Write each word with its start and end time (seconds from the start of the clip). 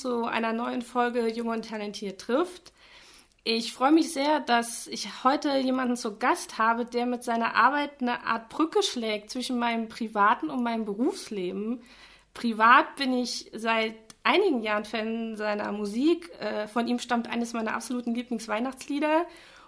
zu 0.00 0.24
einer 0.24 0.52
neuen 0.52 0.82
Folge 0.82 1.28
Jung 1.28 1.48
und 1.48 1.68
Talentiert 1.68 2.20
trifft. 2.20 2.72
Ich 3.44 3.72
freue 3.72 3.92
mich 3.92 4.12
sehr, 4.12 4.40
dass 4.40 4.86
ich 4.86 5.24
heute 5.24 5.56
jemanden 5.56 5.96
zu 5.96 6.18
Gast 6.18 6.58
habe, 6.58 6.84
der 6.84 7.06
mit 7.06 7.24
seiner 7.24 7.54
Arbeit 7.54 8.00
eine 8.00 8.24
Art 8.26 8.48
Brücke 8.48 8.82
schlägt 8.82 9.30
zwischen 9.30 9.58
meinem 9.58 9.88
privaten 9.88 10.50
und 10.50 10.62
meinem 10.62 10.84
Berufsleben. 10.84 11.82
Privat 12.34 12.96
bin 12.96 13.12
ich 13.14 13.50
seit 13.54 13.94
einigen 14.22 14.62
Jahren 14.62 14.84
Fan 14.84 15.36
seiner 15.36 15.72
Musik. 15.72 16.30
Äh, 16.40 16.68
von 16.68 16.86
ihm 16.86 16.98
stammt 16.98 17.28
eines 17.28 17.54
meiner 17.54 17.74
absoluten 17.74 18.14
Lieblingsweihnachtslieder. 18.14 19.24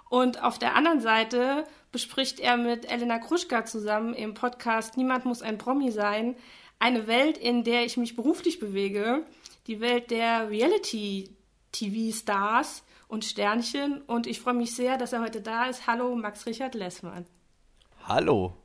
Und 0.08 0.42
auf 0.42 0.58
der 0.58 0.76
anderen 0.76 1.00
Seite 1.00 1.64
bespricht 1.92 2.40
er 2.40 2.56
mit 2.56 2.90
Elena 2.90 3.18
Kruschka 3.18 3.64
zusammen 3.64 4.12
im 4.14 4.34
Podcast 4.34 4.96
Niemand 4.96 5.24
muss 5.24 5.42
ein 5.42 5.58
Promi 5.58 5.90
sein 5.90 6.36
eine 6.80 7.06
Welt, 7.06 7.38
in 7.38 7.62
der 7.62 7.84
ich 7.84 7.96
mich 7.96 8.16
beruflich 8.16 8.58
bewege. 8.58 9.22
Die 9.70 9.80
Welt 9.80 10.10
der 10.10 10.50
Reality-TV-Stars 10.50 12.82
und 13.06 13.24
Sternchen. 13.24 14.02
Und 14.02 14.26
ich 14.26 14.40
freue 14.40 14.54
mich 14.54 14.74
sehr, 14.74 14.98
dass 14.98 15.12
er 15.12 15.22
heute 15.22 15.40
da 15.40 15.66
ist. 15.66 15.86
Hallo, 15.86 16.16
Max 16.16 16.44
Richard 16.44 16.74
Lessmann. 16.74 17.24
Hallo. 18.02 18.56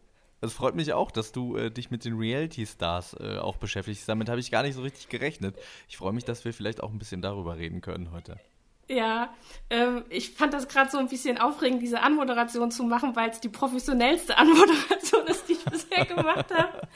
Es 0.41 0.53
freut 0.53 0.73
mich 0.73 0.93
auch, 0.93 1.11
dass 1.11 1.31
du 1.31 1.57
äh, 1.57 1.69
dich 1.69 1.91
mit 1.91 2.05
den 2.05 2.17
Reality-Stars 2.17 3.17
äh, 3.19 3.37
auch 3.37 3.57
beschäftigst. 3.57 4.09
Damit 4.09 4.29
habe 4.29 4.39
ich 4.39 4.49
gar 4.49 4.63
nicht 4.63 4.73
so 4.73 4.81
richtig 4.81 5.07
gerechnet. 5.07 5.55
Ich 5.87 5.97
freue 5.97 6.11
mich, 6.11 6.25
dass 6.25 6.43
wir 6.43 6.55
vielleicht 6.55 6.81
auch 6.81 6.89
ein 6.89 6.97
bisschen 6.97 7.21
darüber 7.21 7.55
reden 7.55 7.81
können 7.81 8.11
heute. 8.11 8.39
Ja, 8.87 9.31
ähm, 9.69 10.05
ich 10.09 10.31
fand 10.31 10.55
das 10.55 10.67
gerade 10.67 10.89
so 10.89 10.97
ein 10.97 11.07
bisschen 11.07 11.37
aufregend, 11.37 11.83
diese 11.83 12.01
Anmoderation 12.01 12.71
zu 12.71 12.81
machen, 12.83 13.15
weil 13.15 13.29
es 13.29 13.39
die 13.39 13.49
professionellste 13.49 14.35
Anmoderation 14.39 15.27
ist, 15.27 15.47
die 15.49 15.53
ich 15.53 15.65
bisher 15.65 16.05
gemacht 16.05 16.51
habe. 16.51 16.87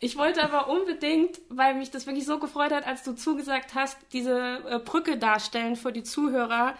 Ich 0.00 0.16
wollte 0.16 0.42
aber 0.42 0.68
unbedingt, 0.68 1.40
weil 1.48 1.74
mich 1.74 1.90
das 1.90 2.06
wirklich 2.06 2.26
so 2.26 2.38
gefreut 2.38 2.72
hat, 2.72 2.86
als 2.86 3.02
du 3.02 3.14
zugesagt 3.14 3.74
hast, 3.74 3.96
diese 4.12 4.62
äh, 4.68 4.78
Brücke 4.78 5.16
darstellen 5.16 5.76
für 5.76 5.92
die 5.92 6.02
Zuhörer, 6.02 6.74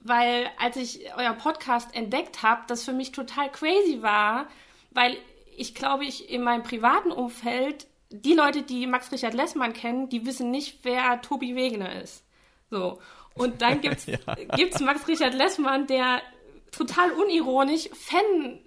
weil 0.00 0.50
als 0.58 0.76
ich 0.76 1.10
euer 1.16 1.32
Podcast 1.32 1.94
entdeckt 1.94 2.42
habe, 2.42 2.62
das 2.66 2.84
für 2.84 2.92
mich 2.92 3.12
total 3.12 3.50
crazy 3.50 4.02
war, 4.02 4.48
weil 4.90 5.16
ich 5.56 5.74
glaube, 5.74 6.04
ich 6.04 6.30
in 6.30 6.42
meinem 6.42 6.62
privaten 6.62 7.12
Umfeld, 7.12 7.86
die 8.10 8.34
Leute, 8.34 8.62
die 8.62 8.86
Max 8.86 9.10
Richard 9.12 9.34
Lessmann 9.34 9.72
kennen, 9.72 10.08
die 10.08 10.26
wissen 10.26 10.50
nicht, 10.50 10.80
wer 10.82 11.20
Tobi 11.22 11.54
Wegener 11.54 12.02
ist. 12.02 12.24
So. 12.70 12.98
Und 13.34 13.62
dann 13.62 13.80
gibt's, 13.82 14.06
ja. 14.06 14.18
gibt's 14.56 14.80
Max 14.80 15.06
Richard 15.08 15.34
Lessmann, 15.34 15.86
der 15.86 16.22
total 16.70 17.12
unironisch 17.12 17.88
Fan 17.92 18.60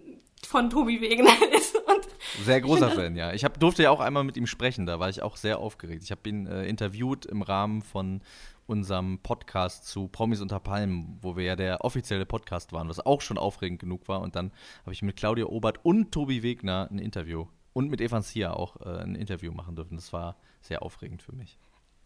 von 0.45 0.69
Tobi 0.69 1.01
Wegener 1.01 1.35
ist. 1.51 1.75
Und 1.75 2.06
sehr 2.43 2.61
großer 2.61 2.91
Fan, 2.95 3.15
ja. 3.15 3.33
Ich 3.33 3.43
hab, 3.43 3.59
durfte 3.59 3.83
ja 3.83 3.91
auch 3.91 3.99
einmal 3.99 4.23
mit 4.23 4.37
ihm 4.37 4.47
sprechen, 4.47 4.85
da 4.85 4.99
war 4.99 5.09
ich 5.09 5.21
auch 5.21 5.37
sehr 5.37 5.59
aufgeregt. 5.59 6.03
Ich 6.03 6.11
habe 6.11 6.27
ihn 6.29 6.47
äh, 6.47 6.65
interviewt 6.65 7.25
im 7.25 7.41
Rahmen 7.41 7.81
von 7.81 8.21
unserem 8.67 9.19
Podcast 9.19 9.87
zu 9.87 10.07
Promis 10.07 10.41
unter 10.41 10.59
Palmen, 10.59 11.17
wo 11.21 11.37
wir 11.37 11.45
ja 11.45 11.55
der 11.55 11.83
offizielle 11.83 12.25
Podcast 12.25 12.73
waren, 12.73 12.89
was 12.89 13.05
auch 13.05 13.21
schon 13.21 13.37
aufregend 13.37 13.79
genug 13.79 14.07
war. 14.07 14.21
Und 14.21 14.35
dann 14.35 14.51
habe 14.81 14.93
ich 14.93 15.01
mit 15.01 15.15
Claudia 15.15 15.45
Obert 15.45 15.79
und 15.83 16.11
Tobi 16.11 16.43
Wegner 16.43 16.87
ein 16.91 16.99
Interview 16.99 17.47
und 17.73 17.89
mit 17.89 18.01
Evan 18.01 18.21
Sia 18.21 18.53
auch 18.53 18.75
äh, 18.81 19.03
ein 19.03 19.15
Interview 19.15 19.51
machen 19.51 19.75
dürfen. 19.75 19.95
Das 19.95 20.11
war 20.11 20.35
sehr 20.61 20.83
aufregend 20.83 21.21
für 21.23 21.33
mich. 21.33 21.57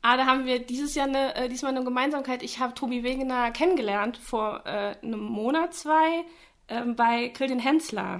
Ah, 0.03 0.17
da 0.17 0.25
haben 0.25 0.45
wir 0.45 0.65
dieses 0.65 0.95
Jahr 0.95 1.07
eine, 1.07 1.35
äh, 1.35 1.49
diesmal 1.49 1.75
eine 1.75 1.83
Gemeinsamkeit. 1.83 2.41
Ich 2.41 2.59
habe 2.59 2.73
Tobi 2.73 3.03
Wegener 3.03 3.51
kennengelernt 3.51 4.17
vor 4.17 4.65
äh, 4.65 4.95
einem 5.01 5.19
Monat, 5.19 5.73
zwei, 5.73 6.25
ähm, 6.67 6.95
bei 6.95 7.29
Kildin 7.29 7.59
Hensler. 7.59 8.19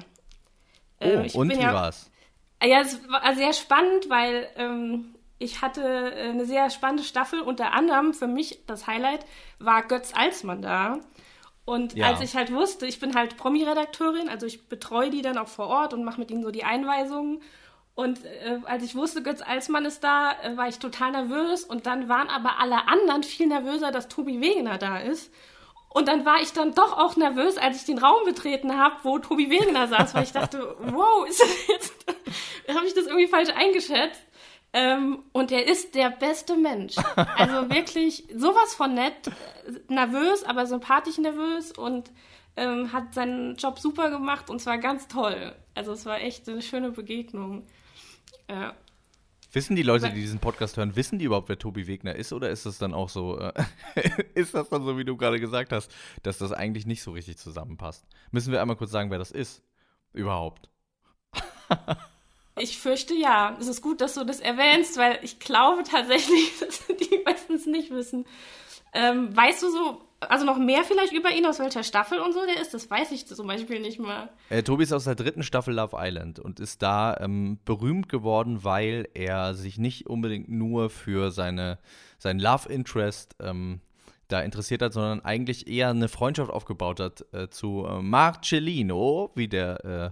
Ähm, 1.02 1.28
oh, 1.34 1.40
und 1.40 1.50
wie 1.50 1.62
ja, 1.62 1.74
war's? 1.74 2.10
Ja, 2.64 2.82
es 2.82 3.00
war 3.10 3.36
sehr 3.36 3.54
spannend, 3.54 4.10
weil 4.10 4.48
ähm, 4.56 5.16
ich 5.40 5.62
hatte 5.62 5.82
äh, 5.82 6.30
eine 6.30 6.46
sehr 6.46 6.70
spannende 6.70 7.04
Staffel. 7.04 7.42
Unter 7.42 7.74
anderem 7.74 8.14
für 8.14 8.28
mich 8.28 8.60
das 8.68 8.88
Highlight 8.88 9.26
war 9.60 9.84
Götz 9.84 10.14
Alsmann 10.16 10.62
da. 10.62 11.00
Und 11.66 11.96
ja. 11.96 12.08
als 12.08 12.22
ich 12.22 12.36
halt 12.36 12.52
wusste, 12.52 12.86
ich 12.86 13.00
bin 13.00 13.16
halt 13.16 13.38
Promi-Redakteurin, 13.38 14.30
also 14.30 14.46
ich 14.46 14.68
betreue 14.68 15.10
die 15.10 15.22
dann 15.22 15.38
auch 15.38 15.48
vor 15.48 15.68
Ort 15.68 15.94
und 15.94 16.04
mache 16.04 16.20
mit 16.20 16.32
ihnen 16.32 16.44
so 16.44 16.52
die 16.52 16.64
Einweisungen. 16.64 17.42
Und 17.94 18.24
äh, 18.26 18.60
als 18.66 18.84
ich 18.84 18.96
wusste, 18.96 19.22
Götz 19.22 19.42
Alsmann 19.42 19.86
ist 19.86 20.04
da, 20.04 20.32
äh, 20.42 20.56
war 20.58 20.68
ich 20.68 20.80
total 20.80 21.12
nervös. 21.12 21.64
Und 21.64 21.86
dann 21.86 22.08
waren 22.08 22.30
aber 22.30 22.60
alle 22.60 22.88
anderen 22.88 23.24
viel 23.24 23.48
nervöser, 23.48 23.92
dass 23.92 24.08
Tobi 24.08 24.42
Wegener 24.42 24.78
da 24.78 24.98
ist. 24.98 25.32
Und 25.94 26.08
dann 26.08 26.26
war 26.26 26.42
ich 26.42 26.54
dann 26.54 26.74
doch 26.74 26.98
auch 26.98 27.18
nervös, 27.18 27.58
als 27.58 27.78
ich 27.78 27.86
den 27.86 27.98
Raum 27.98 28.24
betreten 28.24 28.78
habe, 28.78 28.96
wo 29.04 29.20
Tobi 29.20 29.50
Wegener 29.50 29.88
saß, 29.88 30.16
weil 30.16 30.24
ich 30.24 30.32
dachte, 30.32 30.76
wow, 30.80 31.28
ist 31.28 31.42
das 31.42 31.68
jetzt, 31.68 31.94
habe 32.76 32.86
ich 32.86 32.94
das 32.94 33.08
irgendwie 33.08 33.28
falsch 33.28 33.50
eingeschätzt? 33.50 34.22
Ähm, 34.74 35.24
und 35.34 35.52
er 35.52 35.68
ist 35.68 35.96
der 35.96 36.10
beste 36.10 36.56
Mensch. 36.56 36.96
Also 37.16 37.70
wirklich 37.70 38.26
sowas 38.34 38.74
von 38.74 38.94
nett, 38.94 39.30
nervös, 39.90 40.44
aber 40.46 40.66
sympathisch 40.66 41.18
nervös 41.18 41.74
und 41.74 42.10
ähm, 42.56 42.94
hat 42.94 43.14
seinen 43.14 43.58
Job 43.58 43.80
super 43.80 44.10
gemacht 44.10 44.50
und 44.50 44.60
zwar 44.60 44.78
ganz 44.78 45.10
toll. 45.10 45.54
Also 45.76 45.92
es 45.92 46.06
war 46.06 46.22
echt 46.22 46.48
eine 46.48 46.62
schöne 46.62 46.92
Begegnung. 46.92 47.68
Ja. 48.50 48.74
Wissen 49.54 49.76
die 49.76 49.84
Leute, 49.84 50.10
die 50.10 50.22
diesen 50.22 50.40
Podcast 50.40 50.78
hören, 50.78 50.96
wissen 50.96 51.20
die 51.20 51.26
überhaupt, 51.26 51.50
wer 51.50 51.60
Tobi 51.60 51.86
Wegner 51.86 52.16
ist? 52.16 52.32
Oder 52.32 52.50
ist 52.50 52.66
das 52.66 52.78
dann 52.78 52.94
auch 52.94 53.10
so, 53.10 53.38
äh, 53.38 53.52
ist 54.34 54.54
das 54.54 54.70
dann 54.70 54.84
so, 54.86 54.98
wie 54.98 55.04
du 55.04 55.18
gerade 55.18 55.40
gesagt 55.40 55.74
hast, 55.74 55.92
dass 56.24 56.38
das 56.38 56.54
eigentlich 56.54 56.86
nicht 56.86 57.04
so 57.04 57.12
richtig 57.12 57.38
zusammenpasst? 57.38 58.06
Müssen 58.32 58.54
wir 58.54 58.62
einmal 58.62 58.78
kurz 58.78 58.92
sagen, 58.92 59.12
wer 59.12 59.18
das 59.18 59.32
ist? 59.32 59.62
Überhaupt. 60.14 60.70
ich 62.58 62.78
fürchte 62.78 63.14
ja. 63.14 63.58
Es 63.60 63.68
ist 63.68 63.82
gut, 63.82 64.00
dass 64.00 64.14
du 64.14 64.24
das 64.24 64.40
erwähnst, 64.40 64.98
weil 64.98 65.20
ich 65.22 65.40
glaube 65.40 65.84
tatsächlich, 65.84 66.58
dass 66.60 66.88
die 66.88 67.22
meistens 67.26 67.66
nicht 67.66 67.92
wissen. 67.92 68.26
Ähm, 68.94 69.36
weißt 69.36 69.64
du 69.64 69.70
so, 69.70 70.02
also 70.22 70.46
noch 70.46 70.58
mehr 70.58 70.84
vielleicht 70.84 71.14
über 71.14 71.32
ihn, 71.32 71.46
aus 71.46 71.60
welcher 71.60 71.84
Staffel 71.84 72.20
und 72.20 72.34
so 72.34 72.46
der 72.46 72.62
ist, 72.62 72.74
das 72.74 72.90
weiß 72.90 73.12
ich 73.12 73.26
zum 73.28 73.48
Beispiel 73.48 73.80
nicht 73.80 74.00
mal. 74.00 74.30
Äh, 74.50 74.64
Tobi 74.64 74.84
ist 74.84 74.94
aus 74.94 75.06
der 75.06 75.16
dritten 75.16 75.44
Staffel 75.44 75.74
Love 75.74 75.98
Island 76.00 76.40
und 76.40 76.60
ist 76.60 76.82
da 76.82 77.18
ähm, 77.20 77.60
berühmt 77.66 78.08
geworden, 78.08 78.64
weil 78.64 79.10
er 79.14 79.56
sich 79.56 79.78
nicht 79.78 80.08
unbedingt 80.08 80.50
nur 80.50 80.90
für 80.90 81.32
seine, 81.32 81.80
sein 82.20 82.40
Love 82.40 82.70
Interest 82.70 83.36
ähm, 83.42 83.82
da 84.28 84.42
interessiert 84.42 84.82
hat, 84.82 84.94
sondern 84.94 85.22
eigentlich 85.22 85.68
eher 85.68 85.90
eine 85.90 86.08
Freundschaft 86.08 86.52
aufgebaut 86.52 87.00
hat 87.00 87.26
äh, 87.34 87.50
zu 87.50 87.86
äh, 87.86 88.02
Marcellino, 88.02 89.32
wie 89.36 89.48
der, 89.48 89.86
äh, 89.86 90.12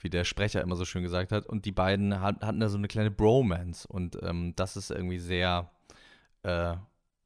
wie 0.00 0.10
der 0.10 0.24
Sprecher 0.24 0.62
immer 0.62 0.76
so 0.76 0.84
schön 0.84 1.02
gesagt 1.02 1.32
hat. 1.32 1.46
Und 1.46 1.64
die 1.64 1.72
beiden 1.72 2.20
hat, 2.20 2.42
hatten 2.42 2.60
da 2.60 2.68
so 2.68 2.78
eine 2.78 2.88
kleine 2.88 3.10
Bromance 3.10 3.86
und 3.86 4.16
ähm, 4.22 4.54
das 4.56 4.76
ist 4.76 4.90
irgendwie 4.90 5.18
sehr 5.18 5.70
äh, 6.42 6.76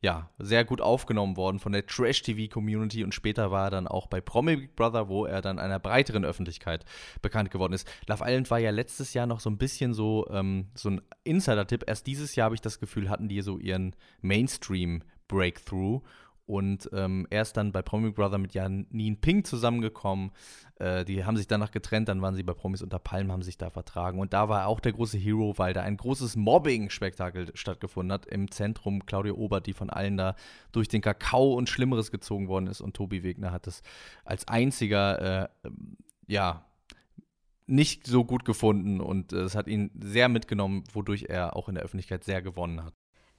ja, 0.05 0.29
sehr 0.39 0.67
gut 0.67 0.83
aufgenommen 0.83 1.39
worden 1.39 1.59
von 1.59 1.73
der 1.73 1.87
Trash-TV-Community 1.87 3.05
und 3.05 3.15
später 3.15 3.51
war 3.51 3.69
er 3.69 3.71
dann 3.71 3.89
auch 3.89 4.07
bei 4.07 4.21
Promi 4.21 4.57
Big 4.57 4.77
Brother, 4.77 5.09
wo 5.09 5.25
er 5.25 5.41
dann 5.41 5.59
einer 5.59 5.79
breiteren 5.79 6.27
Öffentlichkeit 6.27 6.85
bekannt 7.23 7.51
geworden 7.51 7.73
ist. 7.73 7.89
Love 8.07 8.23
Island 8.27 8.51
war 8.51 8.59
ja 8.59 8.71
letztes 8.71 9.15
Jahr 9.15 9.27
noch 9.27 9.41
so 9.41 9.49
ein 9.49 9.57
bisschen 9.57 9.95
so, 9.95 10.27
ähm, 10.31 10.67
so 10.75 10.91
ein 10.91 11.01
Insider-Tipp. 11.25 11.85
Erst 11.87 12.07
dieses 12.07 12.37
Jahr 12.37 12.45
habe 12.45 12.55
ich 12.55 12.61
das 12.61 12.81
Gefühl, 12.81 13.09
hatten 13.09 13.29
die 13.29 13.41
so 13.41 13.57
ihren 13.57 13.97
Mainstream-Breakthrough 14.21 16.03
und 16.47 16.91
ähm, 16.93 17.27
er 17.31 17.43
ist 17.43 17.57
dann 17.57 17.73
bei 17.73 17.81
Promi 17.81 18.11
Brother 18.11 18.37
mit 18.37 18.53
Janine 18.53 19.17
Pink 19.17 19.47
zusammengekommen. 19.47 20.31
Äh, 20.77 21.05
die 21.07 21.25
haben 21.25 21.39
sich 21.39 21.47
danach 21.47 21.71
getrennt, 21.71 22.09
dann 22.09 22.21
waren 22.21 22.35
sie 22.35 22.43
bei 22.43 22.53
Promis 22.53 22.83
unter 22.83 22.99
Palmen, 22.99 23.33
haben 23.33 23.43
sich 23.43 23.57
da 23.57 23.71
vertragen. 23.71 24.19
Und 24.19 24.35
da 24.35 24.49
war 24.51 24.63
er 24.63 24.69
auch 24.69 24.81
der 24.81 24.93
große 24.93 25.17
Hero, 25.17 25.55
weil 25.57 25.73
da 25.73 25.83
ein 25.83 25.97
großes 25.97 26.37
Mobbing-Spektakel 26.37 27.57
stattgefunden 27.57 28.13
hat. 28.13 28.27
Im 28.27 28.51
Zentrum 28.51 29.07
Claudia 29.07 29.33
Obert, 29.33 29.67
die 29.67 29.73
von 29.73 29.89
allen 29.89 30.19
da 30.19 30.37
durch 30.73 30.89
den 30.89 31.01
Kakao 31.01 31.55
und 31.55 31.71
Schlimmeres 31.71 32.11
gezogen 32.11 32.49
worden 32.49 32.67
ist. 32.67 32.83
Und 32.83 32.95
Tobi 32.95 33.23
Wegner 33.23 33.51
hat 33.51 33.67
es 33.67 33.83
als 34.25 34.47
einziger, 34.47 35.45
äh, 35.45 35.49
ja, 36.27 36.67
nicht 37.67 38.07
so 38.07 38.25
gut 38.25 38.45
gefunden 38.45 39.01
und 39.01 39.33
äh, 39.33 39.39
es 39.39 39.55
hat 39.55 39.69
ihn 39.69 39.91
sehr 39.99 40.29
mitgenommen, 40.29 40.85
wodurch 40.93 41.25
er 41.31 41.57
auch 41.57 41.71
in 41.71 41.77
der 41.77 41.85
Öffentlichkeit 41.85 42.23
sehr 42.23 42.43
gewonnen 42.43 42.85
hat. 42.85 42.93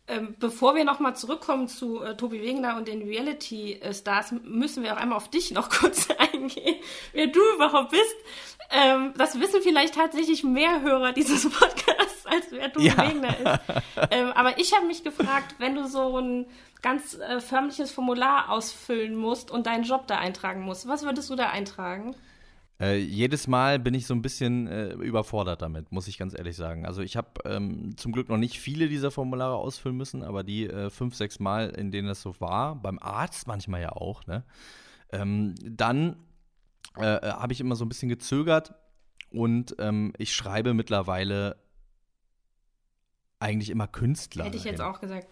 Ähm, 0.07 0.35
bevor 0.37 0.75
wir 0.75 0.83
nochmal 0.83 1.15
zurückkommen 1.15 1.67
zu 1.67 2.03
äh, 2.03 2.15
Tobi 2.15 2.39
Wegener 2.39 2.77
und 2.77 2.87
den 2.87 3.01
Reality-Stars, 3.01 4.35
müssen 4.43 4.83
wir 4.83 4.93
auch 4.93 4.97
einmal 4.97 5.17
auf 5.17 5.29
dich 5.29 5.49
noch 5.51 5.69
kurz 5.81 6.09
eingehen, 6.11 6.75
wer 7.13 7.27
du 7.27 7.39
überhaupt 7.55 7.89
bist. 7.89 8.15
Ähm, 8.69 9.13
das 9.17 9.39
wissen 9.39 9.61
vielleicht 9.63 9.95
tatsächlich 9.95 10.43
mehr 10.43 10.81
Hörer 10.81 11.11
dieses 11.11 11.49
Podcasts, 11.49 12.25
als 12.25 12.51
wer 12.51 12.71
Tobi 12.71 12.87
ja. 12.87 12.97
Wegener 12.97 13.29
ist. 13.29 13.81
Ähm, 14.11 14.31
aber 14.33 14.59
ich 14.59 14.75
habe 14.75 14.85
mich 14.85 15.03
gefragt, 15.03 15.55
wenn 15.57 15.73
du 15.73 15.87
so 15.87 16.19
ein 16.19 16.45
ganz 16.83 17.15
äh, 17.15 17.39
förmliches 17.41 17.91
Formular 17.91 18.51
ausfüllen 18.51 19.15
musst 19.15 19.49
und 19.49 19.65
deinen 19.65 19.85
Job 19.85 20.05
da 20.05 20.19
eintragen 20.19 20.61
musst, 20.61 20.87
was 20.87 21.03
würdest 21.03 21.31
du 21.31 21.35
da 21.35 21.49
eintragen? 21.49 22.15
Äh, 22.79 22.97
jedes 22.97 23.47
Mal 23.47 23.79
bin 23.79 23.93
ich 23.93 24.05
so 24.05 24.13
ein 24.13 24.21
bisschen 24.21 24.67
äh, 24.67 24.93
überfordert 24.93 25.61
damit, 25.61 25.91
muss 25.91 26.07
ich 26.07 26.17
ganz 26.17 26.37
ehrlich 26.37 26.57
sagen. 26.57 26.85
Also 26.85 27.01
ich 27.01 27.15
habe 27.15 27.29
ähm, 27.45 27.95
zum 27.97 28.11
Glück 28.11 28.27
noch 28.27 28.37
nicht 28.37 28.59
viele 28.59 28.89
dieser 28.89 29.11
Formulare 29.11 29.55
ausfüllen 29.55 29.95
müssen, 29.95 30.23
aber 30.23 30.43
die 30.43 30.67
äh, 30.67 30.89
fünf, 30.89 31.15
sechs 31.15 31.39
Mal, 31.39 31.69
in 31.69 31.91
denen 31.91 32.07
das 32.07 32.21
so 32.21 32.39
war, 32.41 32.75
beim 32.75 32.99
Arzt 32.99 33.47
manchmal 33.47 33.81
ja 33.81 33.93
auch, 33.93 34.25
ne? 34.27 34.43
Ähm, 35.11 35.55
dann 35.61 36.17
äh, 36.97 37.15
äh, 37.15 37.31
habe 37.31 37.53
ich 37.53 37.61
immer 37.61 37.75
so 37.75 37.85
ein 37.85 37.89
bisschen 37.89 38.09
gezögert 38.09 38.73
und 39.29 39.75
ähm, 39.79 40.13
ich 40.17 40.33
schreibe 40.33 40.73
mittlerweile 40.73 41.57
eigentlich 43.39 43.69
immer 43.69 43.87
Künstler. 43.87 44.45
Hätte 44.45 44.57
ich 44.57 44.63
jetzt 44.63 44.81
auch 44.81 44.99
gesagt. 44.99 45.27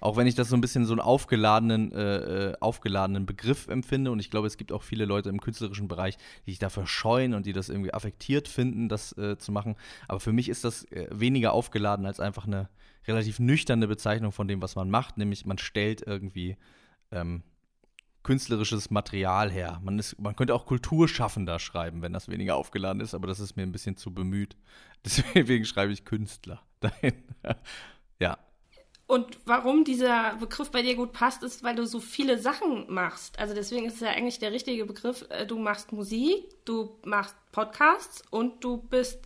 Auch 0.00 0.16
wenn 0.16 0.26
ich 0.26 0.34
das 0.34 0.48
so 0.48 0.56
ein 0.56 0.60
bisschen 0.60 0.84
so 0.84 0.92
einen 0.92 1.00
aufgeladenen, 1.00 1.92
äh, 1.92 2.16
äh, 2.50 2.54
aufgeladenen 2.60 3.26
Begriff 3.26 3.68
empfinde 3.68 4.10
und 4.10 4.18
ich 4.18 4.30
glaube, 4.30 4.46
es 4.46 4.56
gibt 4.56 4.72
auch 4.72 4.82
viele 4.82 5.04
Leute 5.04 5.28
im 5.28 5.40
künstlerischen 5.40 5.88
Bereich, 5.88 6.16
die 6.46 6.52
sich 6.52 6.58
dafür 6.58 6.86
scheuen 6.86 7.34
und 7.34 7.46
die 7.46 7.52
das 7.52 7.68
irgendwie 7.68 7.94
affektiert 7.94 8.48
finden, 8.48 8.88
das 8.88 9.16
äh, 9.18 9.38
zu 9.38 9.52
machen. 9.52 9.76
Aber 10.08 10.20
für 10.20 10.32
mich 10.32 10.48
ist 10.48 10.64
das 10.64 10.84
äh, 10.92 11.08
weniger 11.10 11.52
aufgeladen 11.52 12.06
als 12.06 12.20
einfach 12.20 12.46
eine 12.46 12.68
relativ 13.06 13.38
nüchterne 13.38 13.86
Bezeichnung 13.86 14.32
von 14.32 14.48
dem, 14.48 14.62
was 14.62 14.76
man 14.76 14.90
macht, 14.90 15.16
nämlich 15.16 15.46
man 15.46 15.58
stellt 15.58 16.02
irgendwie 16.06 16.56
ähm, 17.12 17.42
künstlerisches 18.26 18.90
Material 18.90 19.52
her. 19.52 19.80
Man, 19.84 20.00
ist, 20.00 20.20
man 20.20 20.34
könnte 20.34 20.52
auch 20.52 20.66
Kulturschaffender 20.66 21.60
schreiben, 21.60 22.02
wenn 22.02 22.12
das 22.12 22.28
weniger 22.28 22.56
aufgeladen 22.56 23.00
ist, 23.00 23.14
aber 23.14 23.28
das 23.28 23.38
ist 23.38 23.56
mir 23.56 23.62
ein 23.62 23.70
bisschen 23.70 23.96
zu 23.96 24.12
bemüht. 24.12 24.56
Deswegen 25.04 25.64
schreibe 25.64 25.92
ich 25.92 26.04
Künstler 26.04 26.60
dahin. 26.80 27.14
Und 29.06 29.38
warum 29.44 29.84
dieser 29.84 30.34
Begriff 30.36 30.70
bei 30.72 30.82
dir 30.82 30.96
gut 30.96 31.12
passt, 31.12 31.44
ist, 31.44 31.62
weil 31.62 31.76
du 31.76 31.86
so 31.86 32.00
viele 32.00 32.38
Sachen 32.38 32.92
machst. 32.92 33.38
Also 33.38 33.54
deswegen 33.54 33.86
ist 33.86 33.94
es 33.94 34.00
ja 34.00 34.10
eigentlich 34.10 34.40
der 34.40 34.50
richtige 34.50 34.84
Begriff. 34.84 35.24
Äh, 35.28 35.46
du 35.46 35.58
machst 35.58 35.92
Musik, 35.92 36.44
du 36.64 36.98
machst 37.04 37.36
Podcasts 37.52 38.22
und 38.30 38.64
du 38.64 38.78
bist, 38.78 39.20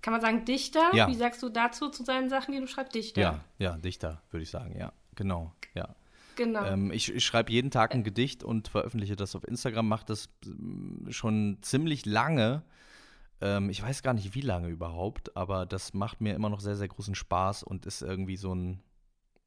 kann 0.00 0.12
man 0.12 0.22
sagen, 0.22 0.46
Dichter. 0.46 0.94
Ja. 0.94 1.08
Wie 1.08 1.14
sagst 1.14 1.42
du 1.42 1.50
dazu 1.50 1.90
zu 1.90 2.02
seinen 2.02 2.30
Sachen, 2.30 2.52
die 2.52 2.60
du 2.60 2.66
schreibst? 2.66 2.94
Dichter. 2.94 3.20
Ja, 3.20 3.44
ja, 3.58 3.76
Dichter, 3.76 4.22
würde 4.30 4.42
ich 4.42 4.50
sagen, 4.50 4.74
ja. 4.78 4.92
Genau, 5.14 5.52
ja. 5.74 5.94
Genau. 6.36 6.64
Ähm, 6.64 6.90
ich, 6.90 7.12
ich 7.12 7.24
schreibe 7.24 7.50
jeden 7.50 7.70
Tag 7.70 7.94
ein 7.94 8.04
Gedicht 8.04 8.44
und 8.44 8.68
veröffentliche 8.68 9.16
das 9.16 9.34
auf 9.34 9.46
Instagram, 9.46 9.88
mache 9.88 10.06
das 10.06 10.28
mm, 10.44 11.10
schon 11.10 11.58
ziemlich 11.62 12.06
lange. 12.06 12.62
Ähm, 13.40 13.70
ich 13.70 13.82
weiß 13.82 14.02
gar 14.02 14.14
nicht, 14.14 14.34
wie 14.34 14.42
lange 14.42 14.68
überhaupt, 14.68 15.36
aber 15.36 15.66
das 15.66 15.94
macht 15.94 16.20
mir 16.20 16.34
immer 16.34 16.50
noch 16.50 16.60
sehr, 16.60 16.76
sehr 16.76 16.88
großen 16.88 17.14
Spaß 17.14 17.62
und 17.62 17.86
ist 17.86 18.02
irgendwie 18.02 18.36
so 18.36 18.54
ein, 18.54 18.82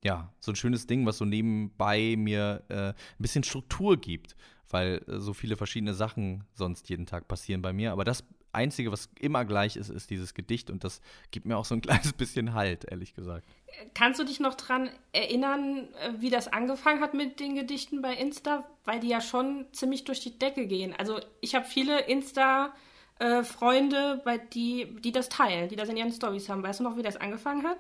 ja, 0.03 0.31
so 0.39 0.51
ein 0.51 0.55
schönes 0.55 0.87
Ding, 0.87 1.05
was 1.05 1.17
so 1.17 1.25
nebenbei 1.25 2.15
mir 2.17 2.63
äh, 2.69 2.75
ein 2.75 2.95
bisschen 3.17 3.43
Struktur 3.43 3.97
gibt, 3.97 4.37
weil 4.69 5.03
äh, 5.07 5.19
so 5.19 5.33
viele 5.33 5.57
verschiedene 5.57 5.93
Sachen 5.93 6.45
sonst 6.53 6.87
jeden 6.89 7.05
Tag 7.05 7.27
passieren 7.27 7.61
bei 7.61 7.73
mir. 7.73 7.91
Aber 7.91 8.05
das 8.05 8.23
Einzige, 8.51 8.91
was 8.91 9.09
immer 9.19 9.45
gleich 9.45 9.75
ist, 9.75 9.89
ist 9.89 10.09
dieses 10.09 10.33
Gedicht 10.33 10.71
und 10.71 10.83
das 10.83 11.01
gibt 11.31 11.45
mir 11.45 11.55
auch 11.57 11.65
so 11.65 11.75
ein 11.75 11.81
kleines 11.89 12.13
bisschen 12.13 12.53
Halt, 12.53 12.85
ehrlich 12.89 13.13
gesagt. 13.13 13.45
Kannst 13.93 14.19
du 14.19 14.23
dich 14.23 14.39
noch 14.39 14.55
daran 14.55 14.89
erinnern, 15.11 15.89
äh, 15.95 16.13
wie 16.19 16.29
das 16.29 16.47
angefangen 16.47 17.01
hat 17.01 17.13
mit 17.13 17.41
den 17.41 17.55
Gedichten 17.55 18.01
bei 18.01 18.13
Insta? 18.13 18.63
Weil 18.85 19.01
die 19.01 19.09
ja 19.09 19.19
schon 19.21 19.65
ziemlich 19.73 20.05
durch 20.05 20.21
die 20.21 20.39
Decke 20.39 20.67
gehen. 20.67 20.95
Also 20.97 21.19
ich 21.41 21.55
habe 21.55 21.65
viele 21.65 21.99
Insta-Freunde, 22.01 24.21
äh, 24.25 24.39
die, 24.53 24.95
die 25.01 25.11
das 25.11 25.27
teilen, 25.29 25.67
die 25.69 25.75
das 25.75 25.89
in 25.89 25.97
ihren 25.97 26.13
Stories 26.13 26.47
haben. 26.49 26.63
Weißt 26.63 26.79
du 26.79 26.85
noch, 26.85 26.97
wie 26.97 27.03
das 27.03 27.17
angefangen 27.17 27.67
hat? 27.67 27.77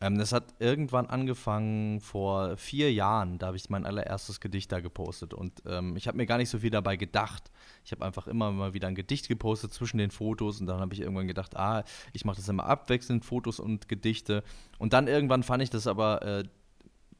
Ähm, 0.00 0.16
das 0.18 0.32
hat 0.32 0.54
irgendwann 0.58 1.06
angefangen 1.06 2.00
vor 2.00 2.56
vier 2.56 2.92
Jahren. 2.92 3.38
Da 3.38 3.48
habe 3.48 3.56
ich 3.56 3.68
mein 3.68 3.84
allererstes 3.84 4.40
Gedicht 4.40 4.72
da 4.72 4.80
gepostet. 4.80 5.34
Und 5.34 5.62
ähm, 5.66 5.96
ich 5.96 6.08
habe 6.08 6.16
mir 6.16 6.26
gar 6.26 6.38
nicht 6.38 6.48
so 6.48 6.58
viel 6.60 6.70
dabei 6.70 6.96
gedacht. 6.96 7.50
Ich 7.84 7.92
habe 7.92 8.04
einfach 8.04 8.26
immer 8.26 8.50
mal 8.50 8.72
wieder 8.72 8.88
ein 8.88 8.94
Gedicht 8.94 9.28
gepostet 9.28 9.74
zwischen 9.74 9.98
den 9.98 10.10
Fotos. 10.10 10.60
Und 10.60 10.66
dann 10.66 10.80
habe 10.80 10.94
ich 10.94 11.00
irgendwann 11.00 11.26
gedacht, 11.26 11.56
ah, 11.56 11.84
ich 12.12 12.24
mache 12.24 12.36
das 12.36 12.48
immer 12.48 12.64
abwechselnd, 12.64 13.24
Fotos 13.24 13.60
und 13.60 13.88
Gedichte. 13.88 14.42
Und 14.78 14.94
dann 14.94 15.06
irgendwann 15.06 15.42
fand 15.42 15.62
ich 15.62 15.70
das 15.70 15.86
aber. 15.86 16.22
Äh, 16.22 16.44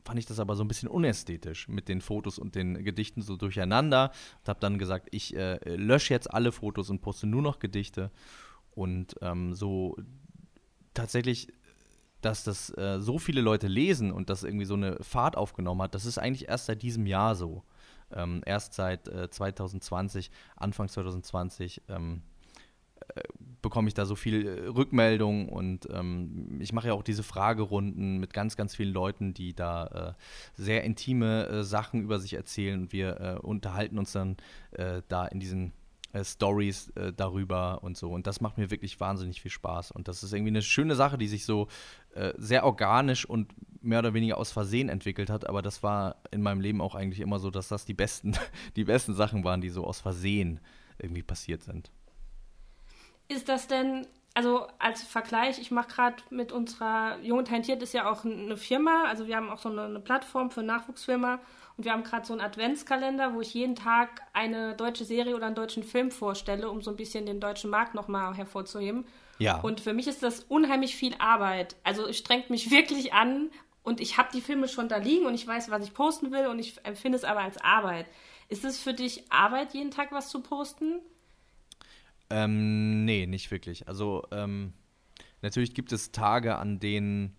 fand 0.03 0.19
ich 0.19 0.25
das 0.25 0.41
aber 0.41 0.57
so 0.57 0.65
ein 0.65 0.69
bisschen 0.69 0.89
unästhetisch 0.89 1.69
mit 1.69 1.87
den 1.87 2.01
Fotos 2.01 2.39
und 2.39 2.55
den 2.55 2.83
Gedichten 2.85 3.21
so 3.21 3.37
durcheinander 3.37 4.11
und 4.41 4.49
habe 4.49 4.59
dann 4.59 4.79
gesagt, 4.79 5.09
ich 5.11 5.37
äh, 5.37 5.59
lösche 5.77 6.15
jetzt 6.15 6.33
alle 6.33 6.53
Fotos 6.53 6.89
und 6.89 7.03
poste 7.03 7.27
nur 7.27 7.43
noch 7.43 7.59
Gedichte 7.59 8.11
und 8.71 9.15
ähm, 9.21 9.55
so 9.55 9.97
tatsächlich 10.95 11.49
dass 12.21 12.45
das 12.45 12.71
äh, 12.77 13.01
so 13.01 13.19
viele 13.19 13.41
Leute 13.41 13.69
lesen 13.69 14.13
und 14.13 14.31
das 14.31 14.43
irgendwie 14.43 14.67
so 14.67 14.75
eine 14.75 14.97
Fahrt 15.03 15.37
aufgenommen 15.37 15.83
hat, 15.83 15.95
das 15.95 16.07
ist 16.07 16.19
eigentlich 16.19 16.49
erst 16.49 16.67
seit 16.67 16.83
diesem 16.83 17.07
Jahr 17.07 17.35
so. 17.35 17.65
Ähm, 18.13 18.43
erst 18.45 18.75
seit 18.75 19.09
äh, 19.09 19.31
2020, 19.31 20.31
Anfang 20.57 20.89
2020, 20.89 21.83
ähm, 21.89 22.23
äh, 23.15 23.23
bekomme 23.63 23.89
ich 23.89 23.95
da 23.95 24.05
so 24.05 24.17
viel 24.17 24.47
äh, 24.47 24.67
Rückmeldung 24.69 25.49
und 25.49 25.89
ähm, 25.93 26.59
ich 26.61 26.73
mache 26.73 26.89
ja 26.89 26.95
auch 26.95 27.05
diese 27.05 27.23
Fragerunden 27.23 28.19
mit 28.19 28.33
ganz, 28.33 28.57
ganz 28.57 28.75
vielen 28.75 28.93
Leuten, 28.93 29.33
die 29.33 29.55
da 29.55 30.17
äh, 30.17 30.61
sehr 30.61 30.83
intime 30.83 31.47
äh, 31.47 31.63
Sachen 31.63 32.03
über 32.03 32.19
sich 32.19 32.35
erzählen 32.35 32.81
und 32.83 32.93
wir 32.93 33.41
unterhalten 33.43 33.99
uns 33.99 34.13
dann 34.13 34.37
da 35.09 35.27
in 35.27 35.41
diesen 35.41 35.73
äh, 36.13 36.25
Stories 36.25 36.91
äh, 36.97 37.13
darüber 37.13 37.85
und 37.85 37.97
so. 37.97 38.11
Und 38.11 38.27
das 38.27 38.41
macht 38.41 38.59
mir 38.59 38.73
wirklich 38.73 38.99
wahnsinnig 38.99 39.41
viel 39.41 39.51
Spaß. 39.51 39.93
Und 39.93 40.09
das 40.09 40.25
ist 40.25 40.33
irgendwie 40.33 40.51
eine 40.51 40.63
schöne 40.63 40.97
Sache, 40.97 41.19
die 41.19 41.29
sich 41.29 41.45
so 41.45 41.69
äh, 42.15 42.33
sehr 42.37 42.65
organisch 42.65 43.25
und 43.25 43.53
mehr 43.83 44.01
oder 44.01 44.15
weniger 44.15 44.37
aus 44.37 44.53
Versehen 44.53 44.89
entwickelt 44.89 45.31
hat. 45.31 45.49
Aber 45.49 45.63
das 45.63 45.83
war 45.83 46.17
in 46.31 46.43
meinem 46.43 46.61
Leben 46.61 46.81
auch 46.81 46.95
eigentlich 46.95 47.21
immer 47.21 47.39
so, 47.39 47.51
dass 47.51 47.69
das 47.69 47.85
die 47.85 47.95
besten, 47.95 48.37
die 48.77 48.85
besten 48.85 49.15
Sachen 49.15 49.45
waren, 49.45 49.61
die 49.61 49.71
so 49.71 49.85
aus 49.85 50.01
Versehen 50.01 50.61
irgendwie 50.99 51.23
passiert 51.23 51.63
sind. 51.63 51.91
Ist 53.29 53.49
das 53.49 53.69
denn 53.69 54.07
also 54.35 54.69
als 54.79 55.03
Vergleich, 55.03 55.59
ich 55.59 55.71
mache 55.71 55.89
gerade 55.89 56.17
mit 56.31 56.53
unserer 56.53 57.19
Jung 57.21 57.39
und 57.39 57.49
Talentiert 57.49 57.83
ist 57.83 57.93
ja 57.93 58.11
auch 58.11 58.25
eine 58.25 58.57
Firma, 58.57 59.05
also 59.05 59.27
wir 59.27 59.37
haben 59.37 59.51
auch 59.51 59.59
so 59.59 59.69
eine, 59.69 59.83
eine 59.83 60.01
Plattform 60.01 60.51
für 60.51 60.63
Nachwuchsfirma 60.63 61.41
und 61.77 61.85
wir 61.85 61.93
haben 61.93 62.05
gerade 62.05 62.27
so 62.27 62.33
einen 62.33 62.43
Adventskalender, 62.43 63.35
wo 63.35 63.41
ich 63.41 63.55
jeden 63.55 63.75
Tag 63.75 64.23
eine 64.33 64.77
deutsche 64.77 65.05
Serie 65.05 65.35
oder 65.35 65.47
einen 65.47 65.57
deutschen 65.57 65.83
Film 65.83 66.11
vorstelle, 66.11 66.71
um 66.71 66.81
so 66.81 66.91
ein 66.91 66.97
bisschen 66.97 67.27
den 67.27 67.41
deutschen 67.41 67.71
Markt 67.71 67.95
nochmal 67.95 68.35
hervorzuheben. 68.37 69.05
Ja. 69.41 69.59
Und 69.61 69.81
für 69.81 69.95
mich 69.95 70.07
ist 70.07 70.23
das 70.23 70.41
unheimlich 70.45 70.95
viel 70.95 71.15
Arbeit. 71.19 71.75
Also 71.83 72.07
es 72.07 72.19
strengt 72.19 72.51
mich 72.51 72.71
wirklich 72.71 73.15
an 73.15 73.51
und 73.83 74.01
ich 74.01 74.19
habe 74.19 74.29
die 74.33 74.43
Filme 74.43 74.69
schon 74.69 74.89
da 74.89 74.99
liegen 74.99 75.27
und 75.27 75.35
ich 75.35 75.47
weiß, 75.47 75.71
was 75.71 75.83
ich 75.85 75.95
posten 75.95 76.31
will 76.31 76.47
und 76.47 76.59
ich 76.59 76.85
empfinde 76.85 77.17
es 77.17 77.25
aber 77.25 77.41
als 77.41 77.57
Arbeit. 77.59 78.07
Ist 78.49 78.65
es 78.65 78.79
für 78.79 78.93
dich 78.93 79.33
Arbeit, 79.33 79.73
jeden 79.73 79.91
Tag 79.91 80.13
was 80.13 80.29
zu 80.29 80.41
posten? 80.41 81.01
Ähm, 82.29 83.05
nee, 83.05 83.27
nicht 83.27 83.51
wirklich. 83.51 83.89
Also, 83.89 84.27
ähm, 84.31 84.75
natürlich 85.41 85.73
gibt 85.75 85.93
es 85.93 86.13
Tage, 86.13 86.57
an 86.57 86.79
denen. 86.79 87.35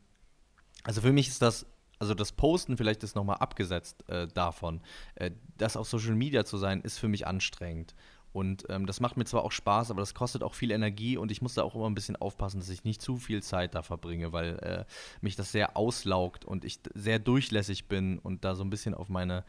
Also 0.84 1.02
für 1.02 1.14
mich 1.14 1.28
ist 1.28 1.42
das, 1.42 1.68
also 2.00 2.16
das 2.16 2.32
Posten 2.32 2.78
vielleicht 2.78 3.04
ist 3.04 3.16
nochmal 3.16 3.38
abgesetzt 3.38 4.04
äh, 4.10 4.28
davon. 4.28 4.82
Äh, 5.16 5.32
das 5.58 5.78
auf 5.78 5.88
Social 5.88 6.16
Media 6.16 6.46
zu 6.46 6.58
sein, 6.58 6.82
ist 6.82 6.98
für 6.98 7.08
mich 7.08 7.28
anstrengend. 7.28 7.94
Und 8.34 8.66
ähm, 8.70 8.86
das 8.86 9.00
macht 9.00 9.18
mir 9.18 9.26
zwar 9.26 9.44
auch 9.44 9.52
Spaß, 9.52 9.92
aber 9.92 10.02
das 10.02 10.14
kostet 10.14 10.44
auch 10.44 10.54
viel 10.54 10.72
Energie 10.72 11.18
und 11.18 11.32
ich 11.32 11.42
muss 11.42 11.56
da 11.56 11.64
auch 11.64 11.76
immer 11.76 11.90
ein 11.90 11.96
bisschen 11.96 12.16
aufpassen, 12.16 12.60
dass 12.60 12.70
ich 12.70 12.84
nicht 12.84 13.02
zu 13.02 13.18
viel 13.18 13.44
Zeit 13.44 13.76
da 13.76 13.82
verbringe, 13.84 14.32
weil 14.32 14.58
äh, 14.60 14.86
mich 15.22 15.36
das 15.36 15.52
sehr 15.52 15.76
auslaugt 15.76 16.46
und 16.46 16.64
ich 16.64 16.80
sehr 16.94 17.20
durchlässig 17.20 17.88
bin 17.88 18.20
und 18.20 18.46
da 18.46 18.56
so 18.56 18.64
ein 18.64 18.70
bisschen 18.70 18.94
auf 18.94 19.10
meine 19.10 19.44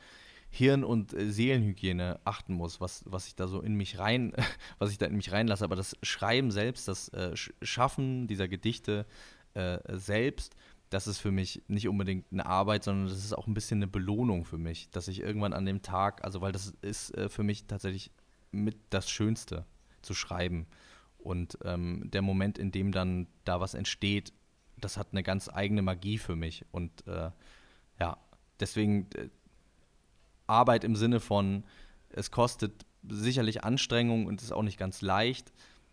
Hirn- 0.51 0.85
und 0.85 1.15
äh, 1.15 1.31
Seelenhygiene 1.31 2.21
achten 2.25 2.55
muss, 2.55 2.81
was, 2.81 3.05
was 3.07 3.27
ich 3.27 3.37
da 3.37 3.47
so 3.47 3.61
in 3.61 3.75
mich 3.75 3.99
rein, 3.99 4.33
was 4.79 4.91
ich 4.91 4.99
da 4.99 5.07
in 5.07 5.17
mich 5.17 5.33
reinlasse. 5.33 5.65
Aber 5.65 5.77
das 5.77 5.97
Schreiben 6.03 6.51
selbst, 6.51 6.89
das 6.89 7.09
äh, 7.11 7.35
Schaffen 7.63 8.27
dieser 8.27 8.49
Gedichte 8.49 9.07
äh, 9.55 9.79
selbst, 9.97 10.55
das 10.91 11.07
ist 11.07 11.19
für 11.19 11.31
mich 11.31 11.63
nicht 11.69 11.89
unbedingt 11.89 12.27
eine 12.33 12.45
Arbeit, 12.45 12.85
sondern 12.85 13.07
das 13.07 13.17
ist 13.17 13.33
auch 13.33 13.47
ein 13.47 13.55
bisschen 13.55 13.79
eine 13.79 13.87
Belohnung 13.87 14.45
für 14.45 14.59
mich, 14.59 14.91
dass 14.91 15.09
ich 15.09 15.21
irgendwann 15.21 15.55
an 15.55 15.65
dem 15.65 15.81
Tag, 15.81 16.23
also 16.23 16.43
weil 16.43 16.53
das 16.53 16.75
ist 16.83 17.17
äh, 17.17 17.31
für 17.31 17.43
mich 17.43 17.67
tatsächlich 17.67 18.11
mit 18.53 18.77
das 18.91 19.11
Schönste 19.11 19.65
zu 20.03 20.15
schreiben. 20.15 20.67
Und 21.19 21.59
ähm, 21.65 22.11
der 22.11 22.23
Moment, 22.23 22.59
in 22.59 22.73
dem 22.73 22.93
dann 22.93 23.27
da 23.45 23.61
was 23.61 23.75
entsteht, 23.75 24.33
das 24.77 24.97
hat 24.97 25.09
eine 25.13 25.23
ganz 25.23 25.49
eigene 25.49 25.83
Magie 25.83 26.19
für 26.19 26.37
mich. 26.37 26.65
Und 26.73 27.07
äh, 27.07 27.31
ja, 28.01 28.17
deswegen 28.61 29.09
äh, 29.15 29.29
Arbeit 30.47 30.85
im 30.85 30.97
Sinne 30.97 31.21
von, 31.21 31.65
es 32.11 32.31
kostet 32.31 32.85
sicherlich 33.09 33.65
Anstrengung 33.65 34.27
und 34.27 34.43
ist 34.43 34.53
auch 34.53 34.63
nicht 34.63 34.79
ganz 34.79 35.01
leicht, 35.03 35.53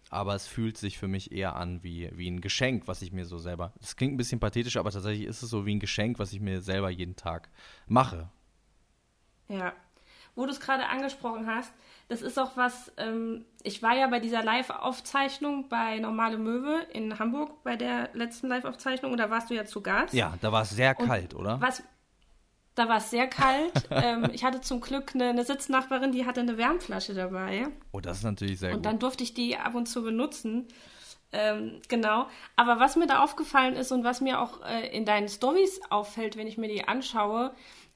aber 0.10 0.36
es 0.36 0.48
fühlt 0.48 0.78
sich 0.78 0.98
für 0.98 1.08
mich 1.08 1.32
eher 1.32 1.56
an 1.56 1.84
wie, 1.84 2.10
wie 2.16 2.30
ein 2.30 2.42
Geschenk, 2.42 2.88
was 2.88 3.02
ich 3.02 3.12
mir 3.12 3.26
so 3.26 3.38
selber. 3.38 3.74
Das 3.80 3.96
klingt 3.96 4.14
ein 4.14 4.18
bisschen 4.18 4.40
pathetisch, 4.40 4.78
aber 4.78 4.92
tatsächlich 4.92 5.28
ist 5.28 5.44
es 5.44 5.50
so 5.50 5.66
wie 5.66 5.76
ein 5.76 5.80
Geschenk, 5.80 6.20
was 6.20 6.34
ich 6.34 6.40
mir 6.40 6.62
selber 6.62 6.90
jeden 6.90 7.16
Tag 7.16 7.50
mache. 7.88 8.30
Ja, 9.48 9.74
wo 10.36 10.46
du 10.46 10.52
es 10.52 10.60
gerade 10.60 10.88
angesprochen 10.88 11.48
hast, 11.48 11.72
das 12.08 12.22
ist 12.22 12.40
auch 12.40 12.58
was, 12.58 12.92
ähm, 12.98 13.46
ich 13.62 13.84
war 13.84 13.96
ja 13.96 14.08
bei 14.08 14.20
dieser 14.20 14.44
Live-Aufzeichnung 14.44 15.70
bei 15.70 16.00
Normale 16.00 16.38
Möwe 16.38 16.88
in 16.92 17.20
Hamburg, 17.20 17.64
bei 17.64 17.76
der 17.76 18.10
letzten 18.14 18.48
Live-Aufzeichnung, 18.48 19.12
und 19.12 19.20
da 19.20 19.30
warst 19.30 19.50
du 19.50 19.54
ja 19.54 19.66
zu 19.66 19.82
Gast. 19.82 20.14
Ja, 20.14 20.34
da 20.42 20.52
war 20.52 20.64
es 20.64 20.72
sehr 20.72 20.96
kalt, 20.96 21.36
und 21.36 21.42
oder? 21.42 21.62
Was, 21.62 21.84
da 22.74 22.90
war 22.90 22.98
es 22.98 23.12
sehr 23.12 23.28
kalt. 23.28 23.74
ähm, 23.92 24.30
ich 24.34 24.44
hatte 24.44 24.62
zum 24.62 24.82
Glück 24.82 25.14
eine, 25.14 25.30
eine, 25.30 25.44
Sitznachbarin, 25.44 26.12
die 26.12 26.26
hatte 26.26 26.40
eine 26.40 26.58
Wärmflasche 26.58 27.14
dabei. 27.14 27.68
Oh, 27.92 28.00
das 28.00 28.20
ist 28.20 28.24
natürlich 28.24 28.60
sehr 28.60 28.70
und 28.70 28.78
gut. 28.78 28.78
Und 28.78 28.86
dann 28.86 29.00
durfte 29.00 29.24
ich 29.24 29.34
die 29.34 29.58
ab 29.58 29.76
und 29.76 29.88
zu 29.88 30.02
benutzen. 30.02 30.68
Ähm, 31.32 31.82
genau. 31.90 32.28
Aber 32.56 32.80
was 32.80 32.96
mir 32.96 33.06
da 33.06 33.24
aufgefallen 33.24 33.76
ist 33.76 33.92
und 33.92 34.04
was 34.04 34.22
mir 34.22 34.40
auch 34.40 34.66
äh, 34.66 34.88
in 34.96 35.06
deinen 35.06 35.30
Stories 35.30 35.80
auffällt, 35.90 36.38
wenn 36.38 36.48
ich 36.48 36.58
mir 36.58 36.70
die 36.70 36.88
anschaue, 36.88 37.54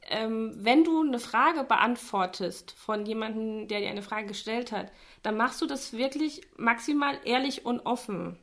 ähm, 0.10 0.54
wenn 0.56 0.84
du 0.84 1.02
eine 1.02 1.20
Frage 1.20 1.64
beantwortest 1.64 2.72
von 2.72 3.06
jemandem, 3.06 3.68
der 3.68 3.80
dir 3.80 3.90
eine 3.90 4.02
Frage 4.02 4.28
gestellt 4.28 4.72
hat, 4.72 4.92
dann 5.22 5.38
machst 5.38 5.62
du 5.62 5.66
das 5.66 5.94
wirklich 5.94 6.42
maximal 6.58 7.18
ehrlich 7.24 7.66
und 7.66 7.86
offen. 7.86 8.38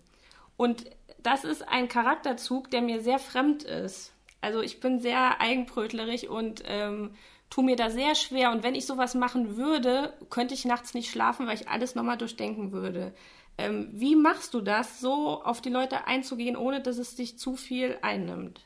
Und 0.57 0.85
das 1.23 1.45
ist 1.45 1.67
ein 1.69 1.89
Charakterzug, 1.89 2.71
der 2.71 2.83
mir 2.83 3.01
sehr 3.01 3.19
fremd 3.19 3.63
ist. 3.63 4.13
Also 4.41 4.63
ich 4.63 4.81
bin 4.81 5.01
sehr 5.01 5.41
eigenbrötlerig 5.41 6.29
und 6.29 6.63
ähm, 6.67 7.15
tue 7.51 7.65
mir 7.65 7.77
da 7.77 7.91
sehr 7.91 8.15
schwer. 8.15 8.51
Und 8.53 8.63
wenn 8.63 8.75
ich 8.75 8.87
sowas 8.87 9.15
machen 9.15 9.57
würde, 9.57 10.15
könnte 10.31 10.55
ich 10.55 10.65
nachts 10.65 10.95
nicht 10.95 11.11
schlafen, 11.11 11.47
weil 11.47 11.57
ich 11.57 11.69
alles 11.69 11.95
nochmal 11.95 12.17
durchdenken 12.17 12.73
würde. 12.73 13.13
Ähm, 13.59 13.91
wie 13.93 14.17
machst 14.17 14.55
du 14.55 14.61
das, 14.63 15.01
so 15.01 15.43
auf 15.43 15.61
die 15.61 15.69
Leute 15.69 16.07
einzugehen, 16.07 16.57
ohne 16.57 16.81
dass 16.81 16.97
es 16.97 17.17
dich 17.17 17.39
zu 17.39 17.57
viel 17.57 17.99
einnimmt? 18.01 18.63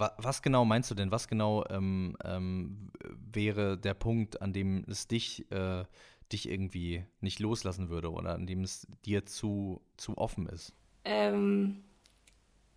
Was 0.00 0.42
genau 0.42 0.64
meinst 0.64 0.90
du 0.90 0.94
denn? 0.94 1.10
Was 1.10 1.28
genau 1.28 1.64
ähm, 1.68 2.16
ähm, 2.24 2.90
wäre 3.32 3.76
der 3.76 3.94
Punkt, 3.94 4.40
an 4.40 4.52
dem 4.52 4.84
es 4.88 5.06
dich, 5.06 5.50
äh, 5.52 5.84
dich 6.32 6.48
irgendwie 6.48 7.04
nicht 7.20 7.40
loslassen 7.40 7.88
würde 7.90 8.10
oder 8.10 8.34
an 8.34 8.46
dem 8.46 8.62
es 8.62 8.86
dir 9.04 9.26
zu, 9.26 9.80
zu 9.96 10.16
offen 10.16 10.46
ist? 10.46 10.72
Ähm, 11.04 11.84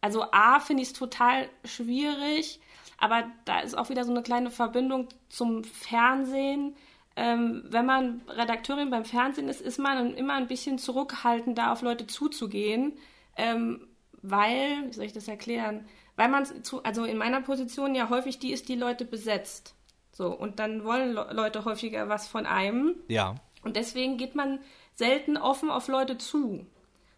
also 0.01 0.25
A 0.32 0.60
finde 0.60 0.84
ich 0.84 0.89
es 0.89 0.94
total 0.94 1.50
schwierig, 1.63 2.60
aber 2.98 3.24
da 3.46 3.62
ist 3.62 3.77
auch 3.77 3.89
wieder 3.89 4.03
so 4.03 4.12
eine 4.12 4.22
kleine 4.22 4.51
Verbindung 4.51 5.08
zum 5.30 5.63
Fernsehen. 5.63 6.75
Ähm, 7.15 7.63
wenn 7.70 7.86
man 7.86 8.22
Redakteurin 8.27 8.89
beim 8.89 9.06
Fernsehen 9.06 9.48
ist, 9.48 9.62
ist 9.62 9.80
man 9.80 10.13
immer 10.15 10.34
ein 10.34 10.48
bisschen 10.48 10.77
zurückhaltend, 10.77 11.58
da 11.58 11.72
auf 11.72 11.84
Leute 11.84 12.06
zuzugehen, 12.08 12.98
ähm, 13.38 13.88
weil, 14.22 14.88
wie 14.88 14.94
soll 14.94 15.06
ich 15.06 15.13
das 15.13 15.27
erklären? 15.27 15.86
Weil 16.15 16.29
man 16.29 16.46
zu, 16.63 16.84
also 16.84 17.05
in 17.05 17.17
meiner 17.17 17.41
Position 17.41 17.96
ja 17.96 18.10
häufig 18.10 18.39
die 18.39 18.51
ist, 18.51 18.70
die 18.70 18.75
Leute 18.75 19.05
besetzt. 19.05 19.75
So, 20.12 20.32
und 20.32 20.60
dann 20.60 20.84
wollen 20.84 21.13
Le 21.13 21.29
Leute 21.32 21.65
häufiger 21.65 22.08
was 22.08 22.27
von 22.27 22.46
einem. 22.46 22.96
Ja. 23.08 23.36
Und 23.63 23.75
deswegen 23.75 24.17
geht 24.17 24.36
man 24.36 24.60
selten 24.93 25.38
offen 25.38 25.72
auf 25.72 25.88
Leute 25.88 26.17
zu 26.17 26.67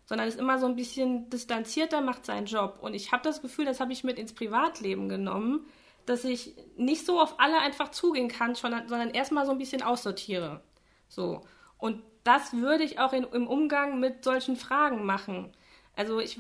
sondern 0.05 0.27
ist 0.27 0.39
immer 0.39 0.59
so 0.59 0.67
ein 0.67 0.75
bisschen 0.75 1.29
distanzierter, 1.29 2.01
macht 2.01 2.25
seinen 2.25 2.45
Job. 2.45 2.77
Und 2.81 2.93
ich 2.93 3.11
habe 3.11 3.23
das 3.23 3.41
Gefühl, 3.41 3.65
das 3.65 3.79
habe 3.79 3.91
ich 3.91 4.03
mit 4.03 4.19
ins 4.19 4.33
Privatleben 4.33 5.09
genommen, 5.09 5.65
dass 6.05 6.23
ich 6.23 6.55
nicht 6.77 7.05
so 7.05 7.19
auf 7.19 7.39
alle 7.39 7.59
einfach 7.59 7.89
zugehen 7.89 8.27
kann, 8.27 8.53
sondern 8.53 9.09
erstmal 9.09 9.45
so 9.45 9.51
ein 9.51 9.57
bisschen 9.57 9.81
aussortiere. 9.81 10.61
So. 11.07 11.41
Und 11.77 12.03
das 12.23 12.53
würde 12.53 12.83
ich 12.83 12.99
auch 12.99 13.13
in, 13.13 13.23
im 13.23 13.47
Umgang 13.47 13.99
mit 13.99 14.23
solchen 14.23 14.55
Fragen 14.55 15.05
machen. 15.05 15.51
Also 15.95 16.19
ich, 16.19 16.39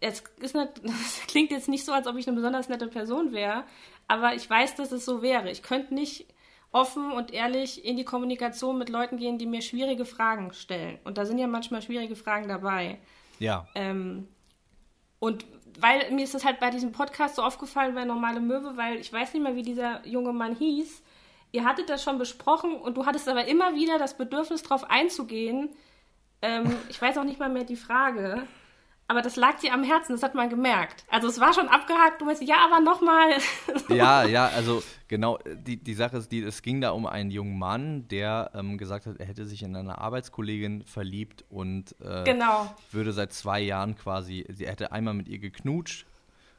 es 0.00 0.24
ist 0.40 0.54
nicht, 0.54 0.70
das 0.82 1.20
klingt 1.26 1.50
jetzt 1.50 1.68
nicht 1.68 1.84
so, 1.84 1.92
als 1.92 2.06
ob 2.06 2.16
ich 2.16 2.26
eine 2.26 2.36
besonders 2.36 2.68
nette 2.68 2.88
Person 2.88 3.32
wäre, 3.32 3.64
aber 4.08 4.34
ich 4.34 4.48
weiß, 4.48 4.74
dass 4.74 4.92
es 4.92 5.04
so 5.04 5.22
wäre. 5.22 5.50
Ich 5.50 5.62
könnte 5.62 5.94
nicht 5.94 6.26
offen 6.72 7.12
und 7.12 7.32
ehrlich 7.32 7.84
in 7.84 7.96
die 7.96 8.04
Kommunikation 8.04 8.78
mit 8.78 8.88
Leuten 8.88 9.16
gehen, 9.16 9.38
die 9.38 9.46
mir 9.46 9.62
schwierige 9.62 10.04
Fragen 10.04 10.52
stellen. 10.52 10.98
Und 11.04 11.18
da 11.18 11.24
sind 11.24 11.38
ja 11.38 11.46
manchmal 11.46 11.82
schwierige 11.82 12.16
Fragen 12.16 12.48
dabei. 12.48 12.98
Ja. 13.38 13.66
Ähm, 13.74 14.28
und 15.18 15.44
weil 15.78 16.10
mir 16.12 16.24
ist 16.24 16.34
das 16.34 16.44
halt 16.44 16.60
bei 16.60 16.70
diesem 16.70 16.92
Podcast 16.92 17.36
so 17.36 17.42
aufgefallen 17.42 17.94
bei 17.94 18.04
Normale 18.04 18.40
Möwe, 18.40 18.76
weil 18.76 18.96
ich 18.96 19.12
weiß 19.12 19.34
nicht 19.34 19.42
mehr, 19.42 19.56
wie 19.56 19.62
dieser 19.62 20.06
junge 20.06 20.32
Mann 20.32 20.56
hieß. 20.56 21.02
Ihr 21.52 21.64
hattet 21.64 21.90
das 21.90 22.02
schon 22.02 22.18
besprochen 22.18 22.74
und 22.74 22.96
du 22.96 23.06
hattest 23.06 23.28
aber 23.28 23.46
immer 23.46 23.74
wieder 23.74 23.98
das 23.98 24.16
Bedürfnis, 24.16 24.62
darauf 24.62 24.88
einzugehen. 24.88 25.70
Ähm, 26.42 26.76
ich 26.88 27.00
weiß 27.00 27.18
auch 27.18 27.24
nicht 27.24 27.40
mal 27.40 27.48
mehr 27.48 27.64
die 27.64 27.76
Frage. 27.76 28.46
Aber 29.10 29.22
das 29.22 29.34
lag 29.34 29.58
dir 29.58 29.74
am 29.74 29.82
Herzen, 29.82 30.12
das 30.12 30.22
hat 30.22 30.36
man 30.36 30.48
gemerkt. 30.48 31.04
Also 31.10 31.26
es 31.26 31.40
war 31.40 31.52
schon 31.52 31.66
abgehakt, 31.66 32.20
du 32.20 32.26
meinst, 32.26 32.42
ja, 32.42 32.58
aber 32.64 32.78
nochmal. 32.78 33.38
ja, 33.88 34.22
ja, 34.22 34.46
also 34.46 34.84
genau, 35.08 35.36
die, 35.66 35.78
die 35.78 35.94
Sache 35.94 36.18
ist, 36.18 36.30
die, 36.30 36.44
es 36.44 36.62
ging 36.62 36.80
da 36.80 36.90
um 36.90 37.06
einen 37.06 37.32
jungen 37.32 37.58
Mann, 37.58 38.06
der 38.06 38.52
ähm, 38.54 38.78
gesagt 38.78 39.06
hat, 39.06 39.16
er 39.18 39.26
hätte 39.26 39.46
sich 39.46 39.64
in 39.64 39.74
eine 39.74 39.98
Arbeitskollegin 39.98 40.84
verliebt 40.84 41.44
und 41.50 41.96
äh, 42.00 42.22
genau. 42.22 42.72
würde 42.92 43.12
seit 43.12 43.32
zwei 43.32 43.58
Jahren 43.58 43.96
quasi, 43.96 44.46
sie 44.48 44.68
hätte 44.68 44.92
einmal 44.92 45.14
mit 45.14 45.26
ihr 45.26 45.40
geknutscht 45.40 46.06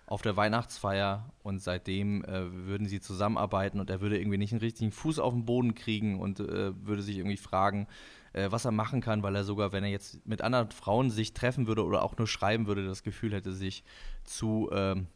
auf 0.06 0.22
der 0.22 0.36
Weihnachtsfeier 0.36 1.32
und 1.44 1.62
seitdem 1.62 2.26
äh, 2.26 2.52
würden 2.68 2.86
sie 2.86 3.00
zusammenarbeiten 3.00 3.80
und 3.80 3.90
er 3.90 4.02
würde 4.02 4.20
irgendwie 4.20 4.38
nicht 4.38 4.52
einen 4.52 4.60
richtigen 4.60 4.92
Fuß 4.92 5.20
auf 5.20 5.32
den 5.32 5.46
Boden 5.46 5.74
kriegen 5.74 6.20
und 6.20 6.42
äh, 6.42 6.74
würde 6.86 7.02
sich 7.02 7.18
irgendwie 7.18 7.38
fragen, 7.38 7.88
äh, 8.34 8.52
was 8.52 8.66
er 8.66 8.72
machen 8.72 9.02
kann, 9.02 9.24
weil 9.24 9.36
er 9.36 9.44
sogar, 9.44 9.72
wenn 9.72 9.84
er 9.84 9.90
jetzt 9.90 10.26
mit 10.26 10.42
anderen 10.42 10.72
Frauen 10.72 11.10
sich 11.10 11.34
treffen 11.34 11.68
würde 11.68 11.86
oder 11.86 12.04
auch 12.04 12.18
nur 12.18 12.28
schreiben 12.28 12.68
würde, 12.68 12.86
das 12.86 13.04
Gefühl 13.04 13.34
hätte, 13.34 13.54
sich 13.54 13.84
zu, 14.24 14.70
ähm, 14.72 15.08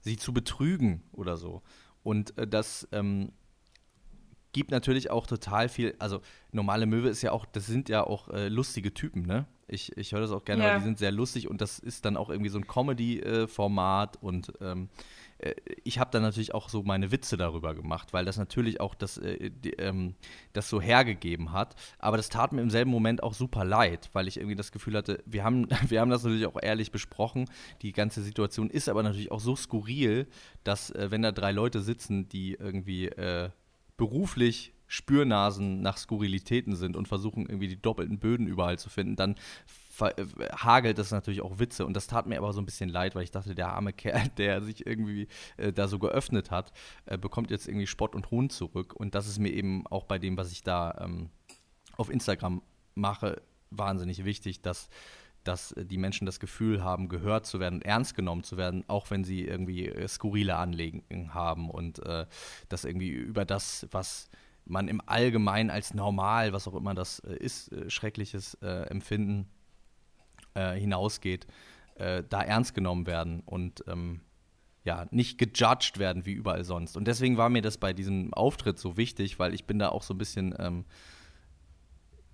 sie 0.00 0.16
zu 0.16 0.32
betrügen 0.32 1.02
oder 1.12 1.36
so. 1.36 1.62
Und 2.02 2.36
äh, 2.38 2.46
das 2.46 2.88
ähm, 2.92 3.32
gibt 4.52 4.70
natürlich 4.70 5.10
auch 5.10 5.26
total 5.26 5.68
viel, 5.68 5.94
also 5.98 6.20
normale 6.52 6.86
Möwe 6.86 7.08
ist 7.08 7.22
ja 7.22 7.32
auch, 7.32 7.46
das 7.46 7.66
sind 7.66 7.88
ja 7.88 8.04
auch 8.04 8.28
äh, 8.28 8.48
lustige 8.48 8.92
Typen, 8.92 9.26
ne? 9.26 9.46
Ich, 9.72 9.96
ich 9.96 10.10
höre 10.12 10.20
das 10.20 10.32
auch 10.32 10.44
gerne, 10.44 10.64
ja. 10.64 10.70
weil 10.70 10.78
die 10.78 10.84
sind 10.84 10.98
sehr 10.98 11.12
lustig 11.12 11.48
und 11.48 11.60
das 11.60 11.78
ist 11.78 12.04
dann 12.04 12.16
auch 12.16 12.28
irgendwie 12.28 12.50
so 12.50 12.58
ein 12.58 12.66
Comedy-Format 12.66 14.20
und 14.20 14.52
ähm, 14.60 14.88
äh, 14.92 14.96
ich 15.84 15.98
habe 15.98 16.10
dann 16.10 16.22
natürlich 16.22 16.54
auch 16.54 16.68
so 16.68 16.82
meine 16.82 17.12
Witze 17.12 17.36
darüber 17.36 17.74
gemacht, 17.74 18.12
weil 18.12 18.24
das 18.24 18.36
natürlich 18.36 18.80
auch 18.80 18.94
das, 18.94 19.18
äh, 19.18 19.50
die, 19.50 19.72
ähm, 19.74 20.14
das 20.52 20.68
so 20.68 20.80
hergegeben 20.80 21.52
hat. 21.52 21.74
Aber 21.98 22.16
das 22.16 22.28
tat 22.28 22.52
mir 22.52 22.60
im 22.60 22.70
selben 22.70 22.90
Moment 22.90 23.22
auch 23.22 23.34
super 23.34 23.64
leid, 23.64 24.10
weil 24.12 24.28
ich 24.28 24.36
irgendwie 24.36 24.56
das 24.56 24.72
Gefühl 24.72 24.96
hatte, 24.96 25.22
wir 25.26 25.44
haben, 25.44 25.68
wir 25.88 26.00
haben 26.00 26.10
das 26.10 26.24
natürlich 26.24 26.46
auch 26.46 26.60
ehrlich 26.60 26.92
besprochen. 26.92 27.48
Die 27.82 27.92
ganze 27.92 28.22
Situation 28.22 28.70
ist 28.70 28.88
aber 28.88 29.02
natürlich 29.02 29.30
auch 29.30 29.40
so 29.40 29.56
skurril, 29.56 30.26
dass 30.64 30.90
äh, 30.90 31.10
wenn 31.10 31.22
da 31.22 31.32
drei 31.32 31.52
Leute 31.52 31.80
sitzen, 31.80 32.28
die 32.28 32.54
irgendwie 32.54 33.06
äh, 33.06 33.50
beruflich 33.96 34.72
Spürnasen 34.88 35.82
nach 35.82 35.96
Skurrilitäten 35.98 36.74
sind 36.74 36.96
und 36.96 37.06
versuchen 37.06 37.46
irgendwie 37.46 37.68
die 37.68 37.80
doppelten 37.80 38.18
Böden 38.18 38.46
überall 38.48 38.78
zu 38.78 38.90
finden, 38.90 39.14
dann 39.14 39.34
äh, 39.34 39.36
hagelt 40.00 40.98
das 40.98 41.10
natürlich 41.10 41.42
auch 41.42 41.58
Witze. 41.58 41.86
Und 41.86 41.94
das 41.94 42.06
tat 42.06 42.26
mir 42.26 42.38
aber 42.38 42.52
so 42.52 42.60
ein 42.60 42.66
bisschen 42.66 42.88
leid, 42.88 43.14
weil 43.14 43.24
ich 43.24 43.30
dachte, 43.30 43.54
der 43.54 43.68
arme 43.72 43.92
Kerl, 43.92 44.28
der 44.38 44.62
sich 44.62 44.86
irgendwie 44.86 45.28
äh, 45.56 45.72
da 45.72 45.88
so 45.88 45.98
geöffnet 45.98 46.50
hat, 46.50 46.72
äh, 47.06 47.18
bekommt 47.18 47.50
jetzt 47.50 47.68
irgendwie 47.68 47.86
Spott 47.86 48.14
und 48.14 48.30
Hohn 48.30 48.50
zurück. 48.50 48.94
Und 48.94 49.14
das 49.14 49.26
ist 49.26 49.38
mir 49.38 49.52
eben 49.52 49.86
auch 49.86 50.04
bei 50.04 50.18
dem, 50.18 50.36
was 50.36 50.52
ich 50.52 50.62
da 50.62 50.98
ähm, 51.00 51.30
auf 51.96 52.10
Instagram 52.10 52.62
mache, 52.94 53.42
wahnsinnig 53.70 54.24
wichtig, 54.24 54.62
dass 54.62 54.88
dass 55.44 55.74
die 55.74 55.96
Menschen 55.96 56.26
das 56.26 56.38
Gefühl 56.38 56.84
haben, 56.84 57.08
gehört 57.08 57.46
zu 57.46 57.60
werden, 57.60 57.80
ernst 57.80 58.14
genommen 58.14 58.44
zu 58.44 58.58
werden, 58.58 58.84
auch 58.88 59.10
wenn 59.10 59.24
sie 59.24 59.44
irgendwie 59.46 59.88
äh, 59.88 60.06
skurrile 60.06 60.56
Anliegen 60.56 61.32
haben 61.32 61.70
und 61.70 62.04
äh, 62.04 62.26
das 62.68 62.84
irgendwie 62.84 63.08
über 63.08 63.46
das, 63.46 63.86
was 63.90 64.28
man 64.66 64.88
im 64.88 65.00
Allgemeinen 65.06 65.70
als 65.70 65.94
normal, 65.94 66.52
was 66.52 66.68
auch 66.68 66.74
immer 66.74 66.94
das 66.94 67.20
äh, 67.20 67.36
ist, 67.36 67.72
äh, 67.72 67.88
schreckliches 67.90 68.54
äh, 68.62 68.88
Empfinden 68.88 69.48
äh, 70.60 70.78
hinausgeht, 70.78 71.46
äh, 71.94 72.22
da 72.28 72.42
ernst 72.42 72.74
genommen 72.74 73.06
werden 73.06 73.40
und 73.40 73.84
ähm, 73.86 74.20
ja, 74.84 75.06
nicht 75.10 75.38
gejudged 75.38 75.98
werden 75.98 76.24
wie 76.26 76.32
überall 76.32 76.64
sonst. 76.64 76.96
Und 76.96 77.06
deswegen 77.06 77.36
war 77.36 77.48
mir 77.48 77.62
das 77.62 77.78
bei 77.78 77.92
diesem 77.92 78.32
Auftritt 78.32 78.78
so 78.78 78.96
wichtig, 78.96 79.38
weil 79.38 79.54
ich 79.54 79.66
bin 79.66 79.78
da 79.78 79.90
auch 79.90 80.02
so 80.02 80.14
ein 80.14 80.18
bisschen, 80.18 80.54
ähm, 80.58 80.84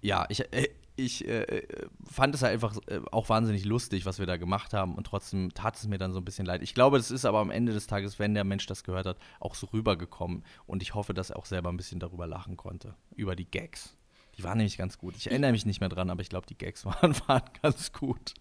ja, 0.00 0.26
ich, 0.28 0.52
äh, 0.52 0.68
ich 0.95 1.26
äh, 1.28 1.66
fand 2.11 2.35
es 2.35 2.42
halt 2.42 2.54
einfach 2.54 2.76
äh, 2.87 3.00
auch 3.11 3.28
wahnsinnig 3.28 3.64
lustig, 3.64 4.06
was 4.06 4.18
wir 4.18 4.26
da 4.26 4.37
gemacht 4.37 4.73
haben 4.73 4.95
und 4.95 5.06
trotzdem 5.06 5.52
tat 5.52 5.76
es 5.76 5.87
mir 5.87 5.99
dann 5.99 6.12
so 6.12 6.21
ein 6.21 6.25
bisschen 6.25 6.47
leid. 6.47 6.62
Ich 6.62 6.75
glaube, 6.75 6.97
das 6.97 7.11
ist 7.11 7.25
aber 7.25 7.40
am 7.40 7.50
Ende 7.50 7.73
des 7.73 7.87
Tages, 7.87 8.18
wenn 8.18 8.35
der 8.35 8.45
Mensch 8.45 8.66
das 8.66 8.85
gehört 8.85 9.06
hat, 9.06 9.18
auch 9.40 9.54
so 9.54 9.66
rübergekommen 9.66 10.45
und 10.66 10.83
ich 10.83 10.95
hoffe, 10.95 11.14
dass 11.14 11.30
er 11.30 11.38
auch 11.38 11.47
selber 11.47 11.71
ein 11.71 11.76
bisschen 11.76 12.00
darüber 12.00 12.26
lachen 12.26 12.56
konnte, 12.56 12.95
über 13.14 13.37
die 13.37 13.50
Gags. 13.50 13.96
Die 14.37 14.45
waren 14.45 14.59
nämlich 14.59 14.76
ganz 14.76 14.99
gut. 14.99 15.16
Ich 15.16 15.28
erinnere 15.28 15.52
mich 15.52 15.66
nicht 15.66 15.81
mehr 15.81 15.88
dran, 15.88 16.11
aber 16.11 16.21
ich 16.21 16.28
glaube, 16.28 16.47
die 16.47 16.59
Gags 16.59 16.85
waren, 16.85 17.14
waren 17.26 17.43
ganz 17.62 17.93
gut. 17.93 18.35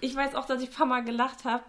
Ich 0.00 0.14
weiß 0.14 0.34
auch, 0.34 0.46
dass 0.46 0.62
ich 0.62 0.70
ein 0.70 0.74
paar 0.74 0.86
Mal 0.86 1.04
gelacht 1.04 1.44
habe. 1.44 1.64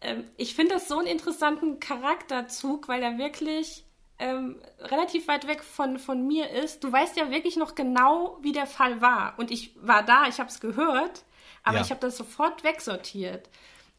Ähm, 0.00 0.24
ich 0.36 0.54
finde 0.54 0.74
das 0.74 0.88
so 0.88 0.98
einen 0.98 1.06
interessanten 1.06 1.80
Charakterzug, 1.80 2.88
weil 2.88 3.02
er 3.02 3.18
wirklich 3.18 3.84
ähm, 4.18 4.60
relativ 4.78 5.28
weit 5.28 5.46
weg 5.46 5.62
von, 5.62 5.98
von 5.98 6.26
mir 6.26 6.50
ist. 6.50 6.84
Du 6.84 6.92
weißt 6.92 7.16
ja 7.16 7.30
wirklich 7.30 7.56
noch 7.56 7.74
genau, 7.74 8.38
wie 8.42 8.52
der 8.52 8.66
Fall 8.66 9.00
war. 9.00 9.38
Und 9.38 9.50
ich 9.50 9.74
war 9.80 10.02
da, 10.04 10.26
ich 10.28 10.38
habe 10.38 10.50
es 10.50 10.60
gehört, 10.60 11.24
aber 11.62 11.76
ja. 11.78 11.82
ich 11.82 11.90
habe 11.90 12.00
das 12.00 12.16
sofort 12.16 12.62
wegsortiert. 12.62 13.48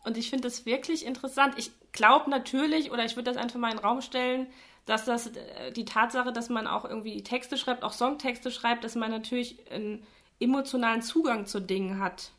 Und 0.03 0.17
ich 0.17 0.29
finde 0.29 0.47
das 0.47 0.65
wirklich 0.65 1.05
interessant. 1.05 1.55
Ich 1.57 1.71
glaube 1.91 2.29
natürlich, 2.29 2.91
oder 2.91 3.05
ich 3.05 3.15
würde 3.15 3.31
das 3.31 3.41
einfach 3.41 3.59
mal 3.59 3.71
in 3.71 3.77
den 3.77 3.85
Raum 3.85 4.01
stellen, 4.01 4.47
dass 4.85 5.05
das 5.05 5.27
äh, 5.27 5.71
die 5.71 5.85
Tatsache, 5.85 6.33
dass 6.33 6.49
man 6.49 6.67
auch 6.67 6.85
irgendwie 6.85 7.23
Texte 7.23 7.57
schreibt, 7.57 7.83
auch 7.83 7.93
Songtexte 7.93 8.51
schreibt, 8.51 8.83
dass 8.83 8.95
man 8.95 9.11
natürlich 9.11 9.71
einen 9.71 10.03
emotionalen 10.39 11.01
Zugang 11.01 11.45
zu 11.45 11.59
Dingen 11.59 11.99
hat. 11.99 12.31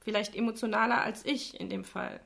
Vielleicht 0.00 0.34
emotionaler 0.34 1.02
als 1.02 1.24
ich 1.24 1.58
in 1.60 1.68
dem 1.68 1.84
Fall. 1.84 2.20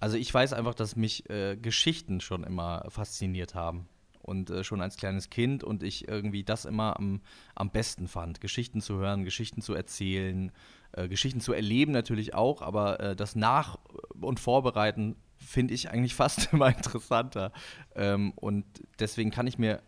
Also 0.00 0.16
ich 0.16 0.32
weiß 0.32 0.52
einfach, 0.52 0.74
dass 0.74 0.96
mich 0.96 1.28
äh, 1.30 1.56
Geschichten 1.56 2.20
schon 2.20 2.44
immer 2.44 2.84
fasziniert 2.88 3.54
haben. 3.54 3.88
Und 4.20 4.48
äh, 4.48 4.64
schon 4.64 4.80
als 4.80 4.96
kleines 4.96 5.28
Kind 5.28 5.62
und 5.62 5.82
ich 5.82 6.08
irgendwie 6.08 6.44
das 6.44 6.64
immer 6.64 6.96
am, 6.96 7.20
am 7.54 7.70
besten 7.70 8.08
fand. 8.08 8.40
Geschichten 8.40 8.80
zu 8.80 8.94
hören, 8.96 9.24
Geschichten 9.24 9.60
zu 9.60 9.74
erzählen, 9.74 10.50
äh, 10.92 11.08
Geschichten 11.08 11.40
zu 11.40 11.52
erleben 11.52 11.92
natürlich 11.92 12.34
auch, 12.34 12.62
aber 12.62 13.00
äh, 13.00 13.16
das 13.16 13.36
Nach- 13.36 13.78
und 14.18 14.40
Vorbereiten 14.40 15.16
finde 15.38 15.74
ich 15.74 15.90
eigentlich 15.90 16.14
fast 16.14 16.52
immer 16.52 16.68
interessanter. 16.68 17.52
Ähm, 17.94 18.32
und 18.36 18.64
deswegen 18.98 19.30
kann 19.30 19.46
ich 19.46 19.58
mir 19.58 19.82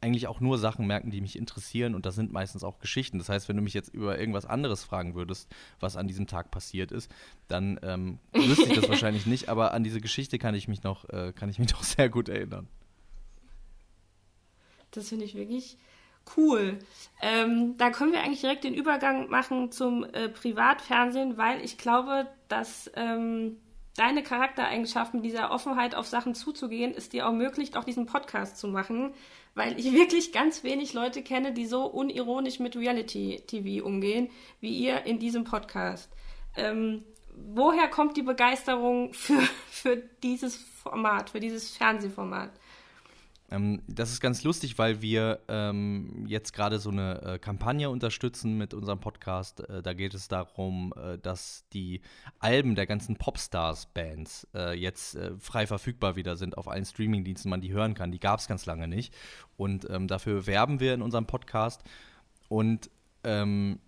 eigentlich 0.00 0.28
auch 0.28 0.40
nur 0.40 0.58
Sachen 0.58 0.86
merken, 0.86 1.10
die 1.10 1.20
mich 1.20 1.36
interessieren 1.36 1.94
und 1.94 2.06
das 2.06 2.14
sind 2.14 2.32
meistens 2.32 2.64
auch 2.64 2.78
Geschichten. 2.78 3.18
Das 3.18 3.28
heißt, 3.28 3.48
wenn 3.48 3.56
du 3.56 3.62
mich 3.62 3.74
jetzt 3.74 3.92
über 3.92 4.18
irgendwas 4.18 4.46
anderes 4.46 4.84
fragen 4.84 5.14
würdest, 5.14 5.48
was 5.80 5.96
an 5.96 6.06
diesem 6.06 6.26
Tag 6.26 6.50
passiert 6.50 6.92
ist, 6.92 7.10
dann 7.48 7.80
ähm, 7.82 8.18
wüsste 8.32 8.66
ich 8.66 8.74
das 8.74 8.88
wahrscheinlich 8.88 9.26
nicht, 9.26 9.48
aber 9.48 9.72
an 9.72 9.84
diese 9.84 10.00
Geschichte 10.00 10.38
kann 10.38 10.54
ich 10.54 10.68
mich 10.68 10.82
noch, 10.82 11.08
äh, 11.08 11.32
kann 11.34 11.48
ich 11.48 11.58
mich 11.58 11.70
noch 11.72 11.82
sehr 11.82 12.08
gut 12.08 12.28
erinnern. 12.28 12.68
Das 14.90 15.08
finde 15.08 15.24
ich 15.24 15.34
wirklich 15.34 15.78
cool. 16.36 16.78
Ähm, 17.22 17.74
da 17.78 17.90
können 17.90 18.12
wir 18.12 18.22
eigentlich 18.22 18.40
direkt 18.40 18.64
den 18.64 18.74
Übergang 18.74 19.28
machen 19.28 19.70
zum 19.70 20.04
äh, 20.04 20.28
Privatfernsehen, 20.28 21.36
weil 21.36 21.64
ich 21.64 21.78
glaube, 21.78 22.26
dass 22.48 22.90
ähm, 22.94 23.56
deine 23.96 24.22
Charaktereigenschaften, 24.22 25.22
dieser 25.22 25.50
Offenheit 25.50 25.94
auf 25.94 26.06
Sachen 26.06 26.34
zuzugehen, 26.34 26.94
es 26.96 27.08
dir 27.08 27.28
auch 27.28 27.32
möglich, 27.32 27.76
auch 27.76 27.84
diesen 27.84 28.06
Podcast 28.06 28.58
zu 28.58 28.68
machen, 28.68 29.14
weil 29.54 29.78
ich 29.78 29.92
wirklich 29.92 30.32
ganz 30.32 30.64
wenig 30.64 30.92
Leute 30.92 31.22
kenne, 31.22 31.52
die 31.52 31.66
so 31.66 31.86
unironisch 31.86 32.58
mit 32.58 32.76
Reality-TV 32.76 33.84
umgehen, 33.84 34.30
wie 34.60 34.76
ihr 34.76 35.04
in 35.06 35.18
diesem 35.18 35.44
Podcast. 35.44 36.10
Ähm, 36.56 37.04
woher 37.34 37.88
kommt 37.88 38.16
die 38.16 38.22
Begeisterung 38.22 39.12
für, 39.12 39.40
für 39.70 39.96
dieses 40.22 40.56
Format, 40.56 41.30
für 41.30 41.40
dieses 41.40 41.76
Fernsehformat? 41.76 42.50
Ähm, 43.50 43.82
das 43.86 44.10
ist 44.10 44.20
ganz 44.20 44.42
lustig, 44.42 44.78
weil 44.78 45.02
wir 45.02 45.40
ähm, 45.48 46.24
jetzt 46.26 46.52
gerade 46.52 46.78
so 46.78 46.90
eine 46.90 47.22
äh, 47.22 47.38
Kampagne 47.38 47.90
unterstützen 47.90 48.58
mit 48.58 48.74
unserem 48.74 48.98
Podcast. 48.98 49.60
Äh, 49.68 49.82
da 49.82 49.92
geht 49.92 50.14
es 50.14 50.28
darum, 50.28 50.92
äh, 50.96 51.18
dass 51.18 51.64
die 51.72 52.00
Alben 52.40 52.74
der 52.74 52.86
ganzen 52.86 53.16
Popstars-Bands 53.16 54.48
äh, 54.54 54.72
jetzt 54.78 55.14
äh, 55.14 55.32
frei 55.38 55.66
verfügbar 55.66 56.16
wieder 56.16 56.36
sind 56.36 56.58
auf 56.58 56.68
allen 56.68 56.84
Streamingdiensten, 56.84 57.48
man 57.48 57.60
die 57.60 57.72
hören 57.72 57.94
kann. 57.94 58.10
Die 58.10 58.20
gab 58.20 58.40
es 58.40 58.48
ganz 58.48 58.66
lange 58.66 58.88
nicht. 58.88 59.14
Und 59.56 59.88
ähm, 59.90 60.08
dafür 60.08 60.46
werben 60.46 60.80
wir 60.80 60.94
in 60.94 61.02
unserem 61.02 61.26
Podcast. 61.26 61.82
Und 62.48 62.90
ähm, 63.22 63.78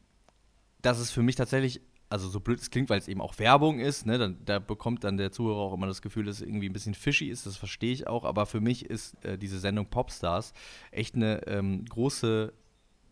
das 0.83 1.00
ist 1.00 1.11
für 1.11 1.23
mich 1.23 1.35
tatsächlich 1.35 1.81
also 2.11 2.29
so 2.29 2.41
blöd 2.41 2.61
es 2.61 2.71
klingt, 2.71 2.91
weil 2.91 2.99
es 2.99 3.09
eben 3.09 3.21
auch 3.21 3.38
Werbung 3.38 3.81
ist, 3.81 4.07
ne, 4.07 4.19
dann, 4.19 4.38
da 4.45 4.59
bekommt 4.59 5.05
dann 5.05 5.17
der 5.17 5.31
Zuhörer 5.31 5.59
auch 5.59 5.75
immer 5.75 5.87
das 5.87 6.03
Gefühl, 6.03 6.25
dass 6.25 6.37
es 6.37 6.43
irgendwie 6.43 6.69
ein 6.69 6.73
bisschen 6.73 6.95
fishy 6.95 7.29
ist, 7.29 7.47
das 7.47 7.57
verstehe 7.57 7.93
ich 7.93 8.07
auch, 8.07 8.25
aber 8.25 8.47
für 8.47 8.61
mich 8.61 8.87
ist 8.87 9.23
äh, 9.25 9.37
diese 9.38 9.59
Sendung 9.59 9.87
Popstars 9.87 10.53
echt 10.91 11.15
eine 11.15 11.47
ähm, 11.47 11.85
große 11.85 12.53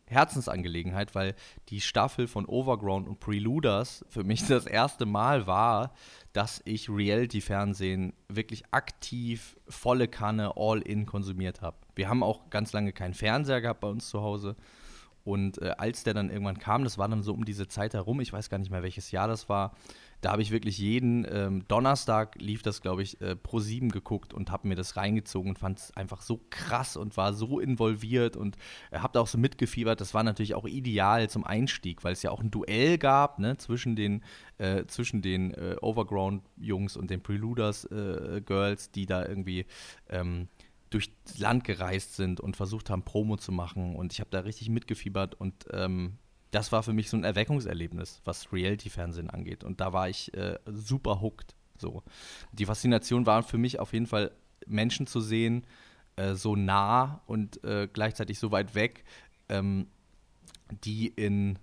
Herzensangelegenheit, 0.09 1.15
weil 1.15 1.35
die 1.69 1.81
Staffel 1.81 2.29
von 2.29 2.47
Overground 2.47 3.09
und 3.09 3.19
Preluders 3.19 4.05
für 4.09 4.25
mich 4.25 4.47
das 4.47 4.67
erste 4.67 5.05
Mal 5.05 5.47
war, 5.47 5.93
dass 6.33 6.63
ich 6.65 6.89
Reality-Fernsehen 6.89 8.13
wirklich 8.29 8.65
aktiv, 8.71 9.57
volle 9.69 10.07
Kanne, 10.07 10.53
all 10.57 10.81
in 10.81 11.07
konsumiert 11.07 11.61
habe. 11.61 11.77
Wir 11.97 12.09
haben 12.09 12.23
auch 12.23 12.51
ganz 12.51 12.73
lange 12.73 12.93
keinen 12.93 13.15
Fernseher 13.15 13.61
gehabt 13.61 13.81
bei 13.81 13.89
uns 13.89 14.09
zu 14.09 14.21
Hause. 14.21 14.55
Und 15.27 15.61
äh, 15.61 15.75
als 15.77 16.05
der 16.05 16.15
dann 16.15 16.31
irgendwann 16.31 16.61
kam, 16.61 16.85
das 16.85 16.99
war 16.99 17.09
dann 17.09 17.25
so 17.25 17.35
um 17.35 17.45
diese 17.45 17.67
Zeit 17.67 17.95
herum, 17.95 18.21
ich 18.21 18.33
weiß 18.33 18.49
gar 18.49 18.59
nicht 18.59 18.71
mehr, 18.71 18.85
welches 18.85 19.11
Jahr 19.11 19.27
das 19.27 19.49
war, 19.49 19.73
da 20.21 20.31
habe 20.31 20.41
ich 20.41 20.53
wirklich 20.53 20.79
jeden 20.79 21.27
ähm, 21.29 21.65
Donnerstag 21.67 22.37
lief 22.41 22.63
das, 22.63 22.81
glaube 22.81 23.03
ich, 23.03 23.21
äh, 23.21 23.35
pro 23.35 23.59
sieben 23.59 23.91
geguckt 23.91 24.33
und 24.33 24.53
habe 24.53 24.69
mir 24.69 24.77
das 24.77 24.97
reingezogen 24.97 25.51
und 25.51 25.59
fand 25.59 25.79
es 25.79 25.97
einfach 25.97 26.23
so 26.23 26.41
krass 26.49 26.97
und 26.97 27.17
war 27.17 27.35
so 27.35 27.59
involviert 27.59 28.37
und 28.37 28.57
äh, 28.93 29.01
habe 29.01 29.15
da 29.15 29.21
auch 29.21 29.27
so 29.27 29.37
mitgefiebert. 29.37 30.01
Das 30.01 30.15
war 30.15 30.23
natürlich 30.23 30.55
auch 30.55 30.65
ideal 30.65 31.29
zum 31.29 31.45
Einstieg, 31.45 32.05
weil 32.05 32.13
es 32.13 32.23
ja 32.23 32.31
auch 32.31 32.41
ein 32.41 32.53
Duell 32.53 32.97
gab 32.97 33.41
ne, 33.41 33.57
zwischen 33.57 33.97
den, 33.97 34.23
äh, 34.59 34.85
zwischen 34.87 35.23
den 35.23 35.53
äh, 35.55 35.77
Overground-Jungs 35.81 36.97
und 36.97 37.11
den 37.11 37.21
Preluders-Girls, 37.21 38.87
äh, 38.87 38.91
die 38.95 39.07
da 39.07 39.27
irgendwie 39.27 39.67
ähm, 40.09 40.47
durchs 40.91 41.11
Land 41.39 41.65
gereist 41.65 42.17
sind 42.17 42.41
und 42.41 42.57
versucht 42.57 42.91
haben, 42.91 43.03
Promo 43.03 43.37
zu 43.37 43.53
machen. 43.53 43.97
Und 43.97 44.13
ich 44.13 44.21
habe 44.21 44.31
da 44.31 44.41
richtig 44.41 44.69
mitgefiebert 44.69 45.35
und 45.35 45.67
ähm, 45.73 46.19
das 46.51 46.73
war 46.73 46.83
für 46.83 46.93
mich 46.93 47.11
so 47.11 47.17
ein 47.17 47.25
Erweckungserlebnis, 47.25 48.23
was 48.25 48.53
Reality-Fernsehen 48.53 49.31
angeht. 49.31 49.65
Und 49.65 49.81
da 49.81 49.93
war 49.93 50.09
ich 50.09 50.33
äh, 50.35 50.59
super 50.67 51.21
hooked. 51.21 51.55
So. 51.79 52.03
Die 52.53 52.67
Faszination 52.67 53.27
war 53.27 53.43
für 53.43 53.59
mich 53.59 53.79
auf 53.81 53.93
jeden 53.93 54.07
Fall, 54.07 54.33
Menschen 54.67 55.07
zu 55.07 55.21
sehen, 55.21 55.67
äh, 56.17 56.35
so 56.35 56.57
nah 56.57 57.21
und 57.27 57.63
äh, 57.65 57.89
gleichzeitig 57.93 58.39
so 58.39 58.53
weit 58.53 58.75
weg, 58.75 59.05
ähm, 59.49 59.87
die 60.85 61.09
in 61.09 61.59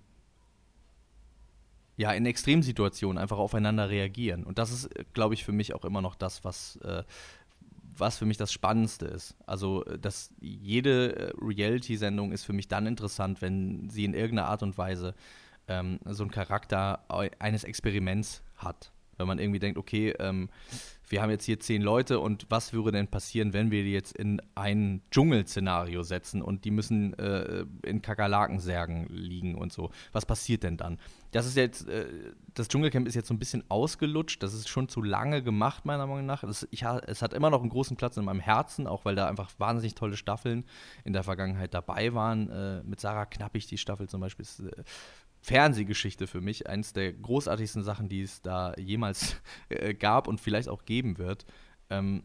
ja, 1.96 2.12
in 2.12 2.26
Extremsituationen 2.26 3.18
einfach 3.18 3.38
aufeinander 3.38 3.88
reagieren. 3.88 4.44
Und 4.44 4.58
das 4.58 4.72
ist, 4.72 4.86
äh, 4.96 5.04
glaube 5.12 5.34
ich, 5.34 5.44
für 5.44 5.52
mich 5.52 5.74
auch 5.74 5.84
immer 5.84 6.02
noch 6.02 6.16
das, 6.16 6.44
was 6.44 6.76
äh, 6.76 7.04
was 7.96 8.18
für 8.18 8.26
mich 8.26 8.36
das 8.36 8.52
Spannendste 8.52 9.06
ist. 9.06 9.36
Also, 9.46 9.84
äh, 9.84 9.98
dass 9.98 10.30
jede 10.40 11.16
äh, 11.16 11.32
Reality-Sendung 11.40 12.32
ist 12.32 12.44
für 12.44 12.52
mich 12.52 12.68
dann 12.68 12.86
interessant, 12.86 13.42
wenn 13.42 13.88
sie 13.90 14.04
in 14.04 14.14
irgendeiner 14.14 14.48
Art 14.48 14.62
und 14.62 14.76
Weise 14.78 15.14
ähm, 15.68 15.98
so 16.04 16.22
einen 16.22 16.30
Charakter 16.30 17.04
eines 17.38 17.64
Experiments 17.64 18.42
hat 18.56 18.92
wenn 19.18 19.26
man 19.26 19.38
irgendwie 19.38 19.58
denkt, 19.58 19.78
okay, 19.78 20.14
ähm, 20.18 20.48
wir 21.08 21.22
haben 21.22 21.30
jetzt 21.30 21.44
hier 21.44 21.60
zehn 21.60 21.82
Leute 21.82 22.18
und 22.18 22.46
was 22.48 22.72
würde 22.72 22.92
denn 22.92 23.08
passieren, 23.08 23.52
wenn 23.52 23.70
wir 23.70 23.84
die 23.84 23.92
jetzt 23.92 24.16
in 24.16 24.40
ein 24.54 25.02
Dschungelszenario 25.10 26.02
setzen 26.02 26.42
und 26.42 26.64
die 26.64 26.70
müssen 26.70 27.14
äh, 27.18 27.64
in 27.82 28.02
Kakerlakensärgen 28.02 29.06
liegen 29.08 29.54
und 29.54 29.72
so. 29.72 29.90
Was 30.12 30.26
passiert 30.26 30.62
denn 30.62 30.76
dann? 30.76 30.98
Das 31.34 31.46
ist 31.46 31.56
jetzt, 31.56 31.88
äh, 31.88 32.06
das 32.54 32.68
Dschungelcamp 32.68 33.08
ist 33.08 33.16
jetzt 33.16 33.26
so 33.26 33.34
ein 33.34 33.40
bisschen 33.40 33.64
ausgelutscht, 33.68 34.40
das 34.40 34.54
ist 34.54 34.68
schon 34.68 34.88
zu 34.88 35.02
lange 35.02 35.42
gemacht, 35.42 35.84
meiner 35.84 36.06
Meinung 36.06 36.26
nach. 36.26 36.42
Das, 36.42 36.68
ich, 36.70 36.84
es 36.84 37.22
hat 37.22 37.34
immer 37.34 37.50
noch 37.50 37.60
einen 37.60 37.70
großen 37.70 37.96
Platz 37.96 38.16
in 38.16 38.24
meinem 38.24 38.38
Herzen, 38.38 38.86
auch 38.86 39.04
weil 39.04 39.16
da 39.16 39.26
einfach 39.26 39.50
wahnsinnig 39.58 39.96
tolle 39.96 40.16
Staffeln 40.16 40.64
in 41.02 41.12
der 41.12 41.24
Vergangenheit 41.24 41.74
dabei 41.74 42.14
waren. 42.14 42.50
Äh, 42.50 42.84
mit 42.84 43.00
Sarah 43.00 43.26
Knappig 43.26 43.66
die 43.66 43.78
Staffel 43.78 44.08
zum 44.08 44.20
Beispiel 44.20 44.44
ist 44.44 44.60
äh, 44.60 44.84
Fernsehgeschichte 45.40 46.28
für 46.28 46.40
mich. 46.40 46.68
Eines 46.68 46.92
der 46.92 47.12
großartigsten 47.12 47.82
Sachen, 47.82 48.08
die 48.08 48.22
es 48.22 48.40
da 48.40 48.72
jemals 48.76 49.34
äh, 49.70 49.92
gab 49.92 50.28
und 50.28 50.40
vielleicht 50.40 50.68
auch 50.68 50.84
geben 50.84 51.18
wird. 51.18 51.46
Ähm, 51.90 52.22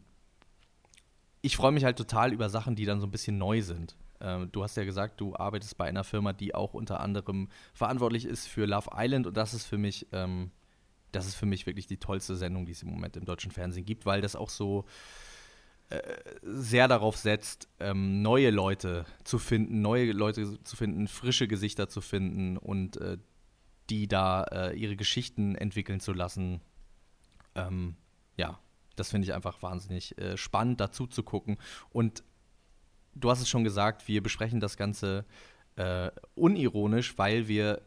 ich 1.42 1.56
freue 1.56 1.72
mich 1.72 1.82
halt 1.82 1.98
total 1.98 2.32
über 2.32 2.48
Sachen, 2.48 2.76
die 2.76 2.84
dann 2.84 3.00
so 3.00 3.08
ein 3.08 3.10
bisschen 3.10 3.38
neu 3.38 3.60
sind. 3.60 3.96
Ähm, 4.20 4.50
du 4.52 4.62
hast 4.62 4.76
ja 4.76 4.84
gesagt, 4.84 5.20
du 5.20 5.34
arbeitest 5.34 5.76
bei 5.76 5.86
einer 5.86 6.04
Firma, 6.04 6.32
die 6.32 6.54
auch 6.54 6.74
unter 6.74 7.00
anderem 7.00 7.48
verantwortlich 7.72 8.24
ist 8.24 8.46
für 8.46 8.66
Love 8.66 8.90
Island 8.94 9.26
und 9.26 9.36
das 9.36 9.54
ist 9.54 9.66
für 9.66 9.78
mich, 9.78 10.06
ähm, 10.12 10.50
das 11.12 11.26
ist 11.26 11.34
für 11.34 11.46
mich 11.46 11.66
wirklich 11.66 11.86
die 11.86 11.98
tollste 11.98 12.36
Sendung, 12.36 12.66
die 12.66 12.72
es 12.72 12.82
im 12.82 12.90
Moment 12.90 13.16
im 13.16 13.24
deutschen 13.24 13.50
Fernsehen 13.50 13.84
gibt, 13.84 14.06
weil 14.06 14.20
das 14.20 14.36
auch 14.36 14.50
so 14.50 14.84
sehr 16.42 16.86
darauf 16.88 17.16
setzt, 17.16 17.68
ähm, 17.80 18.22
neue 18.22 18.50
Leute 18.50 19.04
zu 19.24 19.38
finden, 19.38 19.80
neue 19.80 20.12
Leute 20.12 20.62
zu 20.62 20.76
finden, 20.76 21.08
frische 21.08 21.48
Gesichter 21.48 21.88
zu 21.88 22.00
finden 22.00 22.56
und 22.56 22.96
äh, 22.98 23.18
die 23.90 24.06
da 24.06 24.44
äh, 24.44 24.76
ihre 24.78 24.94
Geschichten 24.94 25.56
entwickeln 25.56 25.98
zu 25.98 26.12
lassen. 26.12 26.60
Ähm, 27.56 27.96
ja, 28.36 28.60
das 28.94 29.10
finde 29.10 29.24
ich 29.26 29.34
einfach 29.34 29.62
wahnsinnig 29.62 30.16
äh, 30.18 30.36
spannend, 30.36 30.80
dazu 30.80 31.08
zu 31.08 31.24
gucken. 31.24 31.58
Und 31.90 32.22
du 33.14 33.30
hast 33.30 33.40
es 33.40 33.48
schon 33.48 33.64
gesagt, 33.64 34.08
wir 34.08 34.22
besprechen 34.22 34.60
das 34.60 34.76
Ganze 34.76 35.24
äh, 35.76 36.10
unironisch, 36.34 37.16
weil 37.18 37.48
wir 37.48 37.82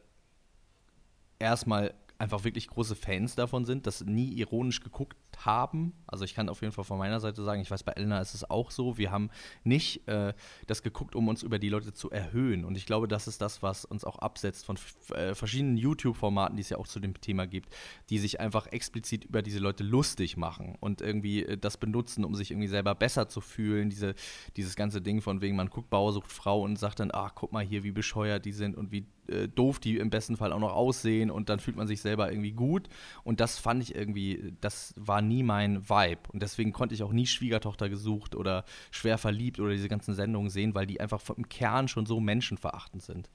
erstmal 1.39 1.93
einfach 2.17 2.43
wirklich 2.43 2.67
große 2.67 2.95
Fans 2.95 3.35
davon 3.35 3.65
sind, 3.65 3.85
das 3.87 4.01
nie 4.01 4.33
ironisch 4.33 4.81
geguckt 4.81 5.17
haben. 5.45 5.93
Also 6.07 6.25
ich 6.25 6.33
kann 6.33 6.49
auf 6.49 6.61
jeden 6.61 6.73
Fall 6.73 6.83
von 6.83 6.97
meiner 6.97 7.19
Seite 7.19 7.43
sagen, 7.43 7.61
ich 7.61 7.71
weiß, 7.71 7.83
bei 7.83 7.93
Elena 7.93 8.19
ist 8.21 8.33
es 8.33 8.49
auch 8.49 8.71
so. 8.71 8.97
Wir 8.97 9.11
haben 9.11 9.29
nicht 9.63 10.07
äh, 10.07 10.33
das 10.67 10.83
geguckt, 10.83 11.15
um 11.15 11.27
uns 11.27 11.43
über 11.43 11.59
die 11.59 11.69
Leute 11.69 11.93
zu 11.93 12.11
erhöhen. 12.11 12.65
Und 12.65 12.77
ich 12.77 12.85
glaube, 12.85 13.07
das 13.07 13.27
ist 13.27 13.41
das, 13.41 13.63
was 13.63 13.85
uns 13.85 14.03
auch 14.05 14.19
absetzt 14.19 14.65
von 14.65 14.77
äh, 15.15 15.35
verschiedenen 15.35 15.77
YouTube-Formaten, 15.77 16.55
die 16.55 16.61
es 16.61 16.69
ja 16.69 16.77
auch 16.77 16.87
zu 16.87 16.99
dem 16.99 17.19
Thema 17.19 17.47
gibt, 17.47 17.73
die 18.09 18.19
sich 18.19 18.39
einfach 18.39 18.67
explizit 18.67 19.25
über 19.25 19.41
diese 19.41 19.59
Leute 19.59 19.83
lustig 19.83 20.37
machen 20.37 20.75
und 20.79 21.01
irgendwie 21.01 21.43
äh, 21.43 21.57
das 21.57 21.77
benutzen, 21.77 22.23
um 22.25 22.35
sich 22.35 22.51
irgendwie 22.51 22.67
selber 22.67 22.95
besser 22.95 23.27
zu 23.27 23.41
fühlen. 23.41 23.89
Diese, 23.89 24.15
dieses 24.55 24.75
ganze 24.75 25.01
Ding 25.01 25.21
von 25.21 25.41
wegen, 25.41 25.55
man 25.55 25.69
guckt 25.69 25.89
Bauer 25.89 26.13
sucht 26.13 26.31
Frau 26.31 26.61
und 26.61 26.77
sagt 26.77 26.99
dann, 26.99 27.11
ach, 27.13 27.33
guck 27.35 27.51
mal 27.51 27.63
hier, 27.63 27.83
wie 27.83 27.91
bescheuert 27.91 28.45
die 28.45 28.51
sind 28.51 28.75
und 28.75 28.91
wie 28.91 29.05
äh, 29.27 29.47
doof 29.47 29.79
die 29.79 29.97
im 29.97 30.09
besten 30.09 30.37
Fall 30.37 30.51
auch 30.51 30.59
noch 30.59 30.73
aussehen 30.73 31.31
und 31.31 31.49
dann 31.49 31.59
fühlt 31.59 31.77
man 31.77 31.87
sich 31.87 32.01
selber 32.01 32.31
irgendwie 32.31 32.51
gut. 32.51 32.89
Und 33.23 33.39
das 33.39 33.57
fand 33.57 33.81
ich 33.81 33.95
irgendwie, 33.95 34.53
das 34.61 34.93
war 34.97 35.21
nie 35.23 35.43
mein 35.43 35.89
Vibe. 35.89 36.21
Und 36.31 36.41
deswegen 36.43 36.71
konnte 36.71 36.95
ich 36.95 37.03
auch 37.03 37.11
nie 37.11 37.25
Schwiegertochter 37.25 37.89
gesucht 37.89 38.35
oder 38.35 38.65
schwer 38.91 39.17
verliebt 39.17 39.59
oder 39.59 39.71
diese 39.71 39.89
ganzen 39.89 40.13
Sendungen 40.13 40.49
sehen, 40.49 40.75
weil 40.75 40.85
die 40.85 41.01
einfach 41.01 41.21
vom 41.21 41.49
Kern 41.49 41.87
schon 41.87 42.05
so 42.05 42.19
menschenverachtend 42.19 43.03
sind. 43.03 43.29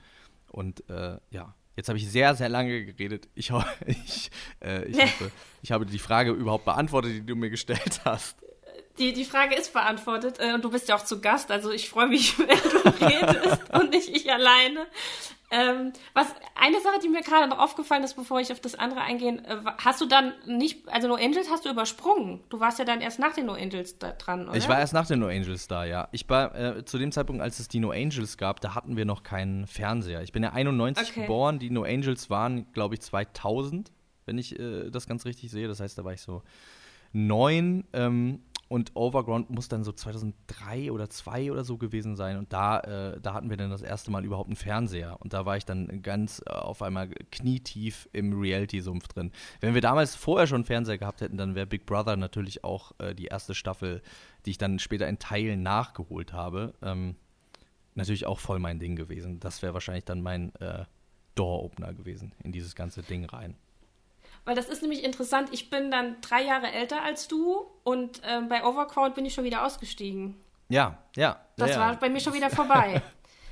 Und 0.51 0.88
äh, 0.88 1.18
ja, 1.31 1.55
jetzt 1.77 1.88
habe 1.88 1.98
ich 1.98 2.11
sehr, 2.11 2.35
sehr 2.35 2.48
lange 2.48 2.85
geredet. 2.85 3.29
Ich, 3.35 3.51
ich, 3.87 4.31
äh, 4.61 4.85
ich, 4.85 4.98
hoffe, 5.03 5.31
ich 5.62 5.72
habe 5.72 5.87
die 5.87 5.98
Frage 5.98 6.33
überhaupt 6.33 6.64
beantwortet, 6.64 7.12
die 7.12 7.27
du 7.27 7.37
mir 7.37 7.51
gestellt 7.51 8.01
hast. 8.05 8.44
Die, 8.99 9.13
die 9.13 9.25
Frage 9.25 9.55
ist 9.55 9.73
beantwortet 9.73 10.39
äh, 10.41 10.55
und 10.55 10.65
du 10.65 10.71
bist 10.71 10.89
ja 10.89 10.97
auch 10.97 11.05
zu 11.05 11.21
Gast, 11.21 11.51
also 11.51 11.71
ich 11.71 11.89
freue 11.89 12.09
mich, 12.09 12.39
wenn 12.39 12.49
du 12.49 13.07
redest 13.07 13.75
und 13.75 13.91
nicht 13.91 14.09
ich 14.09 14.33
alleine. 14.33 14.87
Ähm, 15.51 15.95
was 16.13 16.27
eine 16.57 16.79
Sache, 16.83 16.99
die 17.03 17.09
mir 17.09 17.23
gerade 17.23 17.49
noch 17.49 17.59
aufgefallen 17.59 18.05
ist, 18.05 18.15
bevor 18.17 18.39
ich 18.39 18.53
auf 18.53 18.61
das 18.61 18.75
andere 18.75 19.01
eingehe, 19.01 19.39
äh, 19.45 19.57
hast 19.79 20.01
du 20.01 20.07
dann 20.07 20.35
nicht, 20.47 20.87
also 20.89 21.09
No 21.09 21.15
Angels 21.15 21.49
hast 21.51 21.65
du 21.65 21.71
übersprungen. 21.71 22.41
Du 22.51 22.61
warst 22.61 22.79
ja 22.79 22.85
dann 22.85 23.01
erst 23.01 23.19
nach 23.19 23.35
den 23.35 23.47
No 23.47 23.55
Angels 23.55 23.99
da 23.99 24.13
dran, 24.13 24.47
oder? 24.47 24.59
Ich 24.59 24.69
war 24.69 24.79
erst 24.79 24.93
nach 24.93 25.07
den 25.07 25.21
No 25.21 25.29
Angels 25.29 25.67
da, 25.67 25.87
ja. 25.87 26.09
Ich 26.13 26.29
war 26.29 26.55
äh, 26.55 26.85
zu 26.85 26.99
dem 26.99 27.13
Zeitpunkt, 27.13 27.41
als 27.41 27.61
es 27.61 27.69
die 27.69 27.81
No 27.81 27.93
Angels 27.93 28.37
gab, 28.37 28.61
da 28.61 28.75
hatten 28.75 28.99
wir 28.99 29.07
noch 29.07 29.23
keinen 29.23 29.67
Fernseher. 29.67 30.23
Ich 30.23 30.33
bin 30.33 30.43
ja 30.43 30.53
91 30.53 31.11
okay. 31.11 31.23
geboren, 31.23 31.59
die 31.59 31.71
No 31.71 31.85
Angels 31.85 32.29
waren, 32.29 32.71
glaube 32.73 32.97
ich, 32.97 33.01
2000, 33.01 33.91
wenn 34.27 34.37
ich 34.37 34.59
äh, 34.59 34.91
das 34.91 35.07
ganz 35.07 35.25
richtig 35.25 35.51
sehe. 35.51 35.67
Das 35.67 35.81
heißt, 35.81 35.97
da 35.97 36.05
war 36.05 36.13
ich 36.13 36.21
so 36.21 36.43
neun. 37.15 37.85
Ähm, 37.95 38.43
und 38.69 38.95
Overground 38.95 39.49
muss 39.49 39.69
dann 39.69 39.83
so 39.83 39.93
2003 39.93 40.93
oder 40.93 41.09
2002 41.09 41.53
oder 41.53 41.65
so 41.65 41.79
gewesen 41.79 42.17
sein. 42.17 42.37
Und 42.37 42.53
da, 42.53 42.81
äh, 42.81 43.21
da 43.21 43.33
hatten 43.33 43.49
wir 43.49 43.57
dann 43.57 43.71
das 43.71 43.81
erste 43.81 44.11
Mal 44.11 44.27
überhaupt 44.27 44.49
einen 44.49 44.57
Fernseher. 44.57 45.17
Und 45.21 45.33
da 45.33 45.47
war 45.47 45.57
ich 45.57 45.65
dann 45.65 46.03
ganz 46.03 46.43
äh, 46.47 46.51
auf 46.51 46.83
einmal 46.83 47.09
knietief 47.31 48.09
im 48.13 48.39
Reality-Sumpf 48.39 49.09
drin. 49.09 49.33
Wenn 49.61 49.73
wir 49.73 49.81
damals 49.81 50.15
vorher 50.15 50.47
schon 50.47 50.57
einen 50.57 50.65
Fernseher 50.67 50.99
gehabt 50.99 51.23
hätten, 51.23 51.39
dann 51.39 51.55
wäre 51.55 51.67
Big 51.67 51.87
Brother 51.87 52.17
natürlich 52.17 52.63
auch 52.63 52.93
äh, 52.99 53.15
die 53.15 53.27
erste 53.27 53.55
Staffel, 53.55 54.03
die 54.45 54.51
ich 54.51 54.59
dann 54.59 54.79
später 54.79 55.09
in 55.09 55.19
Teilen 55.19 55.63
nachgeholt 55.63 56.35
habe. 56.35 56.75
Ähm, 56.83 57.17
natürlich 57.95 58.27
auch 58.27 58.39
voll 58.39 58.59
mein 58.59 58.79
Ding 58.79 58.97
gewesen. 58.97 59.41
Das 59.41 59.63
wäre 59.63 59.73
wahrscheinlich 59.73 60.05
dann 60.05 60.21
mein 60.21 60.55
äh, 60.57 60.85
Door-Opener 61.37 61.95
gewesen 61.95 62.33
in 62.45 62.53
dieses 62.53 62.75
ganze 62.75 63.03
Ding 63.03 63.25
rein. 63.25 63.57
Weil 64.49 64.55
das 64.55 64.71
ist 64.71 64.81
nämlich 64.81 65.05
interessant. 65.05 65.51
Ich 65.53 65.69
bin 65.69 65.91
dann 65.91 66.23
drei 66.23 66.43
Jahre 66.43 66.73
älter 66.73 67.03
als 67.03 67.29
du 67.29 67.67
und 67.85 68.23
äh, 68.25 68.41
bei 68.41 68.65
Overcrowd 68.65 69.15
bin 69.15 69.27
ich 69.27 69.35
schon 69.35 69.45
wieder 69.45 69.63
ausgestiegen. 69.63 70.37
Ja, 70.71 70.97
ja. 71.17 71.39
Das 71.59 71.73
ja, 71.73 71.81
war 71.81 71.97
bei 71.97 72.09
mir 72.09 72.19
schon 72.19 72.33
wieder 72.33 72.49
vorbei. 72.49 73.03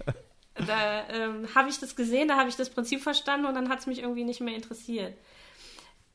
da 0.55 1.07
ähm, 1.11 1.55
habe 1.55 1.69
ich 1.69 1.79
das 1.79 1.97
gesehen, 1.97 2.29
da 2.29 2.39
habe 2.39 2.49
ich 2.49 2.57
das 2.57 2.71
Prinzip 2.71 3.03
verstanden 3.03 3.45
und 3.45 3.53
dann 3.53 3.69
hat 3.69 3.81
es 3.81 3.87
mich 3.87 3.99
irgendwie 3.99 4.25
nicht 4.25 4.41
mehr 4.41 4.55
interessiert. 4.55 5.19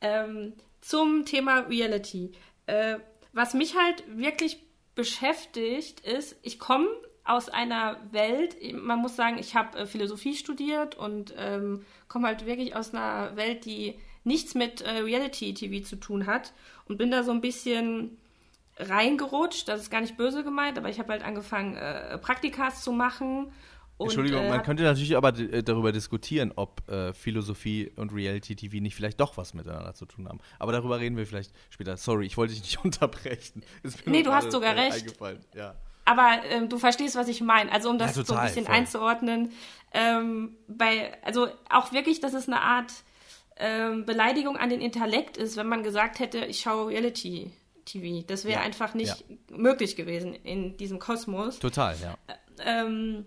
Ähm, 0.00 0.54
zum 0.80 1.26
Thema 1.26 1.60
Reality. 1.60 2.32
Äh, 2.66 2.96
was 3.32 3.54
mich 3.54 3.76
halt 3.76 4.02
wirklich 4.08 4.58
beschäftigt, 4.96 6.00
ist, 6.00 6.34
ich 6.42 6.58
komme 6.58 6.88
aus 7.22 7.48
einer 7.48 8.00
Welt, 8.10 8.56
man 8.74 8.98
muss 8.98 9.14
sagen, 9.14 9.38
ich 9.38 9.54
habe 9.54 9.78
äh, 9.78 9.86
Philosophie 9.86 10.34
studiert 10.34 10.96
und 10.96 11.32
ähm, 11.38 11.84
komme 12.08 12.26
halt 12.26 12.46
wirklich 12.46 12.74
aus 12.74 12.92
einer 12.92 13.36
Welt, 13.36 13.64
die 13.64 13.96
nichts 14.24 14.54
mit 14.54 14.80
äh, 14.80 14.90
Reality-TV 14.98 15.84
zu 15.86 15.96
tun 15.96 16.26
hat 16.26 16.52
und 16.86 16.98
bin 16.98 17.10
da 17.10 17.22
so 17.22 17.32
ein 17.32 17.40
bisschen 17.40 18.18
reingerutscht. 18.78 19.68
Das 19.68 19.80
ist 19.80 19.90
gar 19.90 20.00
nicht 20.00 20.16
böse 20.16 20.44
gemeint, 20.44 20.78
aber 20.78 20.88
ich 20.88 20.98
habe 20.98 21.12
halt 21.12 21.24
angefangen, 21.24 21.76
äh, 21.76 22.18
Praktikas 22.18 22.82
zu 22.82 22.92
machen. 22.92 23.52
Und, 23.98 24.06
Entschuldigung, 24.06 24.44
äh, 24.44 24.48
man 24.48 24.62
könnte 24.62 24.82
natürlich 24.82 25.16
aber 25.16 25.38
äh, 25.38 25.62
darüber 25.62 25.92
diskutieren, 25.92 26.52
ob 26.56 26.88
äh, 26.90 27.12
Philosophie 27.12 27.92
und 27.96 28.12
Reality-TV 28.12 28.78
nicht 28.78 28.94
vielleicht 28.94 29.20
doch 29.20 29.36
was 29.36 29.54
miteinander 29.54 29.94
zu 29.94 30.06
tun 30.06 30.28
haben. 30.28 30.40
Aber 30.58 30.72
darüber 30.72 30.98
reden 30.98 31.16
wir 31.16 31.26
vielleicht 31.26 31.52
später. 31.70 31.96
Sorry, 31.96 32.26
ich 32.26 32.36
wollte 32.36 32.54
dich 32.54 32.62
nicht 32.62 32.84
unterbrechen. 32.84 33.62
nee, 34.06 34.22
du 34.22 34.32
hast 34.32 34.50
sogar 34.50 34.74
äh, 34.74 34.80
recht. 34.80 35.14
Ja. 35.54 35.74
Aber 36.04 36.40
ähm, 36.50 36.68
du 36.68 36.78
verstehst, 36.78 37.14
was 37.14 37.28
ich 37.28 37.40
meine. 37.42 37.70
Also 37.70 37.90
um 37.90 37.98
das 37.98 38.16
ja, 38.16 38.22
total, 38.22 38.26
so 38.26 38.34
ein 38.34 38.46
bisschen 38.46 38.64
voll. 38.64 38.74
einzuordnen. 38.74 39.52
Ähm, 39.92 40.56
bei, 40.66 41.12
also 41.22 41.48
auch 41.70 41.92
wirklich, 41.92 42.20
das 42.20 42.34
ist 42.34 42.48
eine 42.48 42.60
Art 42.60 42.92
ähm, 43.62 44.04
Beleidigung 44.04 44.56
an 44.56 44.70
den 44.70 44.80
Intellekt 44.80 45.36
ist, 45.36 45.56
wenn 45.56 45.68
man 45.68 45.84
gesagt 45.84 46.18
hätte, 46.18 46.44
ich 46.46 46.60
schaue 46.60 46.88
Reality 46.88 47.52
TV. 47.84 48.26
Das 48.26 48.44
wäre 48.44 48.58
ja, 48.58 48.66
einfach 48.66 48.94
nicht 48.94 49.24
ja. 49.28 49.36
möglich 49.56 49.94
gewesen 49.94 50.34
in 50.34 50.76
diesem 50.76 50.98
Kosmos. 50.98 51.60
Total, 51.60 51.94
ja. 52.02 52.16
Ähm, 52.58 53.24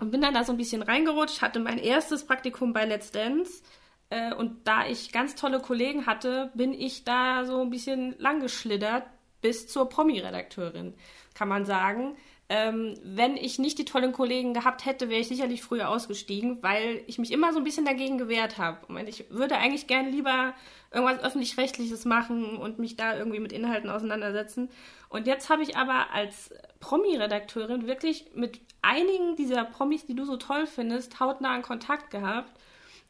und 0.00 0.10
bin 0.10 0.22
dann 0.22 0.32
da 0.32 0.42
so 0.42 0.52
ein 0.52 0.56
bisschen 0.56 0.82
reingerutscht, 0.82 1.42
hatte 1.42 1.60
mein 1.60 1.78
erstes 1.78 2.26
Praktikum 2.26 2.72
bei 2.72 2.86
Let's 2.86 3.10
Dance. 3.10 3.62
Äh, 4.08 4.34
und 4.34 4.66
da 4.66 4.86
ich 4.86 5.12
ganz 5.12 5.34
tolle 5.34 5.60
Kollegen 5.60 6.06
hatte, 6.06 6.50
bin 6.54 6.72
ich 6.72 7.04
da 7.04 7.44
so 7.44 7.60
ein 7.60 7.68
bisschen 7.68 8.14
langgeschlittert 8.18 9.04
bis 9.42 9.68
zur 9.68 9.90
Promi-Redakteurin, 9.90 10.94
kann 11.34 11.48
man 11.48 11.66
sagen. 11.66 12.16
Ähm, 12.50 12.94
wenn 13.02 13.38
ich 13.38 13.58
nicht 13.58 13.78
die 13.78 13.86
tollen 13.86 14.12
Kollegen 14.12 14.52
gehabt 14.52 14.84
hätte, 14.84 15.08
wäre 15.08 15.20
ich 15.20 15.28
sicherlich 15.28 15.62
früher 15.62 15.88
ausgestiegen, 15.88 16.62
weil 16.62 17.02
ich 17.06 17.18
mich 17.18 17.32
immer 17.32 17.52
so 17.54 17.58
ein 17.58 17.64
bisschen 17.64 17.86
dagegen 17.86 18.18
gewehrt 18.18 18.58
habe. 18.58 19.00
Ich 19.06 19.30
würde 19.30 19.56
eigentlich 19.56 19.86
gerne 19.86 20.10
lieber 20.10 20.52
irgendwas 20.92 21.24
öffentlich-rechtliches 21.24 22.04
machen 22.04 22.56
und 22.56 22.78
mich 22.78 22.96
da 22.96 23.16
irgendwie 23.16 23.40
mit 23.40 23.52
Inhalten 23.52 23.88
auseinandersetzen. 23.88 24.68
Und 25.08 25.26
jetzt 25.26 25.48
habe 25.48 25.62
ich 25.62 25.76
aber 25.76 26.12
als 26.12 26.52
Promi-Redakteurin 26.80 27.86
wirklich 27.86 28.26
mit 28.34 28.60
einigen 28.82 29.36
dieser 29.36 29.64
Promis, 29.64 30.04
die 30.04 30.14
du 30.14 30.26
so 30.26 30.36
toll 30.36 30.66
findest, 30.66 31.20
hautnahen 31.20 31.62
Kontakt 31.62 32.10
gehabt 32.10 32.52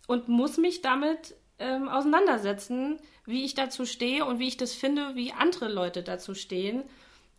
und 0.06 0.28
muss 0.28 0.58
mich 0.58 0.80
damit 0.80 1.34
ähm, 1.58 1.88
auseinandersetzen, 1.88 3.00
wie 3.26 3.44
ich 3.44 3.54
dazu 3.54 3.84
stehe 3.84 4.24
und 4.24 4.38
wie 4.38 4.48
ich 4.48 4.56
das 4.56 4.74
finde, 4.74 5.14
wie 5.16 5.32
andere 5.32 5.68
Leute 5.68 6.02
dazu 6.02 6.34
stehen. 6.34 6.84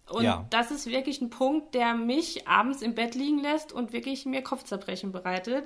Und 0.10 0.24
ja. 0.24 0.46
das 0.50 0.72
ist 0.72 0.86
wirklich 0.86 1.22
ein 1.22 1.30
Punkt, 1.30 1.74
der 1.74 1.96
mich 1.96 2.48
abends 2.48 2.82
im 2.82 2.94
Bett 2.94 3.16
liegen 3.16 3.40
lässt 3.40 3.74
und 3.74 3.92
wirklich 3.92 4.26
mir 4.26 4.44
Kopfzerbrechen 4.44 5.12
bereitet. 5.12 5.66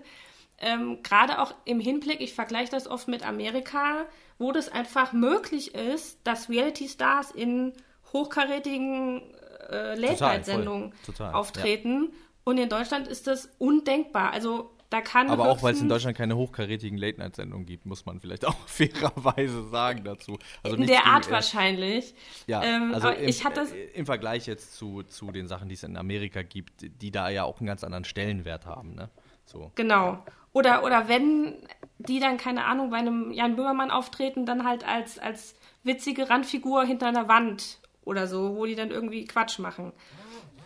Ähm, 0.60 1.04
Gerade 1.04 1.40
auch 1.40 1.54
im 1.66 1.80
Hinblick, 1.80 2.22
ich 2.22 2.34
vergleiche 2.34 2.72
das 2.72 2.88
oft 2.88 3.08
mit 3.08 3.26
Amerika, 3.26 4.06
wo 4.38 4.52
das 4.52 4.70
einfach 4.70 5.14
möglich 5.14 5.76
ist, 5.76 6.20
dass 6.24 6.50
Reality-Stars 6.50 7.32
in 7.32 7.74
hochkarätigen 8.14 9.22
äh, 9.70 9.96
Late-Night-Sendungen 9.96 10.94
auftreten. 11.32 12.10
Ja. 12.12 12.18
Und 12.46 12.58
in 12.58 12.70
Deutschland 12.70 13.08
ist 13.08 13.28
das 13.28 13.50
undenkbar. 13.58 14.32
Also 14.32 14.72
da 14.90 15.02
kann 15.02 15.30
Aber 15.30 15.50
auch, 15.50 15.62
weil 15.62 15.74
es 15.74 15.82
in 15.82 15.90
Deutschland 15.90 16.18
keine 16.18 16.36
hochkarätigen 16.36 16.98
Late-Night-Sendungen 16.98 17.66
gibt, 17.68 17.86
muss 17.86 18.06
man 18.06 18.20
vielleicht 18.20 18.46
auch 18.48 18.58
fairerweise 18.68 19.70
sagen 19.70 20.04
dazu. 20.04 20.40
Also 20.64 20.78
in 20.78 20.88
der 20.88 21.06
Art 21.06 21.24
gegen, 21.24 21.34
wahrscheinlich. 21.34 22.16
Ja, 22.48 22.64
ähm, 22.64 22.94
also 22.94 23.10
im, 23.10 23.28
ich 23.28 23.46
hatte 23.46 23.62
äh, 23.62 23.92
im 23.98 24.06
Vergleich 24.06 24.48
jetzt 24.48 24.76
zu, 24.76 25.04
zu 25.04 25.32
den 25.32 25.48
Sachen, 25.48 25.70
die 25.70 25.76
es 25.76 25.84
in 25.84 25.96
Amerika 25.96 26.42
gibt, 26.42 27.02
die 27.02 27.12
da 27.12 27.30
ja 27.30 27.44
auch 27.44 27.60
einen 27.60 27.68
ganz 27.68 27.84
anderen 27.84 28.04
Stellenwert 28.04 28.66
haben. 28.66 28.96
Ne? 28.96 29.10
So. 29.46 29.72
Genau. 29.76 30.24
Oder, 30.54 30.84
oder 30.84 31.08
wenn 31.08 31.68
die 32.00 32.20
dann, 32.20 32.38
keine 32.38 32.66
Ahnung, 32.66 32.90
bei 32.90 32.98
einem 32.98 33.32
Jan 33.32 33.56
Böhmermann 33.56 33.92
auftreten, 33.92 34.48
dann 34.48 34.66
halt 34.66 34.88
als, 34.88 35.20
als 35.20 35.56
witzige 35.84 36.30
Randfigur 36.30 36.84
hinter 36.84 37.08
einer 37.08 37.28
Wand 37.28 37.80
oder 38.04 38.26
so, 38.26 38.56
wo 38.56 38.66
die 38.66 38.76
dann 38.76 38.90
irgendwie 38.90 39.26
Quatsch 39.26 39.60
machen. 39.60 39.94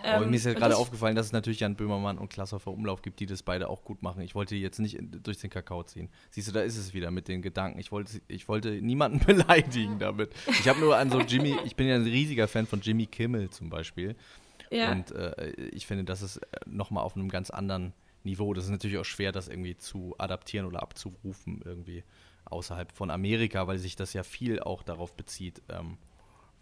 Ähm, 0.03 0.29
mir 0.29 0.35
ist 0.35 0.45
ja 0.45 0.53
gerade 0.53 0.75
aufgefallen, 0.75 1.15
dass 1.15 1.27
es 1.27 1.31
natürlich 1.31 1.61
Jan 1.61 1.75
Böhmermann 1.75 2.17
und 2.17 2.29
Klasshofer 2.29 2.71
Umlauf 2.71 3.01
gibt, 3.01 3.19
die 3.19 3.25
das 3.25 3.41
beide 3.41 3.69
auch 3.69 3.83
gut 3.83 4.01
machen. 4.01 4.21
Ich 4.21 4.35
wollte 4.35 4.55
jetzt 4.55 4.79
nicht 4.79 4.99
durch 5.23 5.37
den 5.37 5.49
Kakao 5.49 5.83
ziehen. 5.83 6.09
Siehst 6.29 6.49
du, 6.49 6.51
da 6.51 6.61
ist 6.61 6.77
es 6.77 6.93
wieder 6.93 7.09
mit 7.09 7.27
den 7.27 7.41
Gedanken. 7.41 7.79
Ich 7.79 7.91
wollte, 7.91 8.21
ich 8.27 8.47
wollte 8.47 8.69
niemanden 8.81 9.19
beleidigen 9.25 9.99
damit. 9.99 10.33
Ich 10.47 10.67
habe 10.67 10.79
nur 10.79 10.97
an 10.97 11.09
so 11.09 11.21
Jimmy, 11.21 11.55
ich 11.63 11.75
bin 11.75 11.87
ja 11.87 11.95
ein 11.95 12.03
riesiger 12.03 12.47
Fan 12.47 12.65
von 12.65 12.81
Jimmy 12.81 13.05
Kimmel 13.05 13.49
zum 13.49 13.69
Beispiel. 13.69 14.15
Ja. 14.71 14.91
Und 14.91 15.11
äh, 15.11 15.51
ich 15.71 15.87
finde, 15.87 16.03
das 16.03 16.21
ist 16.21 16.37
äh, 16.37 16.47
nochmal 16.65 17.03
auf 17.03 17.15
einem 17.15 17.29
ganz 17.29 17.49
anderen 17.49 17.93
Niveau. 18.23 18.53
Das 18.53 18.65
ist 18.65 18.71
natürlich 18.71 18.97
auch 18.97 19.05
schwer, 19.05 19.31
das 19.31 19.47
irgendwie 19.47 19.77
zu 19.77 20.15
adaptieren 20.17 20.65
oder 20.65 20.81
abzurufen, 20.81 21.61
irgendwie 21.63 22.03
außerhalb 22.45 22.91
von 22.91 23.09
Amerika, 23.09 23.67
weil 23.67 23.77
sich 23.77 23.95
das 23.95 24.13
ja 24.13 24.23
viel 24.23 24.59
auch 24.59 24.83
darauf 24.83 25.15
bezieht. 25.15 25.61
Ähm, 25.69 25.97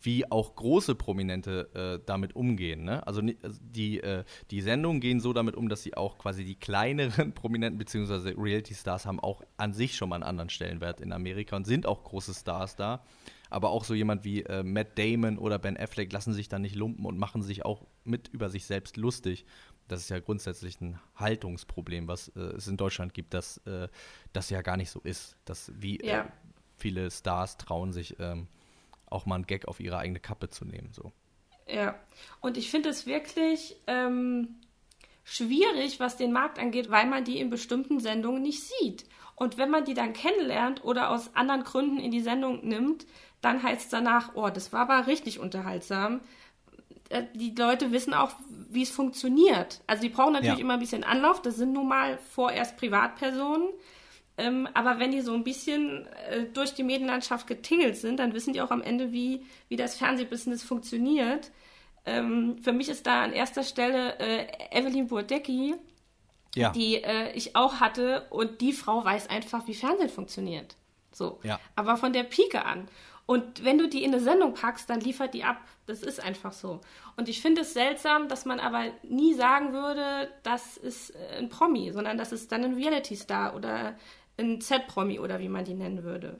wie 0.01 0.29
auch 0.31 0.55
große 0.55 0.95
Prominente 0.95 1.69
äh, 1.73 2.03
damit 2.05 2.35
umgehen. 2.35 2.83
Ne? 2.83 3.05
Also, 3.05 3.21
also 3.43 3.59
die, 3.61 3.99
äh, 3.99 4.23
die 4.49 4.61
Sendungen 4.61 4.99
gehen 4.99 5.19
so 5.19 5.33
damit 5.33 5.55
um, 5.55 5.69
dass 5.69 5.83
sie 5.83 5.95
auch 5.95 6.17
quasi 6.17 6.43
die 6.43 6.55
kleineren 6.55 7.33
Prominenten 7.33 7.77
bzw. 7.77 8.33
Reality-Stars 8.37 9.05
haben 9.05 9.19
auch 9.19 9.41
an 9.57 9.73
sich 9.73 9.95
schon 9.95 10.09
mal 10.09 10.15
einen 10.15 10.23
anderen 10.23 10.49
Stellenwert 10.49 11.01
in 11.01 11.13
Amerika 11.13 11.55
und 11.55 11.65
sind 11.65 11.85
auch 11.85 12.03
große 12.03 12.33
Stars 12.33 12.75
da. 12.75 13.03
Aber 13.49 13.69
auch 13.69 13.83
so 13.83 13.93
jemand 13.93 14.23
wie 14.23 14.43
äh, 14.43 14.63
Matt 14.63 14.97
Damon 14.97 15.37
oder 15.37 15.59
Ben 15.59 15.77
Affleck 15.77 16.11
lassen 16.13 16.33
sich 16.33 16.47
da 16.47 16.57
nicht 16.57 16.75
lumpen 16.75 17.05
und 17.05 17.17
machen 17.17 17.41
sich 17.41 17.65
auch 17.65 17.85
mit 18.03 18.29
über 18.29 18.49
sich 18.49 18.65
selbst 18.65 18.97
lustig. 18.97 19.45
Das 19.87 19.99
ist 19.99 20.09
ja 20.09 20.19
grundsätzlich 20.19 20.79
ein 20.79 20.99
Haltungsproblem, 21.15 22.07
was 22.07 22.29
äh, 22.29 22.39
es 22.39 22.67
in 22.67 22.77
Deutschland 22.77 23.13
gibt, 23.13 23.33
dass 23.33 23.57
äh, 23.65 23.89
das 24.31 24.49
ja 24.49 24.61
gar 24.61 24.77
nicht 24.77 24.89
so 24.89 25.01
ist. 25.01 25.35
Dass 25.43 25.71
wie 25.75 25.99
äh, 25.99 26.07
ja. 26.07 26.31
viele 26.77 27.11
Stars 27.11 27.57
trauen 27.57 27.91
sich 27.91 28.15
ähm, 28.19 28.47
auch 29.12 29.26
mal 29.26 29.36
einen 29.36 29.47
Gag 29.47 29.67
auf 29.67 29.80
ihre 29.80 29.97
eigene 29.97 30.19
Kappe 30.19 30.50
zu 30.50 30.65
nehmen. 30.65 30.91
So. 30.93 31.12
Ja, 31.67 31.95
und 32.39 32.58
ich 32.58 32.69
finde 32.69 32.89
es 32.89 33.06
wirklich 33.06 33.78
ähm, 33.88 34.56
schwierig, 35.24 36.00
was 36.00 36.17
den 36.17 36.32
Markt 36.32 36.60
angeht, 36.60 36.89
weil 36.89 37.08
man 37.08 37.24
die 37.24 37.39
in 37.39 37.50
bestimmten 37.50 38.00
Sendungen 38.00 38.41
nicht 38.41 38.63
sieht. 38.63 39.06
Und 39.36 39.58
wenn 39.58 39.69
man 39.69 39.86
die 39.86 39.93
dann 39.93 40.13
kennenlernt 40.13 40.84
oder 40.84 41.10
aus 41.10 41.36
anderen 41.36 41.63
Gründen 41.63 42.00
in 42.00 42.12
die 42.12 42.21
Sendung 42.21 42.67
nimmt, 42.67 43.06
dann 43.41 43.63
heißt 43.63 43.82
es 43.86 43.89
danach, 43.89 44.36
oh, 44.36 44.50
das 44.50 44.71
war 44.71 44.82
aber 44.82 45.08
richtig 45.08 45.39
unterhaltsam. 45.39 46.21
Äh, 47.10 47.24
die 47.34 47.54
Leute 47.58 47.91
wissen 47.91 48.13
auch, 48.13 48.34
wie 48.69 48.84
es 48.84 48.91
funktioniert. 48.91 49.82
Also 49.88 50.04
die 50.04 50.10
brauchen 50.10 50.34
natürlich 50.34 50.60
ja. 50.60 50.63
immer 50.63 50.74
ein 50.74 50.80
bisschen 50.80 51.04
Anlauf. 51.04 51.41
Das 51.41 51.56
sind 51.56 51.74
nun 51.74 51.88
mal 51.88 52.17
vorerst 52.17 52.78
Privatpersonen. 52.78 53.69
Ähm, 54.38 54.67
aber 54.74 55.00
wenn 55.00 55.12
die 55.12 55.22
so 55.22 55.34
ein 55.34 55.44
bisschen 55.44 56.08
äh, 56.30 56.46
durch 56.54 56.74
die 56.74 56.84
Medienlandschaft 56.84 57.48
getingelt 57.48 57.98
sind, 57.98 58.17
dann 58.17 58.34
wissen 58.34 58.54
die 58.54 58.62
auch 58.62 58.72
am 58.72 58.82
Ende, 58.82 59.12
wie, 59.12 59.46
wie 59.67 59.76
das 59.76 59.96
Fernsehbusiness 59.98 60.63
funktioniert. 60.63 61.52
Ähm, 62.06 62.58
für 62.62 62.72
mich 62.72 62.89
ist 62.89 63.06
da 63.06 63.24
an 63.24 63.34
erster 63.34 63.63
Stelle 63.63 64.17
äh, 64.20 64.48
Evelyn 64.72 65.08
Burdecki, 65.08 65.76
ja. 66.56 66.72
die 66.72 67.04
äh, 67.04 67.32
ich 67.34 67.56
auch 67.56 67.80
hatte. 67.80 68.28
Und 68.30 68.62
die 68.62 68.74
Frau 68.74 69.04
weiß 69.04 69.30
einfach, 69.30 69.67
wie 69.67 69.76
Fernsehen 69.76 70.10
funktioniert. 70.10 70.76
So. 71.12 71.39
Ja. 71.44 71.60
Aber 71.76 71.98
von 71.98 72.13
der 72.13 72.24
Pike 72.24 72.65
an. 72.65 72.88
Und 73.26 73.63
wenn 73.63 73.78
du 73.78 73.88
die 73.88 74.04
in 74.04 74.13
eine 74.13 74.22
Sendung 74.22 74.56
packst, 74.56 74.89
dann 74.89 75.00
liefert 75.00 75.34
die 75.34 75.44
ab. 75.44 75.58
Das 75.86 76.02
ist 76.02 76.22
einfach 76.22 76.52
so. 76.52 76.82
Und 77.15 77.30
ich 77.30 77.41
finde 77.41 77.62
es 77.62 77.74
seltsam, 77.74 78.28
dass 78.28 78.46
man 78.46 78.60
aber 78.60 78.86
nie 79.04 79.34
sagen 79.36 79.74
würde, 79.74 80.30
das 80.44 80.76
ist 80.76 81.12
äh, 81.12 81.38
ein 81.38 81.50
Promi, 81.50 81.91
sondern 81.91 82.17
das 82.17 82.32
ist 82.32 82.52
dann 82.52 82.63
ein 82.63 82.74
Reality-Star 82.74 83.56
oder 83.56 83.96
ein 84.41 84.62
Z-Promi 84.62 85.19
oder 85.19 85.39
wie 85.39 85.49
man 85.49 85.65
die 85.65 85.73
nennen 85.73 86.04
würde. 86.04 86.39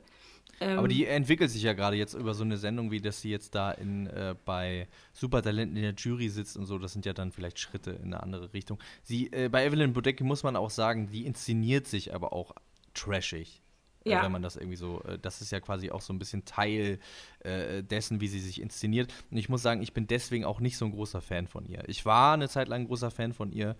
Aber 0.60 0.88
die 0.88 1.04
ähm, 1.04 1.16
entwickelt 1.16 1.50
sich 1.50 1.62
ja 1.62 1.72
gerade 1.72 1.96
jetzt 1.96 2.14
über 2.14 2.34
so 2.34 2.44
eine 2.44 2.56
Sendung, 2.56 2.90
wie 2.90 3.00
dass 3.00 3.20
sie 3.20 3.30
jetzt 3.30 3.54
da 3.54 3.72
in, 3.72 4.06
äh, 4.06 4.34
bei 4.44 4.86
Supertalenten 5.12 5.76
in 5.76 5.82
der 5.82 5.94
Jury 5.94 6.28
sitzt 6.28 6.56
und 6.56 6.66
so. 6.66 6.78
Das 6.78 6.92
sind 6.92 7.04
ja 7.04 7.12
dann 7.12 7.32
vielleicht 7.32 7.58
Schritte 7.58 7.92
in 7.92 8.12
eine 8.14 8.22
andere 8.22 8.52
Richtung. 8.52 8.78
Sie, 9.02 9.32
äh, 9.32 9.48
bei 9.48 9.66
Evelyn 9.66 9.92
Bodecki 9.92 10.24
muss 10.24 10.42
man 10.42 10.56
auch 10.56 10.70
sagen, 10.70 11.08
die 11.10 11.26
inszeniert 11.26 11.86
sich 11.86 12.14
aber 12.14 12.32
auch 12.32 12.52
trashig. 12.94 13.62
Äh, 14.04 14.10
ja. 14.10 14.24
wenn 14.24 14.32
man 14.32 14.42
das 14.42 14.56
irgendwie 14.56 14.76
so, 14.76 15.02
äh, 15.04 15.18
das 15.18 15.40
ist 15.40 15.52
ja 15.52 15.60
quasi 15.60 15.90
auch 15.90 16.00
so 16.00 16.12
ein 16.12 16.18
bisschen 16.18 16.44
Teil 16.44 16.98
äh, 17.40 17.82
dessen, 17.82 18.20
wie 18.20 18.28
sie 18.28 18.40
sich 18.40 18.60
inszeniert. 18.60 19.12
Und 19.30 19.36
ich 19.36 19.48
muss 19.48 19.62
sagen, 19.62 19.82
ich 19.82 19.92
bin 19.92 20.06
deswegen 20.06 20.44
auch 20.44 20.60
nicht 20.60 20.76
so 20.76 20.84
ein 20.84 20.92
großer 20.92 21.20
Fan 21.20 21.46
von 21.46 21.66
ihr. 21.66 21.88
Ich 21.88 22.04
war 22.04 22.34
eine 22.34 22.48
Zeit 22.48 22.68
lang 22.68 22.82
ein 22.82 22.86
großer 22.88 23.10
Fan 23.10 23.32
von 23.32 23.52
ihr. 23.52 23.76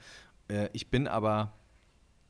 Äh, 0.48 0.68
ich 0.72 0.90
bin 0.90 1.08
aber 1.08 1.52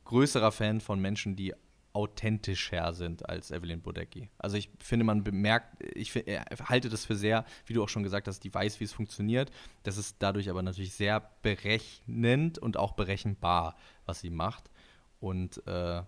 größerer 0.05 0.53
Fan 0.53 0.81
von 0.81 1.01
Menschen, 1.01 1.37
die 1.37 1.55
authentischer 1.95 2.95
sind 2.95 3.29
als 3.29 3.51
Evelyn 3.51 3.83
Bodecki. 3.83 4.31
Also 4.39 4.57
ich 4.57 4.71
finde, 4.79 5.05
man 5.05 5.25
bemerkt, 5.25 5.83
ich 5.95 6.15
halte 6.15 6.89
das 6.89 7.05
für 7.05 7.17
sehr, 7.17 7.45
wie 7.67 7.75
du 7.75 7.83
auch 7.83 7.89
schon 7.89 8.03
gesagt 8.03 8.29
hast, 8.29 8.41
die 8.45 8.53
weiß, 8.53 8.81
wie 8.81 8.85
es 8.85 8.93
funktioniert. 8.93 9.51
Das 9.83 9.97
ist 9.97 10.17
dadurch 10.19 10.49
aber 10.49 10.63
natürlich 10.63 10.95
sehr 10.95 11.21
berechnend 11.43 12.59
und 12.59 12.77
auch 12.77 12.93
berechenbar, 12.93 13.77
was 14.07 14.21
sie 14.21 14.31
macht. 14.31 14.71
Und 15.21 15.67
äh, 15.67 16.03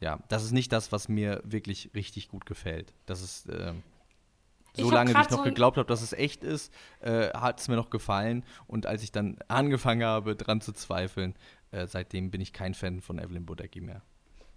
ja, 0.00 0.18
das 0.28 0.44
ist 0.44 0.52
nicht 0.52 0.72
das, 0.72 0.92
was 0.92 1.08
mir 1.08 1.42
wirklich 1.44 1.90
richtig 1.94 2.28
gut 2.28 2.46
gefällt. 2.46 2.94
Das 3.06 3.20
ist, 3.20 3.48
äh, 3.48 3.72
solange 4.74 5.14
wie 5.14 5.20
ich 5.20 5.30
noch 5.30 5.38
so 5.38 5.42
geglaubt 5.42 5.76
habe, 5.76 5.88
dass 5.88 6.02
es 6.02 6.12
echt 6.12 6.44
ist, 6.44 6.72
äh, 7.00 7.30
hat 7.30 7.60
es 7.60 7.68
mir 7.68 7.76
noch 7.76 7.90
gefallen. 7.90 8.44
Und 8.66 8.86
als 8.86 9.02
ich 9.02 9.12
dann 9.12 9.38
angefangen 9.48 10.04
habe, 10.04 10.36
dran 10.36 10.60
zu 10.60 10.72
zweifeln, 10.72 11.34
äh, 11.70 11.86
seitdem 11.86 12.30
bin 12.30 12.40
ich 12.40 12.52
kein 12.52 12.74
Fan 12.74 13.00
von 13.00 13.18
Evelyn 13.18 13.46
Bodecki 13.46 13.80
mehr. 13.80 14.02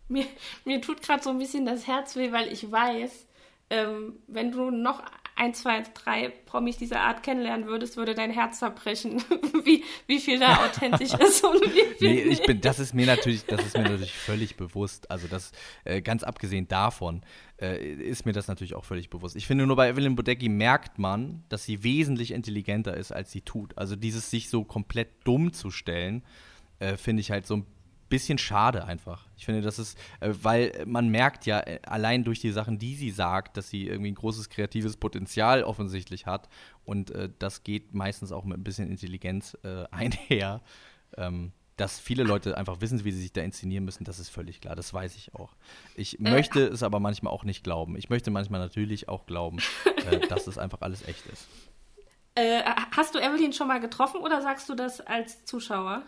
Mir, 0.09 0.25
mir 0.65 0.81
tut 0.81 1.01
gerade 1.01 1.23
so 1.23 1.29
ein 1.29 1.39
bisschen 1.39 1.65
das 1.65 1.87
Herz 1.87 2.15
weh, 2.15 2.31
weil 2.31 2.51
ich 2.51 2.71
weiß, 2.71 3.27
ähm, 3.69 4.19
wenn 4.27 4.51
du 4.51 4.71
noch 4.71 5.03
ein, 5.37 5.53
zwei, 5.53 5.83
drei 5.93 6.29
Promis 6.29 6.77
dieser 6.77 7.01
Art 7.01 7.21
kennenlernen 7.21 7.67
würdest, 7.67 7.95
würde 7.95 8.15
dein 8.15 8.31
Herz 8.31 8.59
zerbrechen, 8.59 9.23
wie, 9.63 9.83
wie 10.07 10.19
viel 10.19 10.39
da 10.39 10.65
authentisch 10.65 11.13
ist 11.19 11.43
und 11.43 11.61
wie 11.61 11.95
viel 11.97 12.13
nee, 12.13 12.21
ich 12.21 12.41
bin, 12.41 12.59
das 12.59 12.79
ist 12.79 12.95
mir 12.95 13.05
natürlich, 13.05 13.45
das 13.45 13.63
ist 13.63 13.77
mir 13.77 13.83
natürlich 13.83 14.13
völlig 14.13 14.55
bewusst. 14.55 15.11
Also 15.11 15.27
das, 15.27 15.51
äh, 15.83 16.01
ganz 16.01 16.23
abgesehen 16.23 16.67
davon, 16.67 17.21
äh, 17.61 17.93
ist 17.93 18.25
mir 18.25 18.33
das 18.33 18.47
natürlich 18.47 18.73
auch 18.73 18.85
völlig 18.85 19.09
bewusst. 19.09 19.35
Ich 19.35 19.45
finde 19.45 19.67
nur 19.67 19.75
bei 19.75 19.89
Evelyn 19.89 20.15
Bodecki 20.15 20.49
merkt 20.49 20.97
man, 20.97 21.43
dass 21.49 21.65
sie 21.65 21.83
wesentlich 21.83 22.31
intelligenter 22.31 22.97
ist, 22.97 23.11
als 23.11 23.31
sie 23.31 23.41
tut. 23.41 23.77
Also 23.77 23.95
dieses 23.95 24.31
sich 24.31 24.49
so 24.49 24.63
komplett 24.63 25.09
dumm 25.23 25.53
zu 25.53 25.69
stellen, 25.69 26.23
äh, 26.79 26.97
finde 26.97 27.21
ich 27.21 27.29
halt 27.29 27.45
so 27.45 27.57
ein 27.57 27.65
bisschen 28.09 28.37
schade 28.37 28.85
einfach. 28.85 29.25
Ich 29.37 29.45
finde, 29.45 29.61
das 29.61 29.79
ist, 29.79 29.97
äh, 30.19 30.33
weil 30.41 30.83
man 30.85 31.09
merkt 31.09 31.45
ja 31.45 31.59
äh, 31.59 31.79
allein 31.85 32.23
durch 32.23 32.39
die 32.39 32.51
Sachen, 32.51 32.79
die 32.79 32.95
sie 32.95 33.11
sagt, 33.11 33.57
dass 33.57 33.69
sie 33.69 33.87
irgendwie 33.87 34.11
ein 34.11 34.15
großes 34.15 34.49
kreatives 34.49 34.97
Potenzial 34.97 35.63
offensichtlich 35.63 36.25
hat. 36.25 36.49
Und 36.85 37.11
äh, 37.11 37.29
das 37.39 37.63
geht 37.63 37.93
meistens 37.93 38.31
auch 38.31 38.45
mit 38.45 38.57
ein 38.57 38.63
bisschen 38.63 38.89
Intelligenz 38.89 39.57
äh, 39.63 39.85
einher. 39.91 40.61
Ähm, 41.17 41.51
dass 41.77 41.99
viele 41.99 42.23
Leute 42.23 42.57
einfach 42.57 42.81
wissen, 42.81 43.03
wie 43.03 43.11
sie 43.11 43.21
sich 43.21 43.33
da 43.33 43.41
inszenieren 43.41 43.85
müssen, 43.85 44.03
das 44.03 44.17
ist 44.17 44.29
völlig 44.29 44.61
klar. 44.61 44.75
Das 44.75 44.91
weiß 44.95 45.15
ich 45.15 45.35
auch. 45.35 45.55
Ich 45.95 46.19
äh, 46.19 46.23
möchte 46.23 46.65
es 46.65 46.81
aber 46.81 46.99
manchmal 46.99 47.31
auch 47.31 47.43
nicht 47.43 47.63
glauben. 47.63 47.95
Ich 47.97 48.09
möchte 48.09 48.31
manchmal 48.31 48.59
natürlich 48.59 49.07
auch 49.07 49.27
glauben, 49.27 49.59
äh, 50.09 50.19
dass 50.27 50.47
es 50.47 50.57
einfach 50.57 50.81
alles 50.81 51.07
echt 51.07 51.23
ist. 51.27 51.47
hast 52.95 53.13
du 53.13 53.19
Evelyn 53.19 53.53
schon 53.53 53.67
mal 53.67 53.79
getroffen 53.79 54.21
oder 54.21 54.41
sagst 54.41 54.67
du 54.69 54.75
das 54.75 55.01
als 55.01 55.45
Zuschauer? 55.45 56.03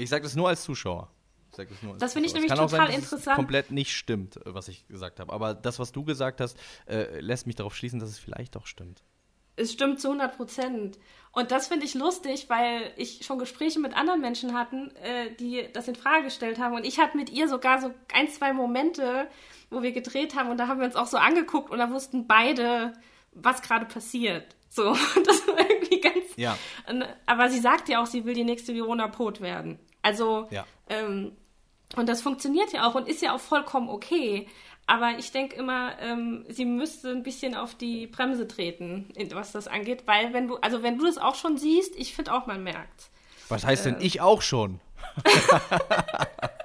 Ich 0.00 0.10
sage 0.10 0.22
das 0.22 0.34
nur 0.34 0.48
als 0.48 0.62
Zuschauer. 0.62 1.10
Das, 1.56 1.66
das 1.98 2.12
finde 2.12 2.28
ich 2.28 2.34
nämlich 2.34 2.52
total 2.52 2.68
sein, 2.68 2.90
interessant. 2.90 3.26
Es 3.26 3.34
komplett 3.34 3.70
nicht 3.70 3.92
stimmt, 3.92 4.38
was 4.44 4.68
ich 4.68 4.86
gesagt 4.86 5.20
habe. 5.20 5.32
Aber 5.32 5.54
das, 5.54 5.78
was 5.78 5.92
du 5.92 6.04
gesagt 6.04 6.40
hast, 6.40 6.56
äh, 6.86 7.20
lässt 7.20 7.46
mich 7.46 7.56
darauf 7.56 7.74
schließen, 7.74 7.98
dass 7.98 8.08
es 8.08 8.18
vielleicht 8.18 8.54
doch 8.54 8.66
stimmt. 8.66 9.02
Es 9.56 9.72
stimmt 9.72 10.00
zu 10.00 10.08
100 10.08 10.36
Prozent. 10.36 10.98
Und 11.32 11.50
das 11.50 11.68
finde 11.68 11.84
ich 11.84 11.94
lustig, 11.94 12.46
weil 12.48 12.92
ich 12.96 13.24
schon 13.26 13.38
Gespräche 13.38 13.80
mit 13.80 13.94
anderen 13.94 14.20
Menschen 14.20 14.54
hatten, 14.54 14.90
äh, 14.96 15.34
die 15.38 15.68
das 15.72 15.88
in 15.88 15.96
Frage 15.96 16.24
gestellt 16.24 16.58
haben. 16.58 16.74
Und 16.74 16.86
ich 16.86 16.98
hatte 16.98 17.16
mit 17.16 17.30
ihr 17.30 17.48
sogar 17.48 17.80
so 17.80 17.92
ein, 18.14 18.28
zwei 18.28 18.52
Momente, 18.52 19.28
wo 19.70 19.82
wir 19.82 19.92
gedreht 19.92 20.36
haben. 20.36 20.50
Und 20.50 20.58
da 20.58 20.68
haben 20.68 20.78
wir 20.78 20.86
uns 20.86 20.96
auch 20.96 21.08
so 21.08 21.18
angeguckt 21.18 21.70
und 21.70 21.78
da 21.78 21.90
wussten 21.90 22.26
beide, 22.26 22.92
was 23.32 23.60
gerade 23.60 23.86
passiert. 23.86 24.56
So, 24.68 24.92
das 25.26 25.46
war 25.48 25.68
irgendwie 25.68 26.00
ganz. 26.00 26.24
Ja. 26.36 26.56
Aber 27.26 27.50
sie 27.50 27.58
sagt 27.58 27.88
ja 27.88 28.00
auch, 28.00 28.06
sie 28.06 28.24
will 28.24 28.34
die 28.34 28.44
nächste 28.44 28.74
Verona 28.74 29.08
Pot 29.08 29.40
werden. 29.40 29.78
Also, 30.02 30.48
ja. 30.50 30.66
ähm, 30.88 31.32
und 31.96 32.08
das 32.08 32.22
funktioniert 32.22 32.72
ja 32.72 32.88
auch 32.88 32.94
und 32.94 33.08
ist 33.08 33.22
ja 33.22 33.34
auch 33.34 33.40
vollkommen 33.40 33.88
okay. 33.88 34.48
Aber 34.86 35.18
ich 35.18 35.30
denke 35.30 35.56
immer, 35.56 35.98
ähm, 36.00 36.44
sie 36.48 36.64
müsste 36.64 37.10
ein 37.10 37.22
bisschen 37.22 37.54
auf 37.54 37.74
die 37.74 38.06
Bremse 38.06 38.48
treten, 38.48 39.12
was 39.32 39.52
das 39.52 39.68
angeht, 39.68 40.02
weil 40.06 40.32
wenn 40.32 40.48
du, 40.48 40.56
also 40.56 40.82
wenn 40.82 40.98
du 40.98 41.06
das 41.06 41.18
auch 41.18 41.36
schon 41.36 41.58
siehst, 41.58 41.94
ich 41.96 42.14
finde 42.14 42.34
auch, 42.34 42.46
man 42.46 42.64
merkt. 42.64 43.10
Was 43.48 43.64
heißt 43.64 43.86
äh, 43.86 43.92
denn 43.92 44.00
ich 44.00 44.20
auch 44.20 44.42
schon? 44.42 44.80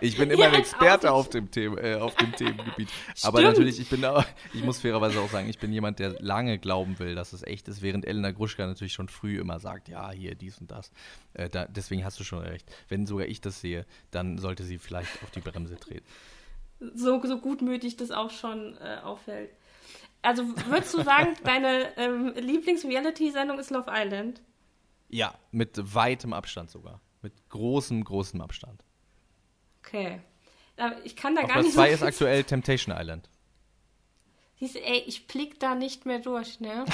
Ich 0.00 0.16
bin 0.16 0.30
immer 0.30 0.44
ja, 0.44 0.48
ein 0.48 0.54
Experte 0.54 1.10
auf 1.12 1.28
dem, 1.28 1.50
Thema, 1.50 1.78
äh, 1.82 1.96
auf 1.96 2.14
dem 2.14 2.32
Themengebiet. 2.32 2.88
Aber 3.22 3.42
natürlich, 3.42 3.80
ich 3.80 3.88
bin 3.88 4.00
da, 4.00 4.24
ich 4.54 4.62
muss 4.62 4.80
fairerweise 4.80 5.20
auch 5.20 5.30
sagen, 5.30 5.48
ich 5.48 5.58
bin 5.58 5.72
jemand, 5.72 5.98
der 5.98 6.20
lange 6.20 6.58
glauben 6.58 6.98
will, 6.98 7.14
dass 7.14 7.32
es 7.32 7.42
echt 7.42 7.68
ist, 7.68 7.82
während 7.82 8.06
Elena 8.06 8.30
Gruschka 8.30 8.66
natürlich 8.66 8.92
schon 8.92 9.08
früh 9.08 9.40
immer 9.40 9.58
sagt, 9.58 9.88
ja, 9.88 10.10
hier, 10.12 10.34
dies 10.34 10.58
und 10.58 10.70
das. 10.70 10.90
Äh, 11.34 11.48
da, 11.48 11.66
deswegen 11.66 12.04
hast 12.04 12.20
du 12.20 12.24
schon 12.24 12.40
recht. 12.40 12.70
Wenn 12.88 13.06
sogar 13.06 13.26
ich 13.26 13.40
das 13.40 13.60
sehe, 13.60 13.86
dann 14.10 14.38
sollte 14.38 14.62
sie 14.62 14.78
vielleicht 14.78 15.22
auf 15.22 15.30
die 15.30 15.40
Bremse 15.40 15.76
treten. 15.76 16.06
So, 16.94 17.20
so 17.24 17.40
gutmütig 17.40 17.96
das 17.96 18.10
auch 18.10 18.30
schon 18.30 18.76
äh, 18.78 18.98
auffällt. 19.02 19.50
Also 20.22 20.44
würdest 20.66 20.94
du 20.94 21.02
sagen, 21.02 21.34
deine 21.44 21.96
ähm, 21.96 22.34
Lieblings-Reality-Sendung 22.36 23.58
ist 23.58 23.70
Love 23.70 23.90
Island? 23.90 24.42
Ja, 25.08 25.34
mit 25.50 25.94
weitem 25.94 26.32
Abstand 26.32 26.70
sogar. 26.70 27.00
Mit 27.22 27.32
großem, 27.48 28.02
großem 28.04 28.40
Abstand. 28.40 28.82
Okay. 29.86 30.20
Ich 31.04 31.16
kann 31.16 31.34
da 31.34 31.42
Auf 31.42 31.46
gar 31.48 31.54
Platz 31.54 31.66
nicht. 31.66 31.74
Platz 31.74 31.88
2 31.88 31.94
ist 31.94 32.02
aktuell 32.02 32.44
Temptation 32.44 32.94
Island. 32.96 33.28
Siehst 34.58 34.74
du, 34.74 34.82
ey, 34.82 35.02
ich 35.06 35.26
blick 35.26 35.60
da 35.60 35.74
nicht 35.74 36.06
mehr 36.06 36.18
durch, 36.18 36.60
ne? 36.60 36.86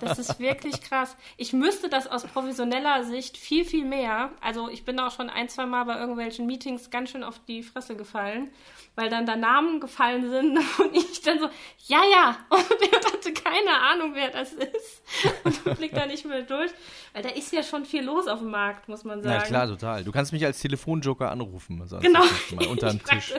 Das 0.00 0.18
ist 0.18 0.38
wirklich 0.40 0.82
krass. 0.82 1.16
Ich 1.38 1.54
müsste 1.54 1.88
das 1.88 2.06
aus 2.06 2.24
professioneller 2.24 3.02
Sicht 3.04 3.38
viel, 3.38 3.64
viel 3.64 3.86
mehr. 3.86 4.30
Also 4.42 4.68
ich 4.68 4.84
bin 4.84 5.00
auch 5.00 5.10
schon 5.10 5.30
ein, 5.30 5.48
zwei 5.48 5.64
Mal 5.64 5.84
bei 5.84 5.98
irgendwelchen 5.98 6.44
Meetings 6.44 6.90
ganz 6.90 7.10
schön 7.10 7.24
auf 7.24 7.40
die 7.48 7.62
Fresse 7.62 7.96
gefallen, 7.96 8.50
weil 8.94 9.08
dann 9.08 9.24
da 9.24 9.36
Namen 9.36 9.80
gefallen 9.80 10.28
sind 10.28 10.58
und 10.78 10.94
ich 10.94 11.22
dann 11.22 11.38
so, 11.38 11.48
ja, 11.86 12.02
ja. 12.12 12.36
Und 12.50 12.92
er 12.92 12.98
hatte 12.98 13.32
keine 13.32 13.80
Ahnung, 13.90 14.10
wer 14.12 14.28
das 14.28 14.52
ist. 14.52 15.02
Und 15.44 15.64
du 15.64 15.74
blick 15.76 15.94
da 15.94 16.04
nicht 16.04 16.26
mehr 16.26 16.42
durch. 16.42 16.70
Weil 17.14 17.22
da 17.22 17.30
ist 17.30 17.50
ja 17.54 17.62
schon 17.62 17.86
viel 17.86 18.02
los 18.02 18.28
auf 18.28 18.40
dem 18.40 18.50
Markt, 18.50 18.86
muss 18.86 19.04
man 19.04 19.22
sagen. 19.22 19.34
Ja, 19.34 19.46
klar, 19.46 19.66
total. 19.66 20.04
Du 20.04 20.12
kannst 20.12 20.32
mich 20.34 20.44
als 20.44 20.60
Telefonjoker 20.60 21.30
anrufen. 21.30 21.82
Genau. 22.02 22.24
Mal 22.54 22.66
unter 22.68 22.90
dem 22.90 23.02
Tisch. 23.02 23.32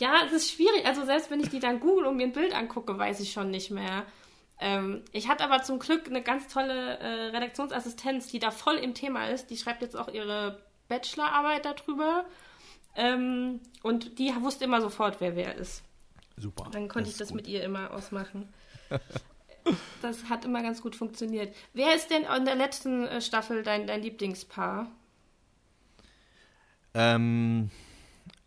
Ja, 0.00 0.22
es 0.24 0.32
ist 0.32 0.50
schwierig. 0.50 0.86
Also 0.86 1.04
selbst 1.04 1.30
wenn 1.30 1.40
ich 1.40 1.50
die 1.50 1.60
dann 1.60 1.78
google 1.78 2.06
und 2.06 2.16
mir 2.16 2.24
ein 2.24 2.32
Bild 2.32 2.54
angucke, 2.54 2.96
weiß 2.96 3.20
ich 3.20 3.32
schon 3.32 3.50
nicht 3.50 3.70
mehr. 3.70 4.06
Ähm, 4.58 5.04
ich 5.12 5.28
hatte 5.28 5.44
aber 5.44 5.62
zum 5.62 5.78
Glück 5.78 6.06
eine 6.06 6.22
ganz 6.22 6.48
tolle 6.48 6.98
äh, 6.98 7.26
Redaktionsassistenz, 7.26 8.26
die 8.28 8.38
da 8.38 8.50
voll 8.50 8.76
im 8.76 8.94
Thema 8.94 9.28
ist. 9.28 9.50
Die 9.50 9.58
schreibt 9.58 9.82
jetzt 9.82 9.96
auch 9.96 10.08
ihre 10.08 10.62
Bachelorarbeit 10.88 11.66
darüber. 11.66 12.24
Ähm, 12.96 13.60
und 13.82 14.18
die 14.18 14.32
wusste 14.40 14.64
immer 14.64 14.80
sofort, 14.80 15.20
wer 15.20 15.36
wer 15.36 15.54
ist. 15.54 15.82
Super. 16.38 16.70
Dann 16.72 16.88
konnte 16.88 17.04
das 17.04 17.12
ich 17.12 17.18
das 17.18 17.28
gut. 17.28 17.36
mit 17.36 17.46
ihr 17.46 17.62
immer 17.62 17.90
ausmachen. 17.92 18.48
das 20.00 20.30
hat 20.30 20.46
immer 20.46 20.62
ganz 20.62 20.80
gut 20.80 20.96
funktioniert. 20.96 21.54
Wer 21.74 21.94
ist 21.94 22.08
denn 22.08 22.24
in 22.24 22.44
der 22.46 22.54
letzten 22.54 23.06
äh, 23.06 23.20
Staffel 23.20 23.62
dein, 23.62 23.86
dein 23.86 24.00
Lieblingspaar? 24.00 24.90
Ähm, 26.94 27.70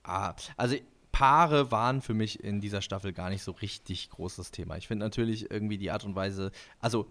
ah, 0.04 0.34
also 0.58 0.78
Paare 1.14 1.72
waren 1.72 2.02
für 2.02 2.14
mich 2.14 2.44
in 2.44 2.60
dieser 2.60 2.82
Staffel 2.82 3.14
gar 3.14 3.30
nicht 3.30 3.44
so 3.44 3.52
richtig 3.52 4.10
großes 4.10 4.52
Thema. 4.52 4.76
Ich 4.76 4.88
finde 4.88 5.06
natürlich 5.06 5.50
irgendwie 5.50 5.78
die 5.78 5.92
Art 5.92 6.04
und 6.04 6.16
Weise, 6.16 6.52
also 6.80 7.08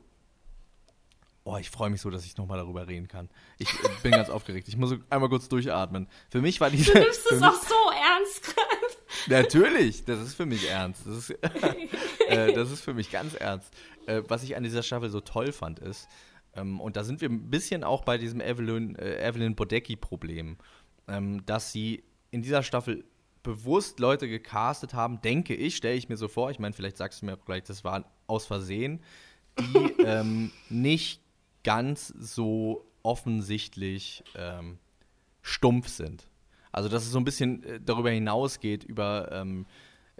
Oh, 1.44 1.56
ich 1.56 1.70
freue 1.70 1.90
mich 1.90 2.00
so, 2.00 2.08
dass 2.08 2.24
ich 2.24 2.36
nochmal 2.36 2.58
darüber 2.58 2.86
reden 2.86 3.08
kann. 3.08 3.28
Ich 3.58 3.68
bin 4.04 4.12
ganz 4.12 4.30
aufgeregt. 4.30 4.68
Ich 4.68 4.76
muss 4.76 4.94
einmal 5.10 5.28
kurz 5.28 5.48
durchatmen. 5.48 6.06
Für 6.30 6.40
mich 6.40 6.60
war 6.60 6.70
diese. 6.70 6.92
Du 6.92 7.00
nimmst 7.00 7.26
es 7.32 7.42
auch 7.42 7.60
so 7.60 7.74
ernst 7.90 8.44
gerade. 8.44 8.68
Natürlich, 9.42 10.04
das 10.04 10.20
ist 10.20 10.34
für 10.34 10.46
mich 10.46 10.70
ernst. 10.70 11.04
Das 11.04 11.16
ist, 11.16 11.30
äh, 12.28 12.52
das 12.52 12.70
ist 12.70 12.82
für 12.82 12.94
mich 12.94 13.10
ganz 13.10 13.34
ernst. 13.34 13.72
Äh, 14.06 14.22
was 14.28 14.44
ich 14.44 14.54
an 14.54 14.62
dieser 14.62 14.84
Staffel 14.84 15.10
so 15.10 15.20
toll 15.20 15.50
fand, 15.52 15.80
ist, 15.80 16.08
Ähm, 16.54 16.80
und 16.80 16.96
da 16.96 17.02
sind 17.02 17.20
wir 17.20 17.28
ein 17.28 17.50
bisschen 17.50 17.82
auch 17.82 18.04
bei 18.04 18.18
diesem 18.18 18.40
Evelyn, 18.40 18.94
äh, 18.96 19.26
Evelyn 19.26 19.56
Bodecki-Problem, 19.56 20.58
ähm, 21.08 21.44
dass 21.46 21.72
sie 21.72 22.04
in 22.30 22.42
dieser 22.42 22.62
Staffel 22.62 23.04
bewusst 23.42 23.98
Leute 23.98 24.28
gecastet 24.28 24.94
haben, 24.94 25.20
denke 25.20 25.54
ich, 25.54 25.76
stelle 25.76 25.96
ich 25.96 26.08
mir 26.08 26.16
so 26.16 26.28
vor, 26.28 26.50
ich 26.50 26.58
meine, 26.58 26.74
vielleicht 26.74 26.96
sagst 26.96 27.22
du 27.22 27.26
mir 27.26 27.34
auch 27.34 27.44
gleich, 27.44 27.64
das 27.64 27.84
war 27.84 28.04
aus 28.26 28.46
Versehen, 28.46 29.02
die 29.58 29.92
ähm, 30.04 30.52
nicht 30.68 31.20
ganz 31.64 32.08
so 32.08 32.86
offensichtlich 33.02 34.22
ähm, 34.36 34.78
stumpf 35.42 35.88
sind. 35.88 36.28
Also, 36.70 36.88
dass 36.88 37.04
es 37.04 37.10
so 37.10 37.18
ein 37.18 37.24
bisschen 37.24 37.62
äh, 37.64 37.80
darüber 37.80 38.10
hinausgeht, 38.10 38.84
über 38.84 39.30
ähm, 39.32 39.66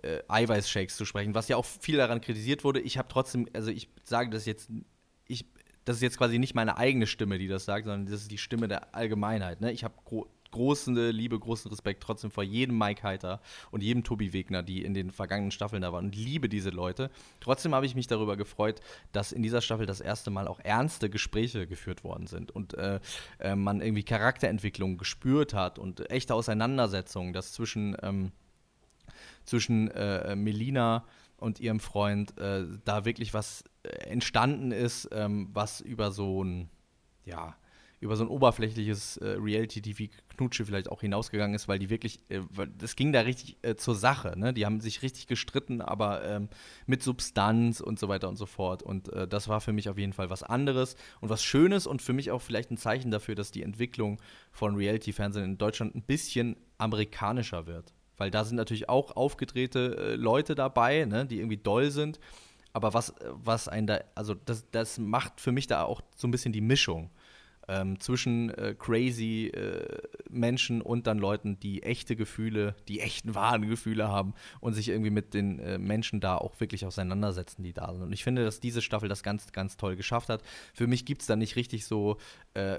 äh, 0.03 0.19
Eiweißshakes 0.29 0.97
zu 0.97 1.05
sprechen, 1.05 1.35
was 1.35 1.49
ja 1.49 1.57
auch 1.57 1.65
viel 1.65 1.97
daran 1.97 2.21
kritisiert 2.21 2.65
wurde. 2.65 2.81
Ich 2.81 2.99
habe 2.99 3.09
trotzdem, 3.09 3.49
also 3.55 3.71
ich 3.71 3.89
sage 4.03 4.31
das 4.31 4.45
jetzt, 4.45 4.69
ich, 5.27 5.47
das 5.85 5.97
ist 5.97 6.03
jetzt 6.03 6.19
quasi 6.19 6.39
nicht 6.39 6.55
meine 6.55 6.77
eigene 6.77 7.07
Stimme, 7.07 7.39
die 7.39 7.49
das 7.49 7.65
sagt, 7.65 7.87
sondern 7.87 8.07
das 8.07 8.23
ist 8.23 8.31
die 8.31 8.39
Stimme 8.39 8.69
der 8.69 8.95
Allgemeinheit. 8.95 9.61
Ne? 9.61 9.73
Ich 9.73 9.85
habe 9.85 9.95
große 10.53 11.11
Liebe, 11.11 11.39
großen 11.39 11.71
Respekt 11.71 12.03
trotzdem 12.03 12.31
vor 12.31 12.45
jedem 12.45 12.79
Mike 12.79 13.03
Heiter 13.03 13.41
und 13.71 13.83
jedem 13.83 14.05
Tobi 14.05 14.33
Wegner, 14.33 14.63
die 14.63 14.85
in 14.85 14.95
den 14.95 15.11
vergangenen 15.11 15.51
Staffeln 15.51 15.83
da 15.83 15.93
waren 15.93 16.07
und 16.07 16.17
liebe 16.17 16.49
diese 16.49 16.71
Leute. 16.71 17.11
Trotzdem 17.41 17.75
habe 17.75 17.87
ich 17.87 17.95
mich 17.95 18.07
darüber 18.07 18.37
gefreut, 18.37 18.81
dass 19.13 19.33
in 19.33 19.43
dieser 19.43 19.61
Staffel 19.61 19.87
das 19.87 20.01
erste 20.01 20.31
Mal 20.31 20.47
auch 20.47 20.61
ernste 20.61 21.11
Gespräche 21.11 21.67
geführt 21.67 22.05
worden 22.05 22.27
sind 22.27 22.51
und 22.51 22.75
äh, 22.75 23.01
äh, 23.39 23.57
man 23.57 23.81
irgendwie 23.81 24.05
Charakterentwicklung 24.05 24.99
gespürt 24.99 25.55
hat 25.55 25.79
und 25.79 26.09
echte 26.11 26.35
Auseinandersetzungen, 26.35 27.33
dass 27.33 27.53
zwischen, 27.53 27.97
ähm, 28.03 28.33
zwischen 29.45 29.91
äh, 29.91 30.37
Melina 30.37 31.05
und 31.43 31.59
ihrem 31.59 31.81
Freund 31.81 32.39
äh, 32.39 32.65
da 32.85 33.05
wirklich 33.05 33.35
was 33.35 33.65
äh, 33.83 33.89
entstanden 33.89 34.71
ist, 34.71 35.09
ähm, 35.13 35.49
was 35.53 35.81
über 35.81 36.13
so 36.13 36.45
ein, 36.45 36.71
ja, 37.25 37.57
über 38.03 38.17
so 38.17 38.25
ein 38.25 38.29
oberflächliches 38.29 39.17
äh, 39.19 39.37
Reality-TV-Knutsche 39.39 40.67
vielleicht 40.67 40.91
auch 40.91 41.01
hinausgegangen 41.03 41.55
ist, 41.55 41.69
weil 41.69 41.79
die 41.79 41.89
wirklich, 41.89 42.19
äh, 42.31 42.41
das 42.77 42.97
ging 42.97 43.13
da 43.13 43.21
richtig 43.21 43.59
äh, 43.63 43.77
zur 43.77 43.95
Sache, 43.95 44.37
ne? 44.37 44.53
Die 44.53 44.67
haben 44.67 44.81
sich 44.81 45.03
richtig 45.03 45.29
gestritten, 45.29 45.81
aber 45.81 46.25
ähm, 46.25 46.49
mit 46.87 47.05
Substanz 47.05 47.81
und 47.81 48.01
so 48.01 48.09
weiter 48.09 48.29
und 48.29 48.37
so 48.37 48.47
fort. 48.47 48.83
Und 48.83 49.13
äh, 49.13 49.29
das 49.29 49.47
war 49.47 49.61
für 49.61 49.73
mich 49.73 49.89
auf 49.89 49.99
jeden 49.99 50.13
Fall 50.13 50.31
was 50.31 50.43
anderes 50.43 50.97
und 51.21 51.29
was 51.29 51.45
Schönes 51.45 51.87
und 51.87 52.03
für 52.03 52.13
mich 52.13 52.33
auch 52.33 52.43
vielleicht 52.43 52.73
ein 52.73 52.77
Zeichen 52.77 53.13
dafür, 53.13 53.37
dass 53.37 53.53
die 53.53 53.63
Entwicklung 53.63 54.21
von 54.51 54.75
Reality-Fernsehen 54.75 55.45
in 55.45 55.59
Deutschland 55.59 55.95
ein 55.95 56.03
bisschen 56.03 56.57
amerikanischer 56.79 57.69
wird. 57.69 57.95
Weil 58.17 58.33
da 58.33 58.45
sind 58.45 58.57
natürlich 58.57 58.89
auch 58.89 59.15
aufgedrehte 59.15 59.97
äh, 59.97 60.15
Leute 60.17 60.57
dabei, 60.57 61.05
ne? 61.05 61.25
die 61.25 61.39
irgendwie 61.39 61.57
doll 61.57 61.93
sind. 61.93 62.19
Aber 62.73 62.95
was, 62.95 63.15
was 63.29 63.69
ein 63.69 63.87
da, 63.87 64.01
also 64.17 64.35
das, 64.35 64.69
das 64.73 64.99
macht 64.99 65.41
für 65.41 65.53
mich 65.53 65.69
da 65.69 65.85
auch 65.85 66.01
so 66.17 66.27
ein 66.27 66.33
bisschen 66.33 66.53
die 66.53 66.61
Mischung 66.61 67.11
ähm, 67.73 67.99
zwischen 68.01 68.51
äh, 68.51 68.75
crazy 68.79 69.47
äh, 69.47 69.99
Menschen 70.29 70.83
und 70.83 71.07
dann 71.07 71.19
Leuten, 71.19 71.59
die 71.59 71.83
echte 71.83 72.17
Gefühle, 72.17 72.77
die 72.89 73.01
echten 73.01 73.35
wahren 73.35 73.69
Gefühle 73.69 74.09
haben 74.09 74.35
und 74.61 74.75
sich 74.75 74.91
irgendwie 74.91 75.11
mit 75.11 75.33
den 75.33 75.59
äh, 75.59 75.79
Menschen 75.79 76.21
da 76.21 76.37
auch 76.37 76.61
wirklich 76.61 76.85
auseinandersetzen, 76.85 77.63
die 77.63 77.73
da 77.73 77.93
sind. 77.93 78.03
Und 78.03 78.13
ich 78.13 78.25
finde, 78.25 78.45
dass 78.45 78.61
diese 78.61 78.83
Staffel 78.83 79.09
das 79.09 79.23
ganz, 79.23 79.53
ganz 79.53 79.77
toll 79.77 79.97
geschafft 79.97 80.29
hat. 80.29 80.43
Für 80.75 80.87
mich 80.87 81.07
gibt 81.07 81.23
es 81.23 81.27
da 81.27 81.37
nicht 81.37 81.57
richtig 81.57 81.87
so 81.87 82.19
äh, 82.55 82.79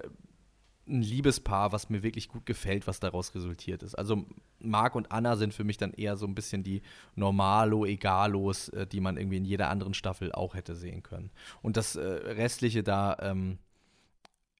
ein 0.87 1.01
Liebespaar, 1.01 1.71
was 1.71 1.89
mir 1.89 2.03
wirklich 2.03 2.27
gut 2.27 2.45
gefällt, 2.45 2.85
was 2.85 2.99
daraus 2.99 3.33
resultiert 3.33 3.83
ist. 3.83 3.95
Also 3.95 4.25
Marc 4.59 4.95
und 4.95 5.11
Anna 5.11 5.37
sind 5.37 5.53
für 5.53 5.63
mich 5.63 5.77
dann 5.77 5.93
eher 5.93 6.17
so 6.17 6.27
ein 6.27 6.35
bisschen 6.35 6.63
die 6.63 6.81
Normalo, 7.15 7.85
Egalos, 7.85 8.69
äh, 8.69 8.85
die 8.85 8.99
man 8.99 9.17
irgendwie 9.17 9.37
in 9.37 9.45
jeder 9.45 9.69
anderen 9.69 9.95
Staffel 9.95 10.31
auch 10.33 10.53
hätte 10.53 10.75
sehen 10.75 11.01
können. 11.01 11.31
Und 11.61 11.77
das 11.77 11.95
äh, 11.95 12.01
restliche 12.01 12.83
da, 12.83 13.17
ähm, 13.21 13.57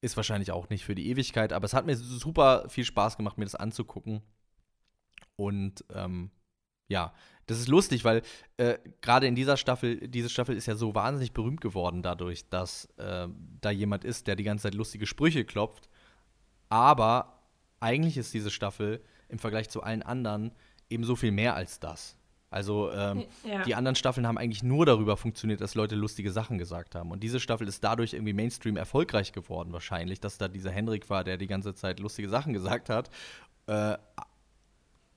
ist 0.04 0.18
wahrscheinlich 0.18 0.52
auch 0.52 0.70
nicht 0.70 0.84
für 0.84 0.96
die 0.96 1.08
Ewigkeit, 1.08 1.54
aber 1.54 1.66
es 1.66 1.74
hat 1.74 1.86
mir 1.86 1.96
super 1.96 2.66
viel 2.68 2.84
Spaß 2.84 3.16
gemacht, 3.16 3.38
mir 3.38 3.46
das 3.46 3.56
anzugucken. 3.56 4.22
Und 5.38 5.86
ähm, 5.94 6.30
ja, 6.89 7.13
das 7.46 7.60
ist 7.60 7.70
lustig, 7.70 8.04
weil 8.04 8.22
äh, 8.58 8.78
gerade 9.02 9.28
in 9.28 9.36
dieser 9.36 9.56
Staffel, 9.56 10.08
diese 10.10 10.30
Staffel 10.30 10.58
ist 10.58 10.66
ja 10.66 10.76
so 10.76 10.94
wahnsinnig 10.94 11.32
berühmt 11.32 11.62
geworden 11.62 12.02
dadurch, 12.02 12.50
dass 12.50 12.86
äh, 12.98 13.30
da 13.62 13.72
jemand 13.72 14.04
ist, 14.04 14.28
der 14.28 14.36
die 14.36 14.44
ganze 14.44 14.63
Zeit 14.63 14.76
lustige 14.76 15.06
Sprüche 15.06 15.46
klopft. 15.46 15.88
Aber 16.68 17.42
eigentlich 17.80 18.18
ist 18.18 18.34
diese 18.34 18.52
Staffel 18.52 19.02
im 19.30 19.39
Vergleich 19.39 19.70
zu 19.70 19.84
allen 19.84 20.04
anderen 20.04 20.52
eben 20.89 21.06
so 21.06 21.16
viel 21.16 21.32
mehr 21.32 21.56
als 21.56 21.80
das. 21.80 22.18
Also 22.54 22.92
ähm, 22.92 23.26
ja. 23.44 23.63
die 23.63 23.76
anderen 23.76 23.96
Staffeln 23.96 24.28
haben 24.28 24.38
eigentlich 24.38 24.63
nur 24.63 24.86
darüber 24.86 25.18
funktioniert, 25.18 25.60
dass 25.60 25.76
Leute 25.76 25.96
lustige 25.96 26.32
Sachen 26.32 26.58
gesagt 26.58 26.96
haben. 26.96 27.12
Und 27.12 27.24
diese 27.24 27.39
Staffel 27.39 27.68
ist 27.68 27.84
dadurch 27.84 28.13
irgendwie 28.13 28.34
Mainstream 28.34 28.78
erfolgreich 28.78 29.34
geworden, 29.34 29.74
wahrscheinlich, 29.74 30.20
dass 30.22 30.38
da 30.38 30.48
dieser 30.48 30.72
Henrik 30.72 31.10
war, 31.10 31.24
der 31.24 31.38
die 31.38 31.48
ganze 31.48 31.74
Zeit 31.74 32.00
lustige 32.00 32.30
Sachen 32.30 32.54
gesagt 32.54 32.89
hat. 32.89 33.10
Äh, 33.66 33.98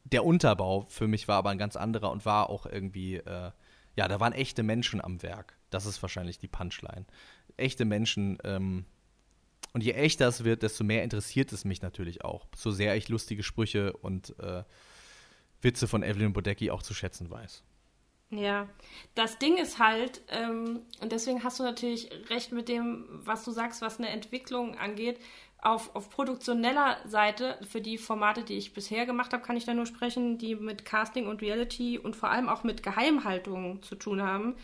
der 0.05 0.25
Unterbau 0.25 0.83
für 0.89 1.09
mich 1.09 1.29
war 1.29 1.37
aber 1.37 1.51
ein 1.51 1.59
ganz 1.59 1.77
anderer 1.77 2.11
und 2.11 2.25
war 2.25 2.49
auch 2.49 2.65
irgendwie, 2.67 3.17
äh, 3.17 3.51
ja, 3.97 4.09
da 4.09 4.19
waren 4.19 4.33
echte 4.33 4.63
Menschen 4.63 5.05
am 5.05 5.23
Werk. 5.23 5.59
Das 5.71 5.85
ist 5.85 6.01
wahrscheinlich 6.01 6.39
die 6.39 6.49
Punchline. 6.49 7.05
Echte 7.57 7.85
Menschen, 7.85 8.39
ähm, 8.45 8.87
und 9.73 9.83
je 9.83 9.93
echter 9.93 10.29
es 10.29 10.43
wird, 10.43 10.63
desto 10.63 10.85
mehr 10.85 11.03
interessiert 11.05 11.53
es 11.53 11.67
mich 11.67 11.83
natürlich 11.83 12.25
auch. 12.25 12.47
So 12.57 12.71
sehr 12.71 12.97
ich 12.97 13.11
lustige 13.11 13.43
Sprüche 13.43 13.93
und 13.93 14.39
äh, 14.39 14.63
Witze 15.67 15.87
von 15.87 16.03
Evelyn 16.03 16.33
Bodecki 16.33 16.71
auch 16.71 16.83
zu 16.83 16.95
schätzen 16.95 17.31
weiß. 17.31 17.63
Ja, 18.31 18.69
das 19.15 19.39
Ding 19.39 19.57
ist 19.57 19.79
halt, 19.79 20.23
ähm, 20.29 20.83
und 21.01 21.13
deswegen 21.13 21.45
hast 21.45 21.61
du 21.61 21.63
natürlich 21.63 22.11
recht 22.29 22.51
mit 22.51 22.69
dem, 22.69 23.05
was 23.09 23.45
du 23.45 23.53
sagst, 23.53 23.83
was 23.83 23.99
eine 23.99 24.09
Entwicklung 24.09 24.77
angeht. 24.79 25.21
Auf, 25.63 25.95
auf 25.95 26.11
produktioneller 26.11 26.99
Seite, 27.07 27.59
für 27.69 27.81
die 27.81 27.99
Formate, 27.99 28.43
die 28.43 28.55
ich 28.55 28.75
bisher 28.75 29.07
gemacht 29.07 29.33
habe, 29.33 29.43
kann 29.43 29.57
ich 29.57 29.65
da 29.65 29.75
nur 29.75 29.87
sprechen, 29.87 30.39
die 30.39 30.55
mit 30.55 30.85
Casting 30.85 31.27
und 31.29 31.41
Reality 31.41 31.99
und 31.99 32.17
vor 32.17 32.31
allem 32.31 32.49
auch 32.49 32.63
mit 32.65 32.83
Geheimhaltung 32.83 33.83
zu 33.83 33.95
tun 33.95 34.23
haben. 34.23 34.57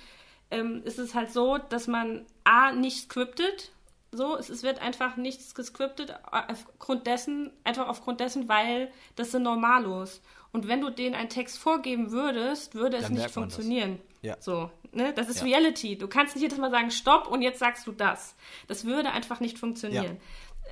Ähm, 0.50 0.82
ist 0.84 0.98
es 0.98 1.14
halt 1.14 1.32
so, 1.32 1.58
dass 1.58 1.86
man 1.86 2.26
A, 2.44 2.72
nicht 2.72 2.98
scriptet, 2.98 3.72
so, 4.14 4.36
es, 4.36 4.50
es, 4.50 4.62
wird 4.62 4.82
einfach 4.82 5.16
nichts 5.16 5.54
gescriptet, 5.54 6.14
aufgrund 6.30 7.06
dessen, 7.06 7.50
einfach 7.64 7.88
aufgrund 7.88 8.20
dessen, 8.20 8.46
weil 8.48 8.92
das 9.16 9.30
sind 9.30 9.42
Normalos. 9.42 10.20
Und 10.52 10.68
wenn 10.68 10.82
du 10.82 10.90
denen 10.90 11.14
einen 11.14 11.30
Text 11.30 11.58
vorgeben 11.58 12.10
würdest, 12.10 12.74
würde 12.74 12.98
es 12.98 13.04
Dann 13.04 13.14
nicht 13.14 13.30
funktionieren. 13.30 13.98
Ja. 14.20 14.36
So, 14.38 14.70
ne? 14.92 15.12
Das 15.14 15.28
ist 15.28 15.38
ja. 15.38 15.44
Reality. 15.44 15.96
Du 15.96 16.08
kannst 16.08 16.36
nicht 16.36 16.42
jedes 16.42 16.58
Mal 16.58 16.70
sagen, 16.70 16.90
stopp 16.90 17.26
und 17.26 17.40
jetzt 17.42 17.58
sagst 17.58 17.86
du 17.86 17.92
das. 17.92 18.36
Das 18.68 18.84
würde 18.84 19.10
einfach 19.12 19.40
nicht 19.40 19.58
funktionieren. 19.58 20.18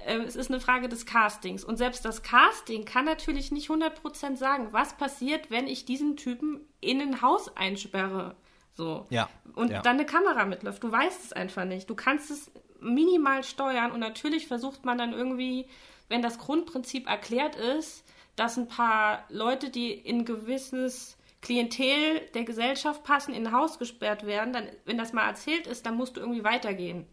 Ja. 0.06 0.12
Ähm, 0.12 0.20
es 0.22 0.36
ist 0.36 0.50
eine 0.50 0.60
Frage 0.60 0.88
des 0.88 1.06
Castings. 1.06 1.64
Und 1.64 1.78
selbst 1.78 2.04
das 2.04 2.22
Casting 2.22 2.84
kann 2.84 3.06
natürlich 3.06 3.52
nicht 3.52 3.70
100% 3.70 4.36
sagen, 4.36 4.68
was 4.72 4.96
passiert, 4.96 5.50
wenn 5.50 5.66
ich 5.66 5.86
diesen 5.86 6.16
Typen 6.16 6.60
in 6.80 7.00
ein 7.00 7.22
Haus 7.22 7.54
einsperre. 7.56 8.36
So. 8.74 9.06
Ja. 9.08 9.28
Und 9.54 9.70
ja. 9.70 9.82
dann 9.82 9.96
eine 9.96 10.06
Kamera 10.06 10.44
mitläuft. 10.44 10.82
Du 10.82 10.92
weißt 10.92 11.24
es 11.24 11.32
einfach 11.32 11.64
nicht. 11.64 11.88
Du 11.88 11.94
kannst 11.94 12.30
es 12.30 12.50
minimal 12.80 13.44
steuern 13.44 13.92
und 13.92 14.00
natürlich 14.00 14.46
versucht 14.46 14.84
man 14.84 14.98
dann 14.98 15.12
irgendwie, 15.12 15.66
wenn 16.08 16.22
das 16.22 16.38
Grundprinzip 16.38 17.08
erklärt 17.08 17.56
ist, 17.56 18.04
dass 18.36 18.56
ein 18.56 18.68
paar 18.68 19.24
Leute, 19.28 19.70
die 19.70 19.92
in 19.92 20.24
gewisses 20.24 21.16
Klientel 21.42 22.20
der 22.34 22.44
Gesellschaft 22.44 23.02
passen, 23.04 23.34
in 23.34 23.46
ein 23.46 23.52
Haus 23.52 23.78
gesperrt 23.78 24.26
werden, 24.26 24.52
dann, 24.52 24.68
wenn 24.84 24.98
das 24.98 25.12
mal 25.12 25.26
erzählt 25.26 25.66
ist, 25.66 25.86
dann 25.86 25.96
musst 25.96 26.16
du 26.16 26.20
irgendwie 26.20 26.44
weitergehen. 26.44 27.06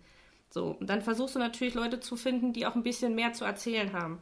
So, 0.49 0.77
und 0.79 0.89
dann 0.89 1.01
versuchst 1.01 1.35
du 1.35 1.39
natürlich 1.39 1.73
Leute 1.73 1.99
zu 1.99 2.15
finden, 2.15 2.53
die 2.53 2.65
auch 2.65 2.75
ein 2.75 2.83
bisschen 2.83 3.15
mehr 3.15 3.33
zu 3.33 3.45
erzählen 3.45 3.93
haben. 3.93 4.19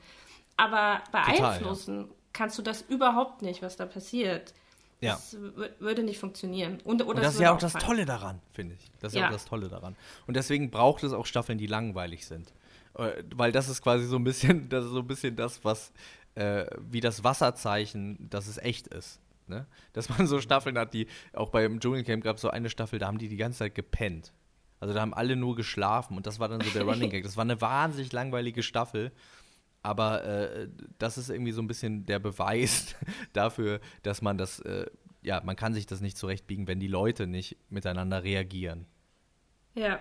Aber 0.57 1.01
beeinflussen 1.11 1.95
Total, 2.03 2.09
ja. 2.09 2.15
kannst 2.33 2.57
du 2.57 2.61
das 2.61 2.81
überhaupt 2.81 3.41
nicht, 3.41 3.61
was 3.61 3.75
da 3.75 3.85
passiert. 3.85 4.53
Ja. 5.01 5.13
Das 5.13 5.37
würde 5.79 6.03
nicht 6.03 6.19
funktionieren. 6.19 6.79
Und, 6.83 7.01
und 7.01 7.17
das 7.17 7.35
ist 7.35 7.41
ja 7.41 7.53
auch 7.53 7.59
das 7.59 7.73
Tolle 7.73 8.05
daran, 8.05 8.41
finde 8.53 8.75
ich. 8.75 8.91
Das 9.01 9.11
ist 9.11 9.15
ja. 9.15 9.23
ja 9.23 9.27
auch 9.27 9.33
das 9.33 9.45
Tolle 9.45 9.67
daran. 9.69 9.95
Und 10.25 10.35
deswegen 10.35 10.71
braucht 10.71 11.03
es 11.03 11.13
auch 11.13 11.25
Staffeln, 11.25 11.57
die 11.57 11.67
langweilig 11.67 12.25
sind. 12.25 12.53
Äh, 12.97 13.23
weil 13.35 13.51
das 13.51 13.69
ist 13.69 13.81
quasi 13.81 14.05
so 14.05 14.15
ein 14.15 14.23
bisschen, 14.23 14.69
das 14.69 14.85
ist 14.85 14.91
so 14.91 14.99
ein 14.99 15.07
bisschen 15.07 15.35
das, 15.35 15.63
was 15.63 15.91
äh, 16.35 16.65
wie 16.79 17.01
das 17.01 17.23
Wasserzeichen, 17.23 18.29
dass 18.29 18.47
es 18.47 18.57
echt 18.57 18.87
ist. 18.87 19.19
Ne? 19.47 19.67
Dass 19.93 20.09
man 20.09 20.27
so 20.27 20.39
Staffeln 20.41 20.77
hat, 20.77 20.93
die 20.93 21.07
auch 21.33 21.49
beim 21.49 21.79
Dschungelcamp 21.79 22.23
gab 22.23 22.37
es 22.37 22.41
so 22.41 22.49
eine 22.49 22.69
Staffel, 22.69 22.99
da 22.99 23.07
haben 23.07 23.17
die 23.17 23.29
die 23.29 23.37
ganze 23.37 23.59
Zeit 23.59 23.75
gepennt. 23.75 24.33
Also 24.79 24.93
da 24.93 25.01
haben 25.01 25.13
alle 25.13 25.35
nur 25.35 25.55
geschlafen 25.55 26.17
und 26.17 26.27
das 26.27 26.39
war 26.39 26.47
dann 26.47 26.61
so 26.61 26.69
der 26.71 26.83
Running 26.83 27.09
Gag. 27.09 27.23
Das 27.23 27.37
war 27.37 27.43
eine 27.43 27.61
wahnsinnig 27.61 28.11
langweilige 28.11 28.63
Staffel. 28.63 29.11
Aber 29.81 30.23
äh, 30.23 30.67
das 30.97 31.17
ist 31.17 31.29
irgendwie 31.29 31.51
so 31.51 31.61
ein 31.61 31.67
bisschen 31.67 32.05
der 32.07 32.19
Beweis 32.19 32.95
dafür, 33.33 33.79
dass 34.01 34.21
man 34.21 34.37
das, 34.37 34.59
äh, 34.61 34.87
ja, 35.21 35.41
man 35.43 35.55
kann 35.55 35.73
sich 35.73 35.85
das 35.85 36.01
nicht 36.01 36.17
zurechtbiegen, 36.17 36.67
wenn 36.67 36.79
die 36.79 36.87
Leute 36.87 37.27
nicht 37.27 37.57
miteinander 37.69 38.23
reagieren. 38.23 38.87
Ja, 39.75 39.99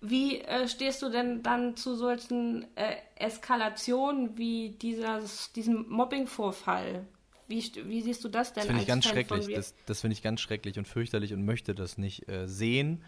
wie 0.00 0.40
äh, 0.40 0.68
stehst 0.68 1.02
du 1.02 1.08
denn 1.08 1.42
dann 1.42 1.76
zu 1.76 1.96
solchen 1.96 2.66
äh, 2.76 2.96
Eskalationen 3.16 4.38
wie 4.38 4.70
dieses, 4.80 5.52
diesem 5.52 5.88
Mobbing-Vorfall? 5.88 7.06
Wie, 7.48 7.64
wie, 7.84 8.02
siehst 8.02 8.22
du 8.22 8.28
das 8.28 8.52
denn? 8.52 8.62
Das 8.62 8.66
finde 8.66 8.82
ich 8.82 8.88
ganz 8.88 9.06
schrecklich. 9.06 9.48
Das, 9.54 9.74
das 9.86 10.00
finde 10.02 10.12
ich 10.12 10.22
ganz 10.22 10.40
schrecklich 10.40 10.78
und 10.78 10.86
fürchterlich 10.86 11.32
und 11.32 11.44
möchte 11.44 11.74
das 11.74 11.98
nicht 11.98 12.28
äh, 12.28 12.46
sehen. 12.46 13.02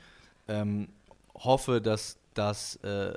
Ähm, 0.49 0.89
hoffe, 1.35 1.81
dass 1.81 2.19
das 2.35 2.77
äh, 2.77 3.15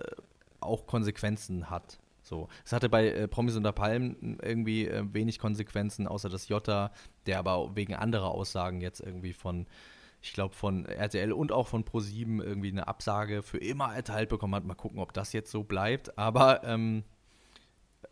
auch 0.60 0.86
Konsequenzen 0.86 1.70
hat. 1.70 1.98
So. 2.22 2.48
Es 2.66 2.74
hatte 2.74 2.90
bei 2.90 3.10
äh, 3.10 3.28
Promis 3.28 3.56
unter 3.56 3.72
Palmen 3.72 4.38
irgendwie 4.42 4.88
äh, 4.88 5.04
wenig 5.14 5.40
Konsequenzen, 5.40 6.08
außer 6.08 6.30
dass 6.30 6.48
Jota, 6.48 6.92
der 7.26 7.40
aber 7.40 7.76
wegen 7.76 7.96
anderer 7.96 8.32
Aussagen 8.32 8.82
jetzt 8.82 9.00
irgendwie 9.00 9.34
von, 9.34 9.66
ich 10.24 10.32
glaube, 10.32 10.56
von 10.56 10.86
RTL 10.86 11.34
und 11.34 11.52
auch 11.52 11.68
von 11.68 11.84
Pro7 11.84 12.42
irgendwie 12.42 12.70
eine 12.70 12.88
Absage 12.88 13.44
für 13.44 13.58
immer 13.58 13.94
erteilt 13.94 14.30
bekommen 14.30 14.56
hat. 14.56 14.64
Mal 14.64 14.74
gucken, 14.74 15.00
ob 15.00 15.12
das 15.12 15.34
jetzt 15.34 15.52
so 15.52 15.64
bleibt. 15.64 16.18
Aber 16.18 16.64
ähm, 16.64 17.04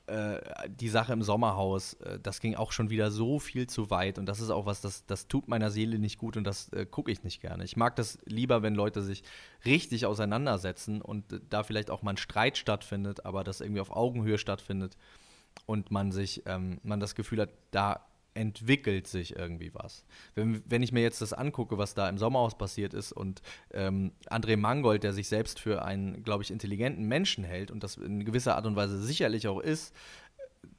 äh, 0.07 0.41
die 0.68 0.89
Sache 0.89 1.14
im 1.14 1.24
Sommerhaus, 1.24 1.93
äh, 1.93 2.20
das 2.22 2.41
ging 2.41 2.55
auch 2.55 2.74
schon 2.74 2.89
wieder 2.89 3.12
so 3.12 3.39
viel 3.39 3.68
zu 3.68 3.89
weit 3.89 4.20
und 4.20 4.26
das 4.26 4.41
ist 4.41 4.49
auch 4.49 4.66
was, 4.66 4.82
das, 4.82 5.05
das 5.05 5.30
tut 5.30 5.47
meiner 5.47 5.72
Seele 5.72 5.99
nicht 5.99 6.18
gut 6.18 6.36
und 6.36 6.43
das 6.43 6.68
äh, 6.74 6.86
gucke 6.86 7.12
ich 7.12 7.24
nicht 7.24 7.39
gerne. 7.39 7.64
Ich 7.64 7.78
mag 7.78 7.95
das 7.95 8.18
lieber, 8.26 8.62
wenn 8.62 8.76
Leute 8.76 9.01
sich 9.01 9.24
richtig 9.66 10.05
auseinandersetzen 10.05 11.01
und 11.01 11.32
äh, 11.32 11.39
da 11.49 11.64
vielleicht 11.64 11.89
auch 11.89 12.01
mal 12.01 12.12
ein 12.12 12.18
Streit 12.18 12.57
stattfindet, 12.57 13.26
aber 13.26 13.45
das 13.45 13.62
irgendwie 13.62 13.80
auf 13.80 13.89
Augenhöhe 13.91 14.38
stattfindet 14.38 14.97
und 15.66 15.91
man 15.91 16.12
sich, 16.12 16.43
ähm, 16.45 16.82
man 16.84 16.99
das 16.99 17.16
Gefühl 17.16 17.39
hat, 17.39 17.51
da 17.72 18.05
entwickelt 18.34 19.07
sich 19.07 19.36
irgendwie 19.36 19.73
was. 19.73 20.05
Wenn, 20.36 20.63
wenn 20.65 20.84
ich 20.84 20.91
mir 20.91 21.01
jetzt 21.01 21.21
das 21.21 21.34
angucke, 21.34 21.77
was 21.77 21.93
da 21.93 22.07
im 22.07 22.17
Sommerhaus 22.17 22.57
passiert 22.57 22.93
ist 22.93 23.11
und 23.11 23.41
ähm, 23.71 24.11
André 24.29 24.57
Mangold, 24.57 25.03
der 25.03 25.13
sich 25.13 25.27
selbst 25.27 25.59
für 25.59 25.84
einen, 25.84 26.23
glaube 26.23 26.43
ich, 26.43 26.51
intelligenten 26.51 27.05
Menschen 27.07 27.43
hält 27.43 27.71
und 27.71 27.84
das 27.84 27.97
in 27.97 28.23
gewisser 28.23 28.55
Art 28.55 28.65
und 28.65 28.75
Weise 28.75 29.01
sicherlich 29.01 29.47
auch 29.47 29.59
ist, 29.59 29.93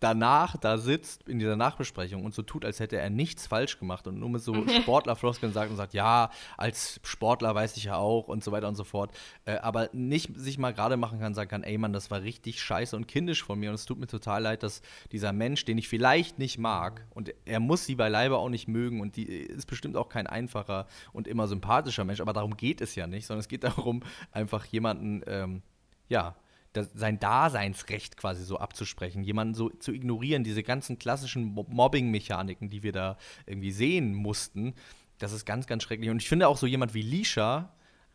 danach 0.03 0.57
da 0.57 0.79
sitzt 0.79 1.29
in 1.29 1.39
dieser 1.39 1.57
Nachbesprechung 1.57 2.25
und 2.25 2.35
so 2.35 2.43
tut, 2.43 2.65
als 2.65 2.81
hätte 2.81 2.99
er 2.99 3.11
nichts 3.11 3.47
falsch 3.47 3.79
gemacht 3.79 4.07
und 4.07 4.19
nur 4.19 4.31
mit 4.31 4.43
so 4.43 4.67
Sportlerfloskeln 4.83 5.53
sagt 5.53 5.71
und 5.71 5.77
sagt, 5.77 5.95
ja, 5.95 6.31
als 6.57 7.01
Sportler 7.05 7.55
weiß 7.55 7.77
ich 7.77 7.85
ja 7.85 7.97
auch 7.97 8.29
und 8.29 8.43
so 8.43 8.53
weiter 8.53 8.69
und 8.69 8.75
so 8.75 8.85
fort, 8.85 9.13
äh, 9.45 9.57
aber 9.57 9.91
nicht 9.93 10.37
sich 10.37 10.59
mal 10.59 10.75
gerade 10.75 10.97
machen 10.97 11.21
kann, 11.21 11.35
sagen 11.35 11.51
kann, 11.51 11.63
ey 11.63 11.79
Mann, 11.79 11.93
das 11.93 12.11
war 12.11 12.23
richtig 12.23 12.61
scheiße 12.61 12.97
und 12.97 13.07
kindisch 13.07 13.45
von 13.45 13.59
mir 13.59 13.71
und 13.71 13.77
es 13.77 13.85
tut 13.85 13.99
mir 13.99 14.09
total 14.09 14.43
leid, 14.43 14.63
dass 14.63 14.83
dieser 15.13 15.33
Mensch, 15.33 15.65
den 15.65 15.79
ich 15.79 15.89
vielleicht 15.89 16.39
nicht 16.39 16.59
mag 16.59 17.07
und 17.11 17.33
er 17.45 17.61
muss 17.61 17.85
sie 17.85 17.95
beileibe 17.95 18.39
auch 18.39 18.49
nicht 18.49 18.69
mögen 18.69 19.01
und 19.01 19.17
die 19.17 19.25
ist 19.25 19.67
bestimmt 19.67 19.97
auch 19.97 20.09
kein 20.09 20.27
einfacher 20.27 20.87
und 21.13 21.29
immer 21.29 21.47
sympathischer 21.47 22.05
Mensch, 22.05 22.21
aber 22.21 22.33
darum 22.33 22.57
geht 22.57 22.81
es 22.81 22.95
ja 22.97 23.07
nicht, 23.07 23.27
sondern 23.27 23.41
es 23.41 23.49
geht 23.49 23.65
darum, 23.65 24.03
einfach 24.33 24.65
jemanden, 24.65 25.23
ähm, 25.27 25.63
ja, 26.09 26.35
das, 26.73 26.91
sein 26.95 27.19
Daseinsrecht 27.19 28.17
quasi 28.17 28.45
so 28.45 28.59
abzusprechen, 28.59 29.25
jemanden 29.25 29.55
so 29.55 29.69
zu 29.71 29.93
ignorieren, 29.93 30.45
diese 30.45 30.63
ganzen 30.63 30.99
klassischen 30.99 31.55
Mobbing-Mechaniken, 31.55 32.71
die 32.71 32.83
wir 32.83 32.93
da 32.93 33.19
irgendwie 33.47 33.73
sehen 33.73 34.15
mussten, 34.15 34.75
das 35.19 35.33
ist 35.33 35.45
ganz, 35.45 35.67
ganz 35.67 35.83
schrecklich. 35.83 36.11
Und 36.11 36.21
ich 36.21 36.29
finde 36.29 36.49
auch 36.49 36.57
so 36.57 36.67
jemand 36.67 36.95
wie 36.95 37.03
Lisha 37.03 37.73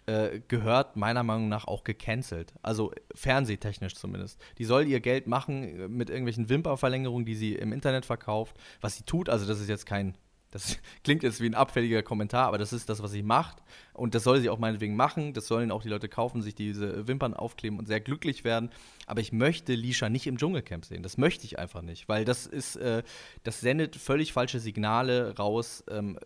äh, 0.08 0.40
gehört 0.48 0.96
meiner 0.96 1.24
Meinung 1.24 1.50
nach 1.50 1.68
auch 1.68 1.84
gecancelt. 1.84 2.54
Also 2.62 2.92
fernsehtechnisch 3.14 3.96
zumindest. 3.96 4.40
Die 4.58 4.66
soll 4.66 4.88
ihr 4.88 5.00
Geld 5.00 5.28
machen 5.28 5.64
äh, 5.64 5.88
mit 5.88 6.10
irgendwelchen 6.10 6.50
Wimperverlängerungen, 6.50 7.26
die 7.26 7.36
sie 7.36 7.56
im 7.56 7.74
Internet 7.74 8.06
verkauft. 8.06 8.58
Was 8.82 8.96
sie 8.96 9.04
tut, 9.04 9.30
also 9.30 9.46
das 9.46 9.60
ist 9.60 9.70
jetzt 9.70 9.86
kein 9.86 10.18
das 10.58 10.80
klingt 11.04 11.24
jetzt 11.24 11.40
wie 11.42 11.46
ein 11.46 11.56
abfälliger 11.56 12.02
Kommentar, 12.02 12.48
aber 12.48 12.58
das 12.58 12.74
ist 12.74 12.90
das, 12.90 13.04
was 13.04 13.12
sie 13.12 13.24
macht. 13.24 13.58
Und 13.94 14.16
das 14.16 14.24
soll 14.24 14.40
sie 14.42 14.50
auch 14.50 14.60
meinetwegen 14.60 14.96
machen. 14.96 15.34
Das 15.34 15.48
sollen 15.48 15.72
auch 15.72 15.84
die 15.84 15.90
Leute 15.90 16.10
kaufen, 16.10 16.42
sich 16.42 16.56
diese 16.56 17.08
Wimpern 17.08 17.34
aufkleben 17.34 17.80
und 17.80 17.88
sehr 17.88 18.00
glücklich 18.00 18.44
werden. 18.44 18.70
Aber 19.06 19.22
ich 19.22 19.32
möchte 19.32 19.74
Lisha 19.74 20.10
nicht 20.10 20.28
im 20.28 20.38
Dschungelcamp 20.38 20.86
sehen. 20.86 21.04
Das 21.04 21.18
möchte 21.18 21.46
ich 21.46 21.60
einfach 21.60 21.82
nicht. 21.82 22.10
Weil 22.10 22.26
das 22.26 22.46
ist, 22.46 22.76
äh, 22.78 23.04
das 23.44 23.62
sendet 23.62 23.96
völlig 23.96 24.34
falsche 24.34 24.60
Signale 24.60 25.36
raus. 25.38 25.84
Ähm, 25.90 26.20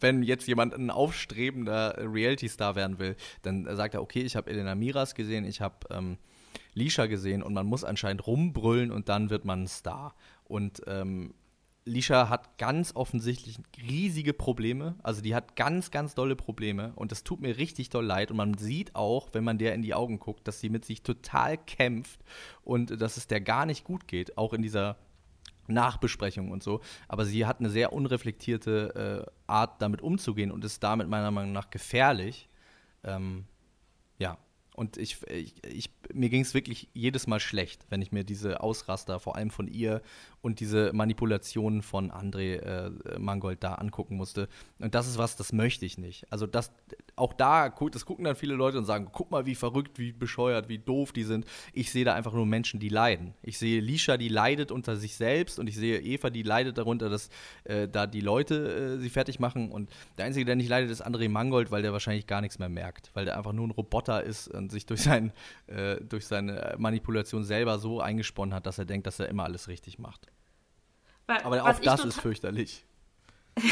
wenn 0.00 0.22
jetzt 0.22 0.48
jemand 0.48 0.74
ein 0.74 0.90
aufstrebender 0.90 1.96
Reality-Star 1.98 2.74
werden 2.74 2.98
will, 2.98 3.16
dann 3.42 3.64
sagt 3.76 3.94
er, 3.94 4.02
okay, 4.02 4.22
ich 4.22 4.36
habe 4.36 4.50
Elena 4.50 4.74
Miras 4.74 5.14
gesehen, 5.14 5.44
ich 5.44 5.60
habe 5.60 5.76
ähm, 5.90 6.16
Lisha 6.72 7.06
gesehen 7.06 7.42
und 7.42 7.52
man 7.52 7.66
muss 7.66 7.84
anscheinend 7.84 8.26
rumbrüllen 8.26 8.90
und 8.90 9.08
dann 9.10 9.28
wird 9.28 9.44
man 9.44 9.64
ein 9.64 9.68
Star. 9.68 10.14
Und 10.44 10.82
ähm, 10.86 11.34
Lisha 11.84 12.28
hat 12.28 12.58
ganz 12.58 12.94
offensichtlich 12.94 13.58
riesige 13.80 14.32
Probleme. 14.32 14.96
Also 15.02 15.22
die 15.22 15.34
hat 15.34 15.56
ganz, 15.56 15.90
ganz 15.90 16.14
dolle 16.14 16.36
Probleme 16.36 16.92
und 16.94 17.10
das 17.10 17.24
tut 17.24 17.40
mir 17.40 17.56
richtig 17.56 17.88
doll 17.88 18.04
leid. 18.04 18.30
Und 18.30 18.36
man 18.36 18.58
sieht 18.58 18.94
auch, 18.94 19.30
wenn 19.32 19.44
man 19.44 19.58
der 19.58 19.74
in 19.74 19.82
die 19.82 19.94
Augen 19.94 20.18
guckt, 20.18 20.46
dass 20.46 20.60
sie 20.60 20.68
mit 20.68 20.84
sich 20.84 21.02
total 21.02 21.56
kämpft 21.56 22.20
und 22.62 23.00
dass 23.00 23.16
es 23.16 23.26
der 23.26 23.40
gar 23.40 23.66
nicht 23.66 23.84
gut 23.84 24.06
geht, 24.06 24.36
auch 24.36 24.52
in 24.52 24.62
dieser 24.62 24.96
Nachbesprechung 25.68 26.50
und 26.50 26.62
so. 26.62 26.80
Aber 27.08 27.24
sie 27.24 27.46
hat 27.46 27.60
eine 27.60 27.70
sehr 27.70 27.92
unreflektierte 27.92 29.26
äh, 29.26 29.32
Art, 29.46 29.80
damit 29.80 30.02
umzugehen 30.02 30.50
und 30.50 30.64
ist 30.64 30.82
damit 30.82 31.08
meiner 31.08 31.30
Meinung 31.30 31.52
nach 31.52 31.70
gefährlich. 31.70 32.48
Ähm, 33.04 33.46
ja, 34.18 34.36
und 34.80 34.96
ich, 34.96 35.18
ich, 35.28 35.52
ich 35.62 35.90
mir 36.14 36.30
ging 36.30 36.40
es 36.40 36.54
wirklich 36.54 36.88
jedes 36.94 37.26
Mal 37.26 37.38
schlecht, 37.38 37.84
wenn 37.90 38.00
ich 38.00 38.12
mir 38.12 38.24
diese 38.24 38.62
Ausraster, 38.62 39.20
vor 39.20 39.36
allem 39.36 39.50
von 39.50 39.68
ihr 39.68 40.00
und 40.40 40.60
diese 40.60 40.90
Manipulationen 40.94 41.82
von 41.82 42.10
André 42.10 42.56
äh, 42.56 43.18
Mangold 43.18 43.62
da 43.62 43.74
angucken 43.74 44.16
musste. 44.16 44.48
Und 44.78 44.94
das 44.94 45.06
ist 45.06 45.18
was, 45.18 45.36
das 45.36 45.52
möchte 45.52 45.84
ich 45.84 45.98
nicht. 45.98 46.32
Also 46.32 46.46
das, 46.46 46.72
auch 47.14 47.34
da, 47.34 47.68
das 47.68 48.06
gucken 48.06 48.24
dann 48.24 48.36
viele 48.36 48.54
Leute 48.54 48.78
und 48.78 48.86
sagen, 48.86 49.10
guck 49.12 49.30
mal, 49.30 49.44
wie 49.44 49.54
verrückt, 49.54 49.98
wie 49.98 50.12
bescheuert, 50.12 50.70
wie 50.70 50.78
doof 50.78 51.12
die 51.12 51.24
sind. 51.24 51.44
Ich 51.74 51.92
sehe 51.92 52.06
da 52.06 52.14
einfach 52.14 52.32
nur 52.32 52.46
Menschen, 52.46 52.80
die 52.80 52.88
leiden. 52.88 53.34
Ich 53.42 53.58
sehe 53.58 53.80
Lisha, 53.80 54.16
die 54.16 54.28
leidet 54.28 54.72
unter 54.72 54.96
sich 54.96 55.16
selbst 55.16 55.58
und 55.58 55.68
ich 55.68 55.76
sehe 55.76 56.00
Eva, 56.00 56.30
die 56.30 56.42
leidet 56.42 56.78
darunter, 56.78 57.10
dass 57.10 57.28
äh, 57.64 57.86
da 57.86 58.06
die 58.06 58.22
Leute 58.22 58.96
äh, 58.96 58.98
sie 58.98 59.10
fertig 59.10 59.40
machen. 59.40 59.70
Und 59.70 59.90
der 60.16 60.24
Einzige, 60.24 60.46
der 60.46 60.56
nicht 60.56 60.70
leidet, 60.70 60.90
ist 60.90 61.06
André 61.06 61.28
Mangold, 61.28 61.70
weil 61.70 61.82
der 61.82 61.92
wahrscheinlich 61.92 62.26
gar 62.26 62.40
nichts 62.40 62.58
mehr 62.58 62.70
merkt, 62.70 63.10
weil 63.12 63.26
der 63.26 63.36
einfach 63.36 63.52
nur 63.52 63.68
ein 63.68 63.72
Roboter 63.72 64.24
ist 64.24 64.48
und 64.48 64.69
sich 64.70 64.86
durch, 64.86 65.02
sein, 65.02 65.32
äh, 65.66 65.96
durch 66.00 66.26
seine 66.26 66.74
Manipulation 66.78 67.44
selber 67.44 67.78
so 67.78 68.00
eingesponnen 68.00 68.54
hat, 68.54 68.66
dass 68.66 68.78
er 68.78 68.84
denkt, 68.84 69.06
dass 69.06 69.20
er 69.20 69.28
immer 69.28 69.44
alles 69.44 69.68
richtig 69.68 69.98
macht. 69.98 70.26
Weil, 71.26 71.38
Aber 71.42 71.64
auch 71.64 71.78
das 71.78 72.04
ist 72.04 72.20
fürchterlich. 72.20 72.84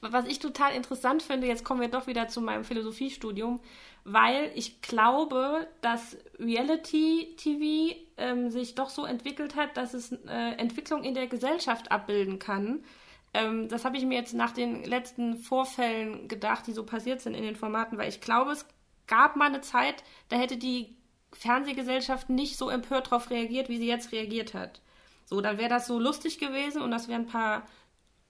was 0.00 0.26
ich 0.26 0.38
total 0.38 0.74
interessant 0.74 1.22
finde, 1.22 1.46
jetzt 1.46 1.64
kommen 1.64 1.80
wir 1.80 1.88
doch 1.88 2.06
wieder 2.06 2.28
zu 2.28 2.40
meinem 2.40 2.64
Philosophiestudium, 2.64 3.60
weil 4.04 4.50
ich 4.54 4.80
glaube, 4.80 5.66
dass 5.82 6.16
Reality-TV 6.38 7.96
ähm, 8.16 8.50
sich 8.50 8.74
doch 8.74 8.90
so 8.90 9.04
entwickelt 9.04 9.56
hat, 9.56 9.76
dass 9.76 9.94
es 9.94 10.12
äh, 10.12 10.52
Entwicklung 10.56 11.04
in 11.04 11.14
der 11.14 11.26
Gesellschaft 11.26 11.92
abbilden 11.92 12.38
kann. 12.38 12.82
Ähm, 13.34 13.68
das 13.68 13.84
habe 13.84 13.96
ich 13.96 14.04
mir 14.04 14.18
jetzt 14.18 14.34
nach 14.34 14.52
den 14.52 14.84
letzten 14.84 15.36
Vorfällen 15.36 16.28
gedacht, 16.28 16.66
die 16.66 16.72
so 16.72 16.84
passiert 16.84 17.20
sind 17.20 17.34
in 17.34 17.42
den 17.42 17.56
Formaten, 17.56 17.98
weil 17.98 18.08
ich 18.08 18.20
glaube, 18.20 18.52
es 18.52 18.66
gab 19.10 19.36
mal 19.36 19.48
eine 19.48 19.60
Zeit, 19.60 20.02
da 20.30 20.36
hätte 20.36 20.56
die 20.56 20.96
Fernsehgesellschaft 21.32 22.30
nicht 22.30 22.56
so 22.56 22.70
empört 22.70 23.08
darauf 23.08 23.28
reagiert, 23.30 23.68
wie 23.68 23.76
sie 23.76 23.86
jetzt 23.86 24.12
reagiert 24.12 24.54
hat. 24.54 24.80
So, 25.26 25.40
dann 25.40 25.58
wäre 25.58 25.68
das 25.68 25.86
so 25.86 25.98
lustig 25.98 26.38
gewesen 26.38 26.80
und 26.80 26.90
das 26.90 27.08
wären 27.08 27.22
ein 27.22 27.26
paar 27.26 27.66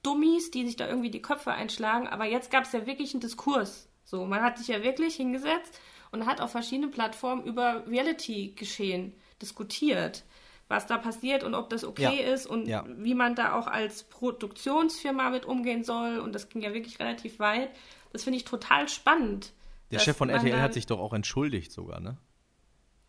Dummies, 0.03 0.51
die 0.51 0.67
sich 0.67 0.77
da 0.77 0.89
irgendwie 0.89 1.11
die 1.11 1.23
Köpfe 1.23 1.53
einschlagen. 1.53 2.09
Aber 2.09 2.25
jetzt 2.25 2.51
gab 2.51 2.65
es 2.65 2.73
ja 2.73 2.87
wirklich 2.87 3.15
einen 3.15 3.21
Diskurs. 3.21 3.89
So, 4.05 4.25
man 4.25 4.43
hat 4.43 4.59
sich 4.59 4.69
ja 4.69 4.83
wirklich 4.83 5.15
hingesetzt 5.17 5.79
und 6.11 6.27
hat 6.27 6.41
auf 6.41 6.51
verschiedenen 6.51 6.91
Plattformen 6.91 7.45
über 7.45 7.87
Reality-Geschehen 7.87 9.15
diskutiert, 9.41 10.25
was 10.69 10.87
da 10.87 10.99
passiert 10.99 11.45
und 11.45 11.55
ob 11.55 11.71
das 11.71 11.85
okay 11.85 12.23
ja. 12.23 12.33
ist 12.33 12.47
und 12.47 12.67
ja. 12.67 12.85
wie 12.87 13.15
man 13.15 13.35
da 13.35 13.55
auch 13.55 13.67
als 13.67 14.05
Produktionsfirma 14.05 15.31
mit 15.31 15.45
umgehen 15.45 15.85
soll. 15.85 16.19
Und 16.19 16.35
das 16.35 16.49
ging 16.49 16.63
ja 16.63 16.73
wirklich 16.73 16.99
relativ 16.99 17.39
weit. 17.39 17.71
Das 18.13 18.25
finde 18.25 18.39
ich 18.39 18.45
total 18.45 18.89
spannend. 18.89 19.53
Der 19.91 19.99
Chef 19.99 20.17
von 20.17 20.31
RTL 20.31 20.61
hat 20.61 20.75
sich 20.75 20.87
doch 20.87 21.01
auch 21.01 21.13
entschuldigt 21.13 21.73
sogar, 21.73 22.01
ne? 22.01 22.17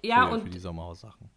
Ja, 0.04 0.28
für, 0.28 0.34
und 0.34 0.44
für 0.44 0.50
die 0.50 0.60
Sommerhaus-Sachen. 0.60 1.30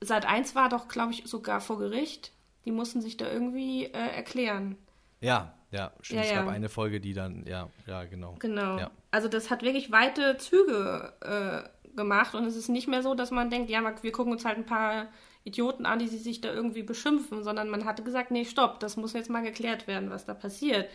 Seit 0.00 0.26
eins 0.26 0.54
war 0.54 0.68
doch, 0.68 0.88
glaube 0.88 1.12
ich, 1.12 1.24
sogar 1.26 1.60
vor 1.60 1.78
Gericht. 1.78 2.32
Die 2.64 2.72
mussten 2.72 3.00
sich 3.00 3.16
da 3.16 3.30
irgendwie 3.30 3.84
äh, 3.86 3.90
erklären. 3.90 4.76
Ja, 5.20 5.54
ja, 5.70 5.92
stimmt. 6.00 6.24
Ja, 6.24 6.26
es 6.26 6.34
gab 6.34 6.48
eine 6.48 6.68
Folge, 6.68 7.00
die 7.00 7.14
dann, 7.14 7.44
ja, 7.46 7.68
ja, 7.86 8.04
genau. 8.04 8.36
Genau. 8.38 8.78
Ja. 8.78 8.90
Also 9.10 9.28
das 9.28 9.50
hat 9.50 9.62
wirklich 9.62 9.90
weite 9.90 10.36
Züge 10.36 11.12
äh, 11.20 11.96
gemacht 11.96 12.34
und 12.34 12.44
es 12.44 12.56
ist 12.56 12.68
nicht 12.68 12.88
mehr 12.88 13.02
so, 13.02 13.14
dass 13.14 13.30
man 13.30 13.50
denkt, 13.50 13.70
ja, 13.70 13.82
wir 14.02 14.12
gucken 14.12 14.32
uns 14.32 14.44
halt 14.44 14.58
ein 14.58 14.66
paar 14.66 15.08
Idioten 15.44 15.86
an, 15.86 15.98
die 15.98 16.08
sich 16.08 16.40
da 16.40 16.52
irgendwie 16.52 16.82
beschimpfen, 16.82 17.42
sondern 17.42 17.68
man 17.68 17.84
hatte 17.84 18.02
gesagt, 18.02 18.30
nee, 18.30 18.44
stopp, 18.44 18.80
das 18.80 18.96
muss 18.96 19.12
jetzt 19.12 19.30
mal 19.30 19.42
geklärt 19.42 19.86
werden, 19.86 20.10
was 20.10 20.24
da 20.24 20.34
passiert. 20.34 20.88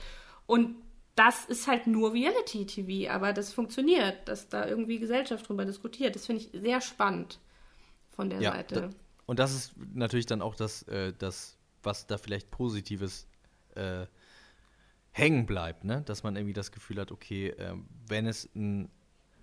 Und 0.46 0.76
das 1.20 1.44
ist 1.44 1.68
halt 1.68 1.86
nur 1.86 2.14
Reality-TV, 2.14 3.12
aber 3.12 3.34
das 3.34 3.52
funktioniert, 3.52 4.26
dass 4.30 4.48
da 4.48 4.66
irgendwie 4.66 5.00
Gesellschaft 5.00 5.50
drüber 5.50 5.66
diskutiert. 5.66 6.16
Das 6.16 6.26
finde 6.26 6.44
ich 6.44 6.50
sehr 6.54 6.80
spannend 6.80 7.42
von 8.10 8.30
der 8.30 8.40
ja, 8.40 8.54
Seite. 8.54 8.76
Da, 8.76 8.90
und 9.26 9.38
das 9.38 9.54
ist 9.54 9.74
natürlich 9.94 10.28
dann 10.28 10.42
auch 10.42 10.56
das, 10.56 10.84
äh, 10.84 11.12
das 11.12 11.58
was 11.84 12.08
da 12.08 12.18
vielleicht 12.18 12.52
Positives 12.52 13.28
äh, 13.76 14.06
hängen 15.12 15.46
bleibt, 15.46 15.84
ne? 15.84 16.04
dass 16.06 16.24
man 16.24 16.38
irgendwie 16.38 16.54
das 16.54 16.72
Gefühl 16.72 17.02
hat, 17.02 17.12
okay, 17.12 17.50
äh, 17.50 17.76
wenn 18.08 18.26
es 18.26 18.50
einen 18.56 18.90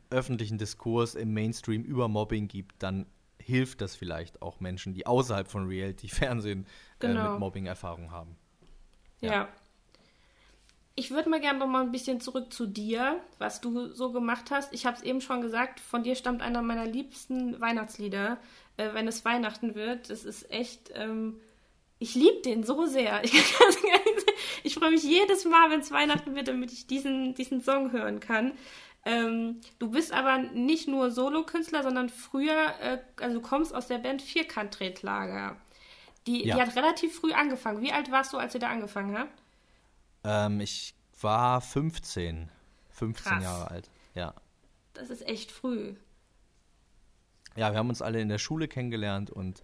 öffentlichen 0.08 0.56
Diskurs 0.56 1.14
im 1.14 1.34
Mainstream 1.34 1.82
über 1.82 2.08
Mobbing 2.08 2.48
gibt, 2.48 2.82
dann 2.82 3.04
hilft 3.38 3.82
das 3.82 3.94
vielleicht 3.94 4.40
auch 4.40 4.60
Menschen, 4.60 4.94
die 4.94 5.06
außerhalb 5.06 5.46
von 5.46 5.66
Reality-Fernsehen 5.66 6.66
genau. 7.00 7.32
mit 7.32 7.40
Mobbing 7.40 7.66
Erfahrung 7.66 8.10
haben. 8.12 8.38
ja. 9.20 9.30
ja. 9.30 9.48
Ich 10.98 11.10
würde 11.10 11.28
mal 11.28 11.40
gerne 11.40 11.58
noch 11.58 11.66
mal 11.66 11.82
ein 11.82 11.92
bisschen 11.92 12.20
zurück 12.20 12.52
zu 12.52 12.66
dir, 12.66 13.20
was 13.38 13.60
du 13.60 13.92
so 13.92 14.12
gemacht 14.12 14.50
hast. 14.50 14.72
Ich 14.72 14.86
habe 14.86 14.96
es 14.96 15.02
eben 15.02 15.20
schon 15.20 15.42
gesagt, 15.42 15.78
von 15.78 16.02
dir 16.02 16.16
stammt 16.16 16.40
einer 16.40 16.62
meiner 16.62 16.86
liebsten 16.86 17.60
Weihnachtslieder, 17.60 18.38
äh, 18.78 18.94
wenn 18.94 19.06
es 19.06 19.24
Weihnachten 19.24 19.74
wird. 19.74 20.08
Das 20.08 20.24
ist 20.24 20.50
echt, 20.50 20.90
ähm, 20.94 21.38
ich 21.98 22.14
liebe 22.14 22.40
den 22.40 22.64
so 22.64 22.86
sehr. 22.86 23.22
Ich, 24.62 24.72
ich 24.72 24.74
freue 24.74 24.90
mich 24.90 25.04
jedes 25.04 25.44
Mal, 25.44 25.70
wenn 25.70 25.80
es 25.80 25.92
Weihnachten 25.92 26.34
wird, 26.34 26.48
damit 26.48 26.72
ich 26.72 26.86
diesen, 26.86 27.34
diesen 27.34 27.60
Song 27.60 27.92
hören 27.92 28.18
kann. 28.18 28.52
Ähm, 29.04 29.60
du 29.78 29.90
bist 29.90 30.12
aber 30.12 30.38
nicht 30.38 30.88
nur 30.88 31.10
Solokünstler, 31.10 31.82
sondern 31.82 32.08
früher, 32.08 32.74
äh, 32.80 32.98
also 33.20 33.36
du 33.36 33.40
kommst 33.40 33.74
aus 33.74 33.86
der 33.86 33.98
Band 33.98 34.22
Vierkant-Tretlager. 34.22 35.56
Die, 36.26 36.46
ja. 36.46 36.56
die 36.56 36.62
hat 36.62 36.74
relativ 36.74 37.14
früh 37.14 37.32
angefangen. 37.32 37.82
Wie 37.82 37.92
alt 37.92 38.10
warst 38.10 38.32
du, 38.32 38.38
als 38.38 38.54
ihr 38.54 38.60
da 38.60 38.70
angefangen 38.70 39.16
habt? 39.16 39.45
Ähm, 40.26 40.60
ich 40.60 40.94
war 41.20 41.60
15. 41.60 42.50
15 42.90 43.32
Krass. 43.32 43.42
Jahre 43.42 43.70
alt, 43.70 43.90
ja. 44.14 44.34
Das 44.94 45.10
ist 45.10 45.26
echt 45.26 45.52
früh. 45.52 45.94
Ja, 47.54 47.70
wir 47.72 47.78
haben 47.78 47.88
uns 47.88 48.02
alle 48.02 48.20
in 48.20 48.28
der 48.28 48.38
Schule 48.38 48.68
kennengelernt 48.68 49.30
und 49.30 49.62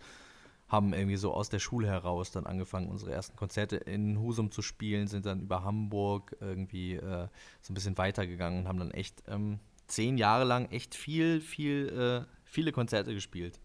haben 0.69 0.95
irgendwie 0.95 1.17
so 1.17 1.35
aus 1.35 1.51
der 1.51 1.59
Schule 1.59 1.87
heraus 1.87 2.31
dann 2.31 2.47
angefangen, 2.47 2.89
unsere 2.89 3.13
ersten 3.13 3.37
Konzerte 3.37 3.77
in 3.77 4.19
Husum 4.19 4.51
zu 4.51 4.63
spielen, 4.63 5.07
sind 5.07 5.27
dann 5.27 5.41
über 5.41 5.65
Hamburg 5.65 6.35
irgendwie 6.41 6.95
äh, 6.95 7.29
so 7.61 7.73
ein 7.73 7.75
bisschen 7.75 7.99
weitergegangen 7.99 8.61
und 8.61 8.69
haben 8.69 8.79
dann 8.79 8.91
echt 8.93 9.23
ähm, 9.29 9.61
zehn 9.87 10.17
Jahre 10.17 10.45
lang 10.45 10.71
echt 10.71 10.95
viel, 10.95 11.41
viel, 11.43 12.25
äh, 12.27 12.35
viele 12.45 12.73
Konzerte 12.73 13.13
gespielt. 13.13 13.61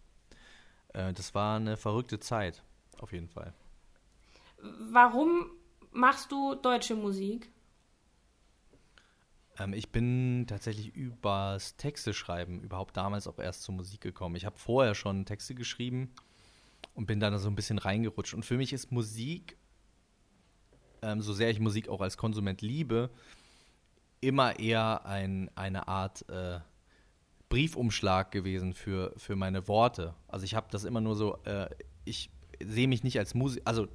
Äh, 0.93 1.13
das 1.13 1.33
war 1.33 1.55
eine 1.55 1.77
verrückte 1.77 2.19
Zeit, 2.19 2.63
auf 2.99 3.13
jeden 3.13 3.29
Fall. 3.29 3.53
Warum 4.91 5.51
machst 5.91 6.31
du 6.31 6.55
deutsche 6.55 6.95
Musik? 6.95 7.49
Ähm, 9.59 9.73
ich 9.73 9.89
bin 9.89 10.45
tatsächlich 10.47 10.95
übers 10.95 11.75
Texte 11.77 12.13
schreiben 12.13 12.61
überhaupt 12.61 12.97
damals 12.97 13.27
auch 13.27 13.39
erst 13.39 13.63
zur 13.63 13.75
Musik 13.75 14.01
gekommen. 14.01 14.35
Ich 14.35 14.45
habe 14.45 14.57
vorher 14.57 14.95
schon 14.95 15.25
Texte 15.25 15.55
geschrieben 15.55 16.13
und 16.93 17.05
bin 17.05 17.19
dann 17.19 17.37
so 17.37 17.49
ein 17.49 17.55
bisschen 17.55 17.77
reingerutscht. 17.77 18.33
Und 18.33 18.45
für 18.45 18.57
mich 18.57 18.73
ist 18.73 18.91
Musik, 18.91 19.57
ähm, 21.01 21.21
so 21.21 21.33
sehr 21.33 21.49
ich 21.49 21.59
Musik 21.59 21.89
auch 21.89 22.01
als 22.01 22.17
Konsument 22.17 22.61
liebe, 22.61 23.09
immer 24.21 24.59
eher 24.59 25.05
ein, 25.05 25.49
eine 25.55 25.87
Art 25.87 26.27
äh, 26.29 26.59
Briefumschlag 27.49 28.31
gewesen 28.31 28.73
für, 28.73 29.13
für 29.17 29.35
meine 29.35 29.67
Worte. 29.67 30.15
Also 30.27 30.43
ich 30.43 30.55
habe 30.55 30.67
das 30.71 30.83
immer 30.83 31.01
nur 31.01 31.15
so, 31.15 31.37
äh, 31.43 31.69
ich 32.03 32.29
sehe 32.61 32.87
mich 32.87 33.03
nicht 33.03 33.19
als 33.19 33.35
Musik, 33.35 33.61
also, 33.65 33.87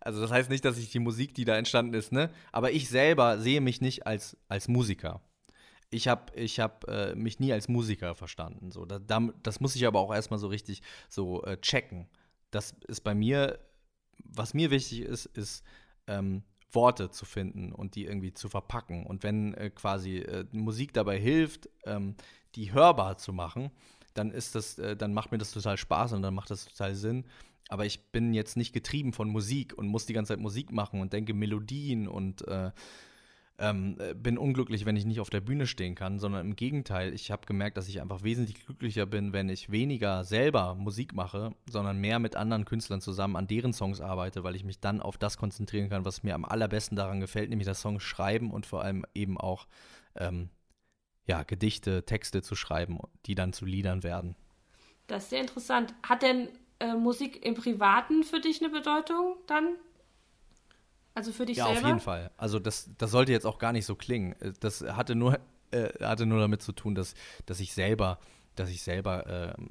also 0.00 0.20
das 0.20 0.30
heißt 0.30 0.50
nicht, 0.50 0.64
dass 0.64 0.78
ich 0.78 0.90
die 0.90 0.98
Musik, 0.98 1.34
die 1.34 1.44
da 1.44 1.56
entstanden 1.56 1.94
ist, 1.94 2.12
ne, 2.12 2.30
aber 2.52 2.72
ich 2.72 2.88
selber 2.88 3.38
sehe 3.38 3.60
mich 3.60 3.80
nicht 3.80 4.06
als, 4.06 4.36
als 4.48 4.68
Musiker. 4.68 5.20
Ich 5.90 6.06
habe 6.06 6.32
ich 6.36 6.60
hab, 6.60 6.88
äh, 6.88 7.14
mich 7.16 7.40
nie 7.40 7.52
als 7.52 7.68
Musiker 7.68 8.14
verstanden. 8.14 8.70
So, 8.70 8.84
da, 8.84 9.00
das 9.42 9.60
muss 9.60 9.74
ich 9.74 9.86
aber 9.86 9.98
auch 9.98 10.14
erstmal 10.14 10.38
so 10.38 10.46
richtig 10.46 10.82
so 11.08 11.42
äh, 11.42 11.60
checken 11.60 12.08
das 12.50 12.74
ist 12.88 13.02
bei 13.02 13.14
mir, 13.14 13.58
was 14.24 14.54
mir 14.54 14.70
wichtig 14.70 15.00
ist, 15.00 15.26
ist 15.26 15.64
ähm, 16.06 16.42
Worte 16.72 17.10
zu 17.10 17.24
finden 17.24 17.72
und 17.72 17.94
die 17.94 18.04
irgendwie 18.04 18.32
zu 18.32 18.48
verpacken. 18.48 19.06
Und 19.06 19.22
wenn 19.22 19.54
äh, 19.54 19.70
quasi 19.70 20.18
äh, 20.18 20.44
Musik 20.52 20.92
dabei 20.92 21.18
hilft, 21.18 21.68
ähm, 21.84 22.16
die 22.54 22.72
hörbar 22.72 23.18
zu 23.18 23.32
machen, 23.32 23.70
dann 24.14 24.30
ist 24.30 24.54
das, 24.54 24.78
äh, 24.78 24.96
dann 24.96 25.14
macht 25.14 25.32
mir 25.32 25.38
das 25.38 25.52
total 25.52 25.76
Spaß 25.76 26.12
und 26.12 26.22
dann 26.22 26.34
macht 26.34 26.50
das 26.50 26.66
total 26.66 26.94
Sinn. 26.94 27.24
Aber 27.70 27.86
ich 27.86 28.00
bin 28.10 28.34
jetzt 28.34 28.56
nicht 28.56 28.72
getrieben 28.72 29.12
von 29.12 29.28
Musik 29.28 29.76
und 29.76 29.86
muss 29.86 30.06
die 30.06 30.12
ganze 30.12 30.32
Zeit 30.32 30.40
Musik 30.40 30.72
machen 30.72 31.00
und 31.00 31.12
denke 31.12 31.34
Melodien 31.34 32.08
und 32.08 32.46
äh, 32.48 32.72
ähm, 33.60 33.96
äh, 34.00 34.14
bin 34.14 34.38
unglücklich, 34.38 34.86
wenn 34.86 34.96
ich 34.96 35.04
nicht 35.04 35.20
auf 35.20 35.30
der 35.30 35.42
Bühne 35.42 35.66
stehen 35.66 35.94
kann, 35.94 36.18
sondern 36.18 36.46
im 36.46 36.56
Gegenteil, 36.56 37.12
ich 37.12 37.30
habe 37.30 37.46
gemerkt, 37.46 37.76
dass 37.76 37.88
ich 37.88 38.00
einfach 38.00 38.22
wesentlich 38.22 38.64
glücklicher 38.64 39.06
bin, 39.06 39.32
wenn 39.32 39.48
ich 39.50 39.70
weniger 39.70 40.24
selber 40.24 40.74
Musik 40.74 41.14
mache, 41.14 41.54
sondern 41.70 41.98
mehr 41.98 42.18
mit 42.18 42.36
anderen 42.36 42.64
Künstlern 42.64 43.02
zusammen 43.02 43.36
an 43.36 43.46
deren 43.46 43.72
Songs 43.72 44.00
arbeite, 44.00 44.42
weil 44.42 44.56
ich 44.56 44.64
mich 44.64 44.80
dann 44.80 45.00
auf 45.00 45.18
das 45.18 45.36
konzentrieren 45.36 45.90
kann, 45.90 46.06
was 46.06 46.22
mir 46.22 46.34
am 46.34 46.46
allerbesten 46.46 46.96
daran 46.96 47.20
gefällt, 47.20 47.50
nämlich 47.50 47.68
das 47.68 47.82
Song 47.82 48.00
schreiben 48.00 48.50
und 48.50 48.66
vor 48.66 48.82
allem 48.82 49.04
eben 49.14 49.38
auch 49.38 49.66
ähm, 50.16 50.48
ja, 51.26 51.42
Gedichte, 51.42 52.04
Texte 52.04 52.42
zu 52.42 52.56
schreiben, 52.56 52.98
die 53.26 53.34
dann 53.34 53.52
zu 53.52 53.66
Liedern 53.66 54.02
werden. 54.02 54.34
Das 55.06 55.24
ist 55.24 55.30
sehr 55.30 55.40
interessant. 55.40 55.94
Hat 56.02 56.22
denn 56.22 56.48
äh, 56.80 56.94
Musik 56.94 57.44
im 57.44 57.54
Privaten 57.54 58.24
für 58.24 58.40
dich 58.40 58.62
eine 58.62 58.70
Bedeutung 58.70 59.36
dann? 59.46 59.76
Also 61.14 61.32
für 61.32 61.46
dich 61.46 61.58
ja, 61.58 61.66
selber? 61.66 61.80
Ja, 61.80 61.84
auf 61.84 61.88
jeden 61.88 62.00
Fall. 62.00 62.30
Also 62.36 62.58
das, 62.58 62.90
das 62.98 63.10
sollte 63.10 63.32
jetzt 63.32 63.46
auch 63.46 63.58
gar 63.58 63.72
nicht 63.72 63.86
so 63.86 63.94
klingen. 63.94 64.32
Äh, 64.40 64.52
das 64.60 64.82
hatte 64.82 65.14
nur, 65.14 65.38
äh, 65.70 65.88
hatte 66.04 66.26
nur 66.26 66.40
damit 66.40 66.62
zu 66.62 66.72
tun, 66.72 66.94
dass, 66.94 67.14
dass 67.46 67.60
ich 67.60 67.72
selber, 67.72 68.18
dass 68.56 68.70
ich 68.70 68.82
selber 68.82 69.26
äh, 69.26 69.62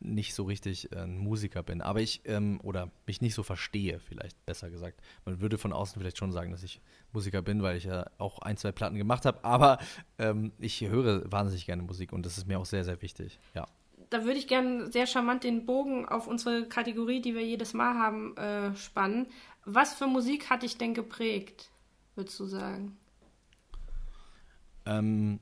nicht 0.00 0.34
so 0.34 0.44
richtig 0.44 0.92
äh, 0.92 1.00
ein 1.00 1.18
Musiker 1.18 1.62
bin. 1.62 1.80
Aber 1.80 2.00
ich, 2.00 2.20
ähm, 2.26 2.60
oder 2.62 2.90
mich 3.06 3.20
nicht 3.20 3.34
so 3.34 3.42
verstehe, 3.42 3.98
vielleicht 3.98 4.44
besser 4.46 4.70
gesagt. 4.70 5.00
Man 5.24 5.40
würde 5.40 5.58
von 5.58 5.72
außen 5.72 5.98
vielleicht 6.00 6.18
schon 6.18 6.32
sagen, 6.32 6.52
dass 6.52 6.62
ich 6.62 6.80
Musiker 7.12 7.42
bin, 7.42 7.62
weil 7.62 7.76
ich 7.76 7.84
ja 7.84 8.06
auch 8.18 8.38
ein, 8.40 8.56
zwei 8.56 8.70
Platten 8.70 8.96
gemacht 8.96 9.24
habe. 9.24 9.42
Aber 9.44 9.78
ähm, 10.18 10.52
ich 10.58 10.82
höre 10.82 11.30
wahnsinnig 11.32 11.66
gerne 11.66 11.82
Musik 11.82 12.12
und 12.12 12.24
das 12.26 12.38
ist 12.38 12.46
mir 12.46 12.58
auch 12.58 12.66
sehr, 12.66 12.84
sehr 12.84 13.00
wichtig. 13.02 13.40
Ja 13.54 13.66
da 14.14 14.24
würde 14.24 14.38
ich 14.38 14.46
gerne 14.46 14.92
sehr 14.92 15.08
charmant 15.08 15.42
den 15.42 15.66
Bogen 15.66 16.08
auf 16.08 16.28
unsere 16.28 16.68
Kategorie, 16.68 17.20
die 17.20 17.34
wir 17.34 17.44
jedes 17.44 17.74
Mal 17.74 17.94
haben, 17.98 18.36
äh, 18.36 18.74
spannen. 18.76 19.26
Was 19.64 19.94
für 19.94 20.06
Musik 20.06 20.50
hat 20.50 20.62
dich 20.62 20.78
denn 20.78 20.94
geprägt, 20.94 21.70
würdest 22.14 22.38
du 22.38 22.44
sagen? 22.44 22.96
Ähm, 24.86 25.40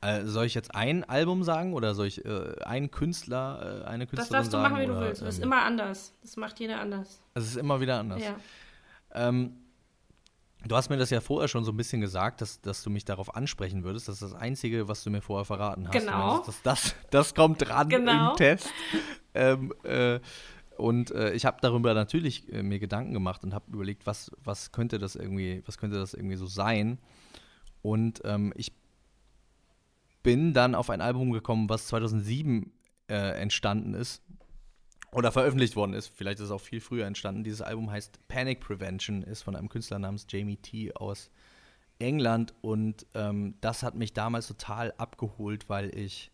äh, 0.00 0.24
soll 0.24 0.46
ich 0.46 0.54
jetzt 0.54 0.74
ein 0.74 1.04
Album 1.04 1.44
sagen 1.44 1.74
oder 1.74 1.94
soll 1.94 2.08
ich 2.08 2.24
äh, 2.24 2.56
einen 2.64 2.90
Künstler, 2.90 3.84
äh, 3.84 3.88
eine 3.88 4.08
Künstlerin 4.08 4.08
sagen? 4.08 4.16
Das 4.16 4.28
darfst 4.30 4.52
du 4.52 4.56
machen, 4.58 4.78
wie 4.78 4.90
oder, 4.90 5.00
du 5.00 5.06
willst. 5.06 5.22
Das 5.22 5.36
ähm, 5.36 5.40
ist 5.40 5.44
immer 5.44 5.62
anders. 5.62 6.12
Das 6.22 6.36
macht 6.36 6.58
jeder 6.58 6.80
anders. 6.80 7.22
Es 7.34 7.44
ist 7.44 7.56
immer 7.56 7.80
wieder 7.80 8.00
anders. 8.00 8.20
Ja. 8.20 8.34
Ähm, 9.14 9.61
du 10.66 10.76
hast 10.76 10.88
mir 10.90 10.96
das 10.96 11.10
ja 11.10 11.20
vorher 11.20 11.48
schon 11.48 11.64
so 11.64 11.72
ein 11.72 11.76
bisschen 11.76 12.00
gesagt, 12.00 12.40
dass, 12.40 12.60
dass 12.60 12.82
du 12.82 12.90
mich 12.90 13.04
darauf 13.04 13.34
ansprechen 13.34 13.84
würdest. 13.84 14.08
Das 14.08 14.16
ist 14.16 14.22
das 14.22 14.34
Einzige, 14.34 14.88
was 14.88 15.04
du 15.04 15.10
mir 15.10 15.20
vorher 15.20 15.44
verraten 15.44 15.88
hast. 15.88 15.92
Genau. 15.92 16.42
Das, 16.44 16.62
das, 16.62 16.94
das, 17.10 17.34
kommt 17.34 17.66
dran 17.68 17.88
genau. 17.88 18.30
im 18.30 18.36
Test. 18.36 18.70
Ähm, 19.34 19.72
äh, 19.84 20.20
und 20.76 21.10
äh, 21.10 21.32
ich 21.32 21.44
habe 21.44 21.58
darüber 21.60 21.94
natürlich 21.94 22.52
äh, 22.52 22.62
mir 22.62 22.78
Gedanken 22.78 23.12
gemacht 23.12 23.44
und 23.44 23.54
habe 23.54 23.70
überlegt, 23.72 24.06
was, 24.06 24.30
was 24.42 24.72
könnte 24.72 24.98
das 24.98 25.16
irgendwie, 25.16 25.62
was 25.66 25.78
könnte 25.78 25.96
das 25.96 26.14
irgendwie 26.14 26.36
so 26.36 26.46
sein. 26.46 26.98
Und 27.82 28.20
ähm, 28.24 28.52
ich 28.56 28.72
bin 30.22 30.52
dann 30.52 30.74
auf 30.74 30.90
ein 30.90 31.00
Album 31.00 31.32
gekommen, 31.32 31.68
was 31.68 31.86
2007 31.88 32.72
äh, 33.08 33.14
entstanden 33.40 33.94
ist 33.94 34.22
oder 35.12 35.30
veröffentlicht 35.30 35.76
worden 35.76 35.92
ist. 35.92 36.08
Vielleicht 36.08 36.38
ist 36.38 36.46
es 36.46 36.50
auch 36.50 36.60
viel 36.60 36.80
früher 36.80 37.06
entstanden. 37.06 37.44
Dieses 37.44 37.60
Album 37.60 37.90
heißt 37.90 38.26
Panic 38.28 38.60
Prevention, 38.60 39.22
ist 39.22 39.42
von 39.42 39.56
einem 39.56 39.68
Künstler 39.68 39.98
namens 39.98 40.26
Jamie 40.28 40.56
T 40.56 40.94
aus 40.94 41.30
England 41.98 42.54
und 42.62 43.06
ähm, 43.14 43.54
das 43.60 43.82
hat 43.82 43.94
mich 43.94 44.12
damals 44.12 44.48
total 44.48 44.92
abgeholt, 44.96 45.68
weil 45.68 45.96
ich 45.96 46.32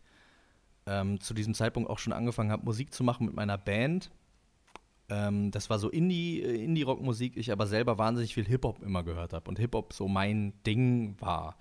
ähm, 0.87 1.19
zu 1.19 1.33
diesem 1.33 1.53
Zeitpunkt 1.53 1.89
auch 1.89 1.99
schon 1.99 2.13
angefangen 2.13 2.51
habe, 2.51 2.65
Musik 2.65 2.93
zu 2.93 3.03
machen 3.03 3.27
mit 3.27 3.35
meiner 3.35 3.57
Band 3.57 4.09
ähm, 5.09 5.51
das 5.51 5.69
war 5.69 5.79
so 5.79 5.89
Indie, 5.89 6.41
äh, 6.41 6.63
Indie-Rock-Musik, 6.63 7.35
ich 7.35 7.51
aber 7.51 7.67
selber 7.67 7.97
wahnsinnig 7.97 8.33
viel 8.33 8.45
Hip-Hop 8.45 8.81
immer 8.83 9.03
gehört 9.03 9.33
habe 9.33 9.49
und 9.49 9.59
Hip-Hop 9.59 9.93
so 9.93 10.07
mein 10.07 10.53
Ding 10.65 11.15
war. 11.19 11.57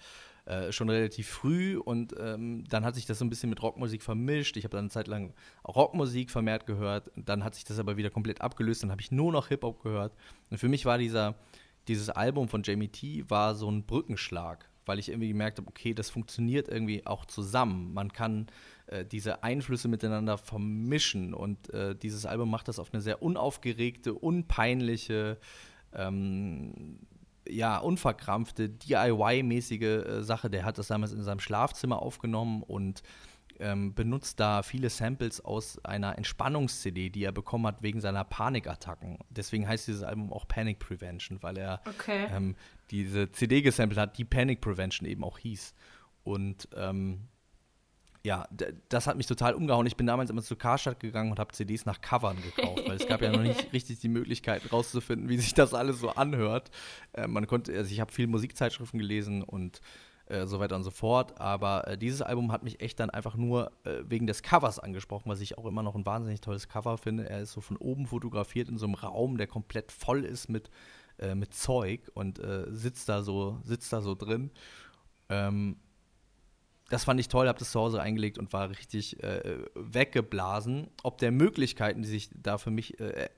Äh, 0.49 0.72
schon 0.72 0.88
relativ 0.88 1.28
früh 1.28 1.76
und 1.76 2.14
ähm, 2.18 2.64
dann 2.70 2.82
hat 2.82 2.94
sich 2.94 3.05
das 3.05 3.18
so 3.18 3.24
ein 3.26 3.28
bisschen 3.28 3.51
mit 3.51 3.62
Rockmusik 3.62 4.03
vermischt. 4.03 4.57
Ich 4.57 4.64
habe 4.64 4.72
dann 4.72 4.84
eine 4.84 4.88
Zeit 4.88 5.07
lang 5.07 5.34
Rockmusik 5.66 6.30
vermehrt 6.30 6.64
gehört. 6.64 7.11
Dann 7.16 7.44
hat 7.44 7.55
sich 7.55 7.64
das 7.64 7.78
aber 7.78 7.99
wieder 7.99 8.09
komplett 8.09 8.40
abgelöst. 8.40 8.82
Dann 8.82 8.90
habe 8.90 9.03
ich 9.03 9.11
nur 9.11 9.30
noch 9.30 9.49
Hip-Hop 9.49 9.82
gehört. 9.82 10.14
Und 10.49 10.57
für 10.57 10.70
mich 10.70 10.86
war 10.86 10.96
dieser, 10.96 11.34
dieses 11.86 12.09
Album 12.09 12.49
von 12.49 12.62
Jamie 12.62 12.88
T 12.88 13.28
war 13.28 13.55
so 13.57 13.70
ein 13.70 13.84
Brückenschlag, 13.84 14.70
weil 14.86 14.99
ich 14.99 15.11
irgendwie 15.11 15.28
gemerkt 15.28 15.59
habe, 15.59 15.68
okay, 15.68 15.92
das 15.92 16.09
funktioniert 16.09 16.68
irgendwie 16.68 17.05
auch 17.05 17.26
zusammen. 17.26 17.92
Man 17.92 18.11
kann 18.11 18.46
äh, 18.86 19.05
diese 19.05 19.42
Einflüsse 19.42 19.88
miteinander 19.88 20.38
vermischen. 20.38 21.34
Und 21.34 21.68
äh, 21.74 21.94
dieses 21.94 22.24
Album 22.24 22.51
macht 22.51 22.68
das 22.68 22.78
auf 22.78 22.94
eine 22.94 23.03
sehr 23.03 23.20
unaufgeregte, 23.22 24.14
unpeinliche, 24.14 25.36
ähm, 25.92 27.01
ja, 27.49 27.78
unverkrampfte, 27.78 28.68
DIY-mäßige 28.68 29.82
äh, 29.82 30.22
Sache. 30.22 30.51
Der 30.51 30.64
hat 30.64 30.78
das 30.78 30.88
damals 30.88 31.12
in 31.12 31.22
seinem 31.22 31.40
Schlafzimmer 31.40 32.01
aufgenommen 32.01 32.62
und 32.62 33.03
ähm, 33.61 33.94
benutzt 33.94 34.38
da 34.40 34.62
viele 34.62 34.90
Samples 34.90 35.44
aus 35.44 35.84
einer 35.84 36.16
Entspannungs-CD, 36.16 37.11
die 37.11 37.24
er 37.24 37.32
bekommen 37.32 37.66
hat 37.66 37.82
wegen 37.82 38.01
seiner 38.01 38.24
Panikattacken. 38.24 39.18
Deswegen 39.30 39.66
heißt 39.66 39.88
dieses 39.88 40.03
Album 40.03 40.32
auch 40.32 40.46
Panic 40.46 40.78
Prevention, 40.78 41.42
weil 41.42 41.59
er 41.59 41.80
okay. 41.86 42.26
ähm, 42.30 42.55
diese 42.90 43.32
CD 43.32 43.62
gesampelt 43.62 43.99
hat, 43.99 44.18
die 44.18 44.24
Panic 44.24 44.61
Prevention 44.61 45.09
eben 45.09 45.24
auch 45.24 45.38
hieß. 45.38 45.74
Und 46.24 46.68
ähm, 46.76 47.28
ja, 48.25 48.49
das 48.89 49.07
hat 49.07 49.16
mich 49.16 49.27
total 49.27 49.55
umgehauen. 49.55 49.87
Ich 49.87 49.97
bin 49.97 50.07
damals 50.07 50.31
immer 50.31 50.43
zu 50.43 50.57
Karstadt 50.57 51.01
gegangen 51.01 51.31
und 51.31 51.39
habe 51.39 51.53
CDs 51.53 51.87
nach 51.87 52.01
Covern 52.01 52.37
gekauft, 52.43 52.83
weil 52.87 52.97
es 52.97 53.07
gab 53.07 53.23
ja 53.23 53.31
noch 53.31 53.43
nicht 53.43 53.73
richtig 53.73 54.01
die 54.01 54.09
Möglichkeit 54.09 54.73
rauszufinden, 54.73 55.29
wie 55.29 55.39
sich 55.39 55.55
das 55.55 55.73
alles 55.73 56.01
so 56.01 56.11
anhört. 56.11 56.71
Äh, 57.12 57.29
man 57.29 57.47
konnte, 57.47 57.73
also 57.75 57.91
ich 57.91 58.01
habe 58.01 58.12
viel 58.12 58.27
Musikzeitschriften 58.27 58.99
gelesen 58.99 59.43
und 59.43 59.81
äh, 60.27 60.47
so 60.47 60.61
weiter 60.61 60.77
und 60.77 60.83
so 60.83 60.91
fort. 60.91 61.41
Aber 61.41 61.89
äh, 61.89 61.99
dieses 61.99 62.21
Album 62.21 62.53
hat 62.53 62.62
mich 62.62 62.81
echt 62.81 63.01
dann 63.01 63.11
einfach 63.11 63.37
nur 63.37 63.73
äh, 63.85 64.03
wegen 64.05 64.27
des 64.27 64.43
Covers 64.43 64.79
angesprochen, 64.79 65.31
was 65.31 65.41
ich 65.41 65.57
auch 65.57 65.64
immer 65.64 65.83
noch 65.83 65.95
ein 65.95 66.05
wahnsinnig 66.05 66.41
tolles 66.41 66.69
Cover 66.69 66.99
finde. 66.99 67.29
Er 67.29 67.41
ist 67.41 67.53
so 67.53 67.61
von 67.61 67.77
oben 67.77 68.07
fotografiert 68.07 68.69
in 68.69 68.79
so 68.79 68.87
einem 68.87 68.95
Raum, 68.95 69.39
der 69.39 69.47
komplett 69.47 69.91
voll 69.93 70.25
ist 70.25 70.49
mit, 70.49 70.71
äh, 71.19 71.35
mit 71.35 71.55
Zeug 71.55 72.11
und 72.14 72.41
äh, 72.41 72.66
sitzt 72.69 73.09
da 73.09 73.23
so, 73.23 73.59
sitzt 73.62 73.93
da 73.93 74.01
so 74.03 74.14
drin. 74.14 74.51
Ähm, 75.31 75.77
das 76.89 77.05
fand 77.05 77.20
ich 77.20 77.28
toll, 77.28 77.49
habe 77.49 77.59
das 77.59 77.70
zu 77.70 77.80
Hause 77.80 78.01
eingelegt 78.01 78.39
und 78.39 78.53
war 78.53 78.70
richtig 78.70 79.22
äh, 79.22 79.59
weggeblasen. 79.74 80.89
Ob 81.03 81.18
der 81.18 81.32
Möglichkeiten, 81.32 82.03
die 82.03 82.09
sich 82.09 82.30
da 82.34 82.57
für 82.57 82.70
mich 82.70 82.99
äh, 82.99 83.28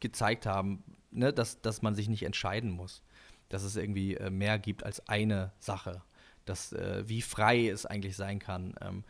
gezeigt 0.00 0.46
haben, 0.46 0.84
ne, 1.10 1.32
dass, 1.32 1.60
dass 1.62 1.80
man 1.82 1.94
sich 1.94 2.08
nicht 2.08 2.24
entscheiden 2.24 2.70
muss. 2.70 3.02
Dass 3.48 3.62
es 3.62 3.76
irgendwie 3.76 4.14
äh, 4.14 4.30
mehr 4.30 4.58
gibt 4.58 4.84
als 4.84 5.08
eine 5.08 5.52
Sache. 5.58 6.02
Dass, 6.44 6.72
äh, 6.72 7.04
wie 7.06 7.22
frei 7.22 7.68
es 7.68 7.86
eigentlich 7.86 8.14
sein 8.14 8.38
kann, 8.38 8.74
ähm, 8.82 9.04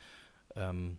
ähm, 0.54 0.98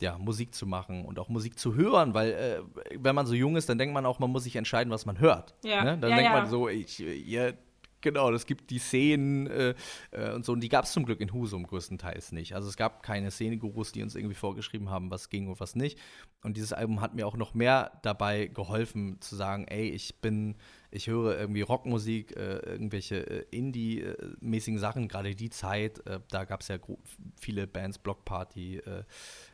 ja, 0.00 0.18
Musik 0.18 0.54
zu 0.54 0.66
machen 0.66 1.04
und 1.04 1.18
auch 1.18 1.28
Musik 1.28 1.58
zu 1.58 1.74
hören, 1.74 2.12
weil 2.12 2.32
äh, 2.32 2.60
wenn 2.98 3.14
man 3.14 3.26
so 3.26 3.34
jung 3.34 3.56
ist, 3.56 3.68
dann 3.68 3.78
denkt 3.78 3.94
man 3.94 4.04
auch, 4.04 4.18
man 4.18 4.30
muss 4.30 4.44
sich 4.44 4.56
entscheiden, 4.56 4.90
was 4.90 5.06
man 5.06 5.18
hört. 5.20 5.54
Ja. 5.64 5.84
Ne? 5.84 5.98
Dann 5.98 6.10
ja, 6.10 6.16
denkt 6.16 6.32
ja. 6.32 6.40
man 6.40 6.50
so, 6.50 6.68
ich, 6.68 7.00
ihr 7.00 7.56
Genau, 8.06 8.30
es 8.30 8.46
gibt 8.46 8.70
die 8.70 8.78
Szenen 8.78 9.48
äh, 9.48 9.74
äh, 10.12 10.32
und 10.32 10.44
so, 10.44 10.52
und 10.52 10.60
die 10.60 10.68
gab 10.68 10.84
es 10.84 10.92
zum 10.92 11.04
Glück 11.04 11.20
in 11.20 11.32
Husum 11.32 11.66
größtenteils 11.66 12.30
nicht. 12.30 12.54
Also 12.54 12.68
es 12.68 12.76
gab 12.76 13.02
keine 13.02 13.32
Szenegurus, 13.32 13.90
die 13.90 14.04
uns 14.04 14.14
irgendwie 14.14 14.36
vorgeschrieben 14.36 14.90
haben, 14.90 15.10
was 15.10 15.28
ging 15.28 15.48
und 15.48 15.58
was 15.58 15.74
nicht. 15.74 15.98
Und 16.44 16.56
dieses 16.56 16.72
Album 16.72 17.00
hat 17.00 17.16
mir 17.16 17.26
auch 17.26 17.36
noch 17.36 17.54
mehr 17.54 17.98
dabei 18.02 18.46
geholfen, 18.46 19.20
zu 19.20 19.34
sagen, 19.34 19.66
ey, 19.66 19.88
ich 19.88 20.20
bin, 20.20 20.54
ich 20.92 21.08
höre 21.08 21.36
irgendwie 21.36 21.62
Rockmusik, 21.62 22.36
äh, 22.36 22.58
irgendwelche 22.58 23.28
äh, 23.28 23.44
Indie-mäßigen 23.50 24.78
Sachen, 24.78 25.08
gerade 25.08 25.34
die 25.34 25.50
Zeit, 25.50 26.06
äh, 26.06 26.20
da 26.30 26.44
gab 26.44 26.60
es 26.60 26.68
ja 26.68 26.76
viele 27.40 27.66
Bands, 27.66 27.98
Block 27.98 28.24
Party, 28.24 28.76
äh, 28.76 29.02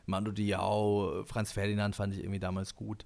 Mando 0.05 0.31
Diao, 0.31 1.23
Franz 1.25 1.51
Ferdinand 1.53 1.95
fand 1.95 2.13
ich 2.13 2.19
irgendwie 2.19 2.39
damals 2.39 2.75
gut 2.75 3.03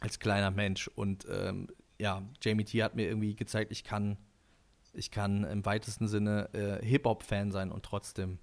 als 0.00 0.18
kleiner 0.18 0.50
Mensch. 0.50 0.88
Und 0.88 1.26
ähm, 1.30 1.68
ja, 1.98 2.22
Jamie 2.40 2.64
T 2.64 2.82
hat 2.82 2.96
mir 2.96 3.06
irgendwie 3.06 3.36
gezeigt, 3.36 3.70
ich 3.70 3.84
kann 3.84 4.16
ich 4.96 5.10
kann 5.10 5.44
im 5.44 5.64
weitesten 5.64 6.08
Sinne 6.08 6.48
äh, 6.52 6.84
Hip-Hop-Fan 6.84 7.52
sein 7.52 7.70
und 7.70 7.84
trotzdem 7.84 8.38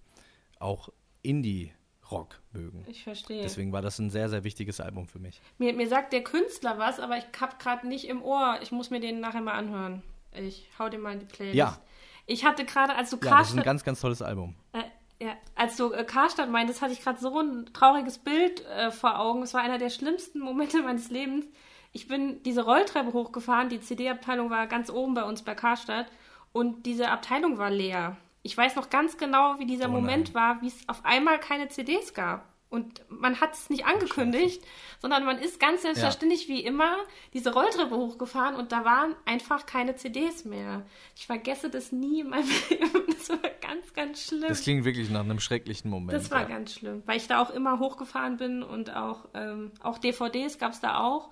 auch 0.59 0.89
Indie-Rock 1.21 2.41
mögen. 2.51 2.85
Ich 2.87 3.03
verstehe. 3.03 3.41
Deswegen 3.41 3.71
war 3.71 3.81
das 3.81 3.99
ein 3.99 4.09
sehr, 4.09 4.29
sehr 4.29 4.43
wichtiges 4.43 4.79
Album 4.79 5.07
für 5.07 5.19
mich. 5.19 5.41
Mir, 5.57 5.73
mir 5.73 5.87
sagt 5.87 6.13
der 6.13 6.23
Künstler 6.23 6.77
was, 6.77 6.99
aber 6.99 7.17
ich 7.17 7.25
hab 7.39 7.59
gerade 7.59 7.87
nicht 7.87 8.07
im 8.07 8.21
Ohr. 8.21 8.59
Ich 8.61 8.71
muss 8.71 8.89
mir 8.89 8.99
den 8.99 9.19
nachher 9.19 9.41
mal 9.41 9.53
anhören. 9.53 10.03
Ich 10.31 10.67
hau 10.79 10.89
den 10.89 11.01
mal 11.01 11.13
in 11.13 11.19
die 11.19 11.25
Playlist. 11.25 11.55
Ja. 11.55 11.77
Ich 12.25 12.45
hatte 12.45 12.65
gerade, 12.65 12.95
als 12.95 13.09
du 13.09 13.17
Karstadt... 13.17 13.31
Ja, 13.31 13.39
das 13.39 13.49
ist 13.49 13.57
ein 13.57 13.63
ganz, 13.63 13.83
ganz 13.83 14.01
tolles 14.01 14.21
Album. 14.21 14.55
Äh, 14.71 14.83
ja, 15.25 15.35
als 15.55 15.75
du 15.75 15.91
äh, 15.91 16.03
Karstadt 16.03 16.49
meintest, 16.49 16.81
hatte 16.81 16.93
ich 16.93 17.01
gerade 17.01 17.19
so 17.19 17.39
ein 17.39 17.69
trauriges 17.73 18.17
Bild 18.17 18.65
äh, 18.65 18.91
vor 18.91 19.19
Augen. 19.19 19.43
Es 19.43 19.53
war 19.53 19.61
einer 19.61 19.77
der 19.77 19.89
schlimmsten 19.89 20.39
Momente 20.39 20.81
meines 20.83 21.09
Lebens. 21.09 21.45
Ich 21.91 22.07
bin 22.07 22.41
diese 22.43 22.63
Rolltreppe 22.63 23.13
hochgefahren, 23.13 23.69
die 23.69 23.79
CD-Abteilung 23.79 24.49
war 24.49 24.65
ganz 24.65 24.89
oben 24.89 25.13
bei 25.13 25.23
uns 25.23 25.43
bei 25.43 25.53
Karstadt 25.53 26.07
und 26.53 26.85
diese 26.85 27.09
Abteilung 27.09 27.57
war 27.57 27.69
leer. 27.69 28.15
Ich 28.43 28.55
weiß 28.55 28.75
noch 28.75 28.89
ganz 28.89 29.17
genau, 29.17 29.59
wie 29.59 29.65
dieser 29.65 29.89
oh 29.89 29.91
Moment 29.91 30.33
war, 30.33 30.61
wie 30.61 30.67
es 30.67 30.87
auf 30.87 31.03
einmal 31.03 31.39
keine 31.39 31.67
CDs 31.67 32.13
gab. 32.13 32.53
Und 32.69 33.03
man 33.07 33.39
hat 33.39 33.53
es 33.53 33.69
nicht 33.69 33.85
angekündigt, 33.85 34.63
sondern 34.99 35.25
man 35.25 35.37
ist 35.37 35.59
ganz 35.59 35.83
selbstverständlich 35.83 36.47
ja. 36.47 36.55
wie 36.55 36.61
immer 36.61 36.95
diese 37.31 37.53
Rolltreppe 37.53 37.95
hochgefahren 37.95 38.55
und 38.55 38.71
da 38.71 38.83
waren 38.83 39.15
einfach 39.25 39.67
keine 39.67 39.95
CDs 39.95 40.43
mehr. 40.43 40.83
Ich 41.15 41.27
vergesse 41.27 41.69
das 41.69 41.91
nie 41.91 42.21
in 42.21 42.29
meinem 42.29 42.49
Leben. 42.69 43.05
Das 43.07 43.29
war 43.29 43.37
ganz, 43.61 43.93
ganz 43.93 44.23
schlimm. 44.23 44.47
Das 44.47 44.63
klingt 44.63 44.85
wirklich 44.85 45.11
nach 45.11 45.19
einem 45.19 45.39
schrecklichen 45.39 45.91
Moment. 45.91 46.13
Das 46.13 46.31
war 46.31 46.41
ja. 46.41 46.47
ganz 46.47 46.73
schlimm, 46.73 47.03
weil 47.05 47.17
ich 47.17 47.27
da 47.27 47.43
auch 47.43 47.51
immer 47.51 47.77
hochgefahren 47.77 48.37
bin 48.37 48.63
und 48.63 48.95
auch, 48.95 49.29
ähm, 49.35 49.71
auch 49.83 49.99
DVDs 49.99 50.57
gab 50.57 50.71
es 50.71 50.79
da 50.79 50.97
auch. 50.97 51.29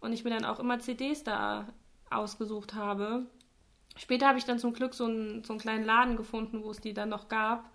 Und 0.00 0.12
ich 0.12 0.22
mir 0.22 0.30
dann 0.30 0.44
auch 0.44 0.60
immer 0.60 0.80
CDs 0.80 1.24
da 1.24 1.66
ausgesucht 2.10 2.74
habe. 2.74 3.24
Später 3.96 4.26
habe 4.26 4.38
ich 4.38 4.44
dann 4.44 4.58
zum 4.58 4.72
Glück 4.72 4.94
so 4.94 5.04
einen, 5.04 5.44
so 5.44 5.52
einen 5.52 5.60
kleinen 5.60 5.84
Laden 5.84 6.16
gefunden, 6.16 6.62
wo 6.62 6.70
es 6.70 6.80
die 6.80 6.94
dann 6.94 7.08
noch 7.08 7.28
gab. 7.28 7.70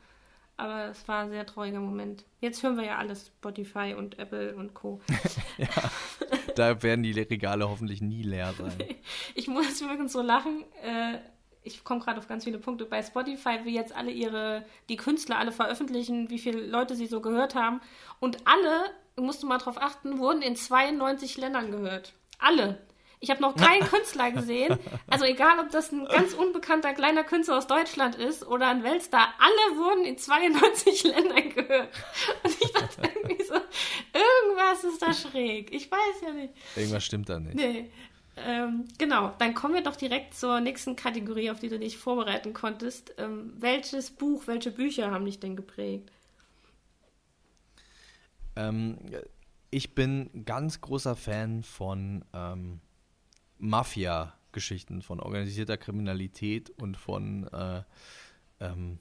Aber 0.57 0.89
es 0.89 1.07
war 1.07 1.23
ein 1.23 1.29
sehr 1.29 1.45
trauriger 1.45 1.79
Moment. 1.79 2.25
Jetzt 2.41 2.61
hören 2.63 2.75
wir 2.75 2.83
ja 2.83 2.97
alles 2.97 3.27
Spotify 3.27 3.95
und 3.97 4.19
Apple 4.19 4.53
und 4.55 4.73
Co. 4.73 4.99
ja, 5.57 5.67
da 6.55 6.83
werden 6.83 7.03
die 7.03 7.13
Regale 7.13 7.69
hoffentlich 7.69 8.01
nie 8.01 8.23
leer 8.23 8.53
sein. 8.57 8.73
ich 9.35 9.47
muss 9.47 9.79
wirklich 9.79 10.11
so 10.11 10.21
lachen. 10.21 10.65
Äh, 10.83 11.19
ich 11.63 11.85
komme 11.85 12.01
gerade 12.01 12.19
auf 12.19 12.27
ganz 12.27 12.43
viele 12.43 12.57
Punkte. 12.57 12.83
Bei 12.83 13.01
Spotify, 13.01 13.59
wie 13.63 13.73
jetzt 13.73 13.95
alle 13.95 14.11
ihre, 14.11 14.65
die 14.89 14.97
Künstler 14.97 15.37
alle 15.37 15.53
veröffentlichen, 15.53 16.29
wie 16.29 16.39
viele 16.39 16.59
Leute 16.65 16.95
sie 16.95 17.07
so 17.07 17.21
gehört 17.21 17.55
haben. 17.55 17.79
Und 18.19 18.45
alle, 18.45 18.83
musst 19.15 19.43
du 19.43 19.47
mal 19.47 19.59
drauf 19.59 19.81
achten, 19.81 20.19
wurden 20.19 20.41
in 20.41 20.57
92 20.57 21.37
Ländern 21.37 21.71
gehört. 21.71 22.13
Alle. 22.37 22.81
Ich 23.19 23.29
habe 23.29 23.41
noch 23.41 23.55
keinen 23.57 23.83
Künstler 23.83 24.31
gesehen. 24.31 24.77
Also 25.07 25.25
egal, 25.25 25.59
ob 25.59 25.71
das 25.71 25.91
ein 25.91 26.05
ganz 26.05 26.33
unbekannter 26.33 26.93
kleiner 26.93 27.23
Künstler 27.23 27.57
aus 27.57 27.67
Deutschland 27.67 28.15
ist 28.15 28.45
oder 28.47 28.69
ein 28.69 28.83
Weltstar, 28.83 29.33
alle 29.39 29.77
wurden 29.77 30.05
in 30.05 30.17
92 30.17 31.03
Ländern 31.03 31.49
gehört. 31.49 31.89
Und 32.43 32.57
ich 32.61 32.71
dachte 32.71 33.01
irgendwie 33.01 33.43
so, 33.43 33.53
irgendwas 33.53 34.83
ist 34.83 35.01
da 35.01 35.13
schräg. 35.13 35.73
Ich 35.73 35.91
weiß 35.91 36.21
ja 36.21 36.33
nicht. 36.33 36.53
Irgendwas 36.75 37.03
stimmt 37.03 37.29
da 37.29 37.39
nicht. 37.39 37.55
Nee. 37.55 37.91
Ähm, 38.45 38.85
genau, 38.97 39.33
dann 39.37 39.53
kommen 39.53 39.73
wir 39.73 39.83
doch 39.83 39.97
direkt 39.97 40.33
zur 40.33 40.61
nächsten 40.61 40.95
Kategorie, 40.95 41.51
auf 41.51 41.59
die 41.59 41.67
du 41.67 41.77
dich 41.77 41.97
vorbereiten 41.97 42.53
konntest. 42.53 43.13
Ähm, 43.17 43.53
welches 43.57 44.11
Buch, 44.11 44.47
welche 44.47 44.71
Bücher 44.71 45.11
haben 45.11 45.25
dich 45.25 45.41
denn 45.41 45.57
geprägt? 45.57 46.09
Ähm, 48.55 48.97
ich 49.71 49.93
bin 49.93 50.45
ganz 50.45 50.79
großer 50.79 51.15
Fan 51.15 51.63
von 51.63 52.23
ähm, 52.33 52.79
Mafia-Geschichten, 53.59 55.01
von 55.01 55.19
organisierter 55.19 55.77
Kriminalität 55.77 56.69
und 56.71 56.97
von 56.97 57.47
äh, 57.47 57.83
ähm, 58.59 58.99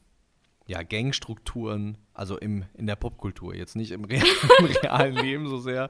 ja, 0.66 0.82
Gangstrukturen, 0.82 1.96
also 2.12 2.36
im, 2.36 2.64
in 2.74 2.86
der 2.86 2.96
Popkultur, 2.96 3.54
jetzt 3.54 3.74
nicht 3.74 3.90
im, 3.90 4.04
real, 4.04 4.26
im 4.58 4.64
realen 4.66 5.16
Leben 5.16 5.48
so 5.48 5.58
sehr, 5.58 5.88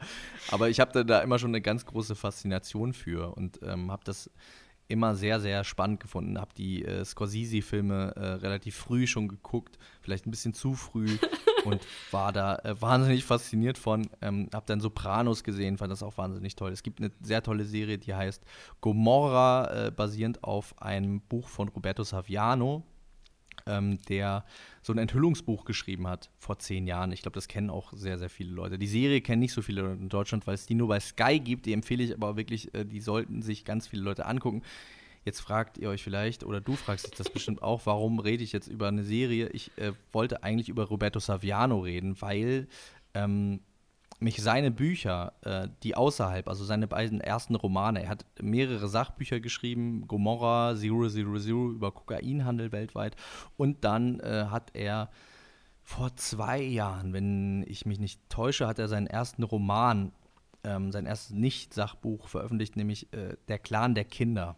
aber 0.50 0.68
ich 0.68 0.78
habe 0.78 1.04
da, 1.04 1.20
immer 1.20 1.38
schon 1.38 1.50
eine 1.50 1.60
ganz 1.60 1.84
große 1.84 2.14
Faszination 2.14 2.92
für 2.92 3.36
und 3.36 3.60
ähm, 3.62 3.90
habe 3.90 4.04
das 4.04 4.30
immer 4.86 5.14
sehr, 5.14 5.40
sehr 5.40 5.64
spannend 5.64 6.00
gefunden. 6.00 6.40
Habe 6.40 6.54
die 6.56 6.84
äh, 6.84 7.04
Scorsese-Filme 7.04 8.14
äh, 8.16 8.26
relativ 8.34 8.76
früh 8.76 9.06
schon 9.06 9.28
geguckt, 9.28 9.78
vielleicht 10.00 10.26
ein 10.26 10.30
bisschen 10.30 10.54
zu 10.54 10.74
früh 10.74 11.18
und 11.64 11.80
war 12.10 12.32
da 12.32 12.56
äh, 12.56 12.80
wahnsinnig 12.80 13.24
fasziniert 13.24 13.78
von. 13.78 14.08
Ähm, 14.22 14.48
habe 14.52 14.66
dann 14.66 14.80
Sopranos 14.80 15.44
gesehen, 15.44 15.78
fand 15.78 15.92
das 15.92 16.02
auch 16.02 16.18
wahnsinnig 16.18 16.56
toll. 16.56 16.72
Es 16.72 16.82
gibt 16.82 17.00
eine 17.00 17.10
sehr 17.20 17.42
tolle 17.42 17.64
Serie, 17.64 17.98
die 17.98 18.14
heißt 18.14 18.42
Gomorra, 18.80 19.86
äh, 19.86 19.90
basierend 19.90 20.44
auf 20.44 20.80
einem 20.80 21.20
Buch 21.20 21.48
von 21.48 21.68
Roberto 21.68 22.02
Saviano, 22.02 22.84
ähm, 23.66 23.98
der 24.08 24.44
so 24.82 24.92
ein 24.92 24.98
Enthüllungsbuch 24.98 25.64
geschrieben 25.64 26.06
hat 26.08 26.30
vor 26.38 26.58
zehn 26.58 26.86
Jahren. 26.86 27.12
Ich 27.12 27.22
glaube, 27.22 27.34
das 27.34 27.48
kennen 27.48 27.70
auch 27.70 27.92
sehr, 27.92 28.18
sehr 28.18 28.30
viele 28.30 28.52
Leute. 28.52 28.78
Die 28.78 28.86
Serie 28.86 29.20
kennen 29.20 29.40
nicht 29.40 29.52
so 29.52 29.62
viele 29.62 29.82
Leute 29.82 30.00
in 30.00 30.08
Deutschland, 30.08 30.46
weil 30.46 30.54
es 30.54 30.66
die 30.66 30.74
nur 30.74 30.88
bei 30.88 31.00
Sky 31.00 31.40
gibt. 31.40 31.66
Die 31.66 31.72
empfehle 31.72 32.02
ich 32.02 32.14
aber 32.14 32.36
wirklich, 32.36 32.74
äh, 32.74 32.84
die 32.84 33.00
sollten 33.00 33.42
sich 33.42 33.64
ganz 33.64 33.86
viele 33.86 34.02
Leute 34.02 34.26
angucken. 34.26 34.62
Jetzt 35.28 35.40
fragt 35.40 35.76
ihr 35.76 35.90
euch 35.90 36.02
vielleicht, 36.02 36.42
oder 36.42 36.62
du 36.62 36.74
fragst 36.74 37.06
dich 37.06 37.14
das 37.14 37.28
bestimmt 37.28 37.60
auch, 37.60 37.84
warum 37.84 38.18
rede 38.18 38.42
ich 38.42 38.50
jetzt 38.52 38.66
über 38.66 38.88
eine 38.88 39.04
Serie? 39.04 39.50
Ich 39.50 39.70
äh, 39.76 39.92
wollte 40.10 40.42
eigentlich 40.42 40.70
über 40.70 40.84
Roberto 40.84 41.20
Saviano 41.20 41.80
reden, 41.80 42.18
weil 42.22 42.66
ähm, 43.12 43.60
mich 44.20 44.40
seine 44.40 44.70
Bücher, 44.70 45.34
äh, 45.42 45.68
die 45.82 45.94
außerhalb, 45.94 46.48
also 46.48 46.64
seine 46.64 46.86
beiden 46.86 47.20
ersten 47.20 47.56
Romane, 47.56 48.04
er 48.04 48.08
hat 48.08 48.24
mehrere 48.40 48.88
Sachbücher 48.88 49.38
geschrieben, 49.38 50.08
Gomorra, 50.08 50.74
Zero 50.74 51.06
Zero 51.10 51.38
Zero 51.38 51.72
über 51.72 51.92
Kokainhandel 51.92 52.72
weltweit 52.72 53.14
und 53.58 53.84
dann 53.84 54.20
äh, 54.20 54.46
hat 54.48 54.70
er 54.72 55.10
vor 55.82 56.16
zwei 56.16 56.62
Jahren, 56.62 57.12
wenn 57.12 57.66
ich 57.68 57.84
mich 57.84 57.98
nicht 57.98 58.30
täusche, 58.30 58.66
hat 58.66 58.78
er 58.78 58.88
seinen 58.88 59.08
ersten 59.08 59.42
Roman, 59.42 60.12
ähm, 60.64 60.90
sein 60.90 61.04
erstes 61.04 61.36
Nicht-Sachbuch 61.36 62.28
veröffentlicht, 62.28 62.76
nämlich 62.76 63.12
äh, 63.12 63.36
Der 63.48 63.58
Clan 63.58 63.94
der 63.94 64.06
Kinder. 64.06 64.56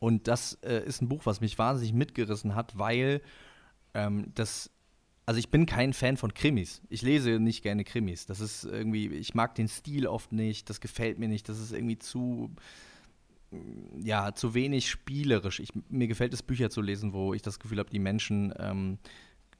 Und 0.00 0.26
das 0.26 0.54
äh, 0.62 0.84
ist 0.84 1.00
ein 1.00 1.08
Buch, 1.08 1.26
was 1.26 1.40
mich 1.40 1.58
wahnsinnig 1.58 1.92
mitgerissen 1.92 2.56
hat, 2.56 2.76
weil 2.78 3.22
ähm, 3.94 4.32
das 4.34 4.70
also 5.26 5.38
ich 5.38 5.50
bin 5.50 5.64
kein 5.64 5.92
Fan 5.92 6.16
von 6.16 6.34
Krimis. 6.34 6.82
Ich 6.88 7.02
lese 7.02 7.38
nicht 7.38 7.62
gerne 7.62 7.84
Krimis. 7.84 8.26
Das 8.26 8.40
ist 8.40 8.64
irgendwie, 8.64 9.06
ich 9.06 9.32
mag 9.32 9.54
den 9.54 9.68
Stil 9.68 10.08
oft 10.08 10.32
nicht, 10.32 10.68
das 10.68 10.80
gefällt 10.80 11.20
mir 11.20 11.28
nicht, 11.28 11.48
das 11.48 11.60
ist 11.60 11.72
irgendwie 11.72 12.00
zu, 12.00 12.50
ja, 14.02 14.34
zu 14.34 14.54
wenig 14.54 14.90
spielerisch. 14.90 15.60
Ich, 15.60 15.70
mir 15.88 16.08
gefällt 16.08 16.34
es, 16.34 16.42
Bücher 16.42 16.68
zu 16.68 16.80
lesen, 16.80 17.12
wo 17.12 17.32
ich 17.32 17.42
das 17.42 17.60
Gefühl 17.60 17.78
habe, 17.78 17.90
die 17.90 18.00
Menschen 18.00 18.52
ähm, 18.58 18.98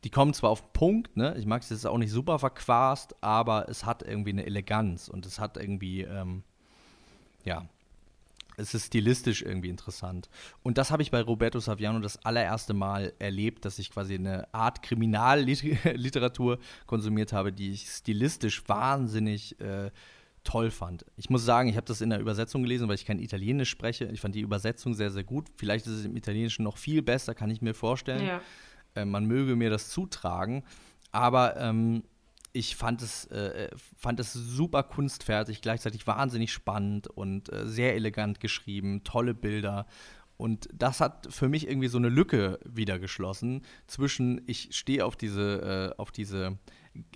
die 0.05 0.11
kommen 0.11 0.33
zwar 0.33 0.51
auf 0.51 0.63
den 0.63 0.73
Punkt, 0.73 1.17
ne? 1.17 1.35
Ich 1.39 1.47
mag 1.47 1.63
es 1.63 1.71
jetzt 1.71 1.87
auch 1.87 1.99
nicht 1.99 2.11
super 2.11 2.39
verquast, 2.39 3.15
aber 3.23 3.69
es 3.69 3.85
hat 3.85 4.03
irgendwie 4.03 4.31
eine 4.31 4.47
Eleganz 4.47 5.09
und 5.09 5.27
es 5.27 5.39
hat 5.39 5.57
irgendwie, 5.57 6.03
ähm, 6.03 6.43
ja, 7.45 7.69
es 8.61 8.75
ist 8.75 8.87
stilistisch 8.87 9.43
irgendwie 9.43 9.69
interessant. 9.69 10.29
Und 10.63 10.79
das 10.79 10.91
habe 10.91 11.03
ich 11.03 11.11
bei 11.11 11.21
Roberto 11.21 11.59
Saviano 11.59 11.99
das 12.01 12.25
allererste 12.25 12.75
Mal 12.75 13.13
erlebt, 13.19 13.65
dass 13.65 13.79
ich 13.79 13.91
quasi 13.91 14.15
eine 14.15 14.53
Art 14.55 14.83
Kriminalliteratur 14.83 16.59
konsumiert 16.87 17.33
habe, 17.33 17.53
die 17.53 17.73
ich 17.73 17.89
stilistisch 17.89 18.69
wahnsinnig 18.69 19.61
äh, 19.61 19.91
toll 20.45 20.71
fand. 20.71 21.05
Ich 21.17 21.31
muss 21.31 21.45
sagen, 21.45 21.69
ich 21.69 21.77
habe 21.77 21.87
das 21.87 22.01
in 22.01 22.11
der 22.11 22.21
Übersetzung 22.21 22.63
gelesen, 22.63 22.89
weil 22.89 22.95
ich 22.95 23.05
kein 23.05 23.19
Italienisch 23.19 23.71
spreche. 23.71 24.07
Ich 24.07 24.21
fand 24.21 24.35
die 24.35 24.41
Übersetzung 24.41 24.95
sehr, 24.95 25.11
sehr 25.11 25.25
gut. 25.25 25.49
Vielleicht 25.57 25.87
ist 25.87 25.93
es 25.93 26.05
im 26.05 26.17
Italienischen 26.17 26.63
noch 26.63 26.79
viel 26.79 27.03
besser, 27.03 27.35
kann 27.35 27.51
ich 27.51 27.61
mir 27.61 27.75
vorstellen. 27.75 28.27
Ja. 28.27 28.41
Äh, 28.95 29.05
man 29.05 29.27
möge 29.27 29.57
mir 29.57 29.71
das 29.71 29.91
zutragen. 29.91 30.65
Aber 31.13 31.57
ähm, 31.57 32.05
ich 32.53 32.77
fand 32.77 33.03
es, 33.03 33.27
äh, 33.27 33.71
fand 33.97 34.21
es 34.21 34.33
super 34.33 34.83
kunstfertig, 34.83 35.63
gleichzeitig 35.63 36.07
wahnsinnig 36.07 36.53
spannend 36.53 37.07
und 37.07 37.53
äh, 37.53 37.67
sehr 37.67 37.95
elegant 37.95 38.41
geschrieben, 38.41 39.05
tolle 39.05 39.35
Bilder. 39.35 39.87
Und 40.37 40.69
das 40.73 41.01
hat 41.01 41.29
für 41.31 41.49
mich 41.49 41.69
irgendwie 41.69 41.89
so 41.89 41.99
eine 41.99 42.09
Lücke 42.09 42.59
wieder 42.65 42.99
geschlossen 42.99 43.63
zwischen, 43.87 44.41
ich 44.47 44.71
stehe 44.73 45.05
auf 45.05 45.17
diese, 45.17 45.93
äh, 45.97 46.01
auf 46.01 46.11
diese 46.11 46.59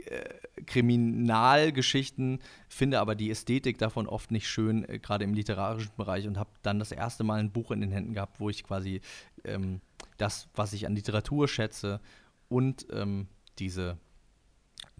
äh, 0.04 0.62
Kriminalgeschichten, 0.66 2.40
finde 2.68 3.00
aber 3.00 3.14
die 3.14 3.30
Ästhetik 3.30 3.78
davon 3.78 4.06
oft 4.06 4.30
nicht 4.30 4.46
schön, 4.46 4.88
äh, 4.88 4.98
gerade 4.98 5.24
im 5.24 5.34
literarischen 5.34 5.96
Bereich 5.96 6.28
und 6.28 6.38
habe 6.38 6.50
dann 6.62 6.78
das 6.78 6.92
erste 6.92 7.24
Mal 7.24 7.40
ein 7.40 7.50
Buch 7.50 7.70
in 7.70 7.80
den 7.80 7.90
Händen 7.90 8.12
gehabt, 8.12 8.40
wo 8.40 8.50
ich 8.50 8.62
quasi 8.62 9.00
ähm, 9.44 9.80
das, 10.18 10.48
was 10.54 10.74
ich 10.74 10.86
an 10.86 10.94
Literatur 10.94 11.48
schätze 11.48 12.00
und 12.48 12.86
ähm, 12.92 13.26
diese 13.58 13.96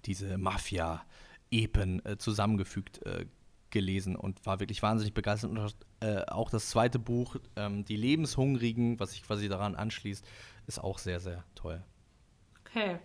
diese 0.07 0.39
Mafia-Epen 0.39 2.05
äh, 2.05 2.19
zusammengefügt 2.19 3.05
äh, 3.07 3.27
gelesen 3.71 4.17
und 4.17 4.47
war 4.47 4.61
wirklich 4.61 4.83
wahnsinnig 4.83 5.15
begeistert. 5.15 5.51
Und 5.51 5.77
äh, 6.01 6.25
auch 6.27 6.51
das 6.51 6.71
zweite 6.71 6.99
Buch, 6.99 7.37
ähm, 7.57 7.85
Die 7.85 7.97
Lebenshungrigen, 7.97 9.01
was 9.01 9.11
sich 9.11 9.23
quasi 9.25 9.49
daran 9.49 9.75
anschließt, 9.75 10.25
ist 10.67 10.79
auch 10.79 10.99
sehr, 10.99 11.21
sehr 11.21 11.45
toll. 11.55 11.83
Okay. 12.67 12.99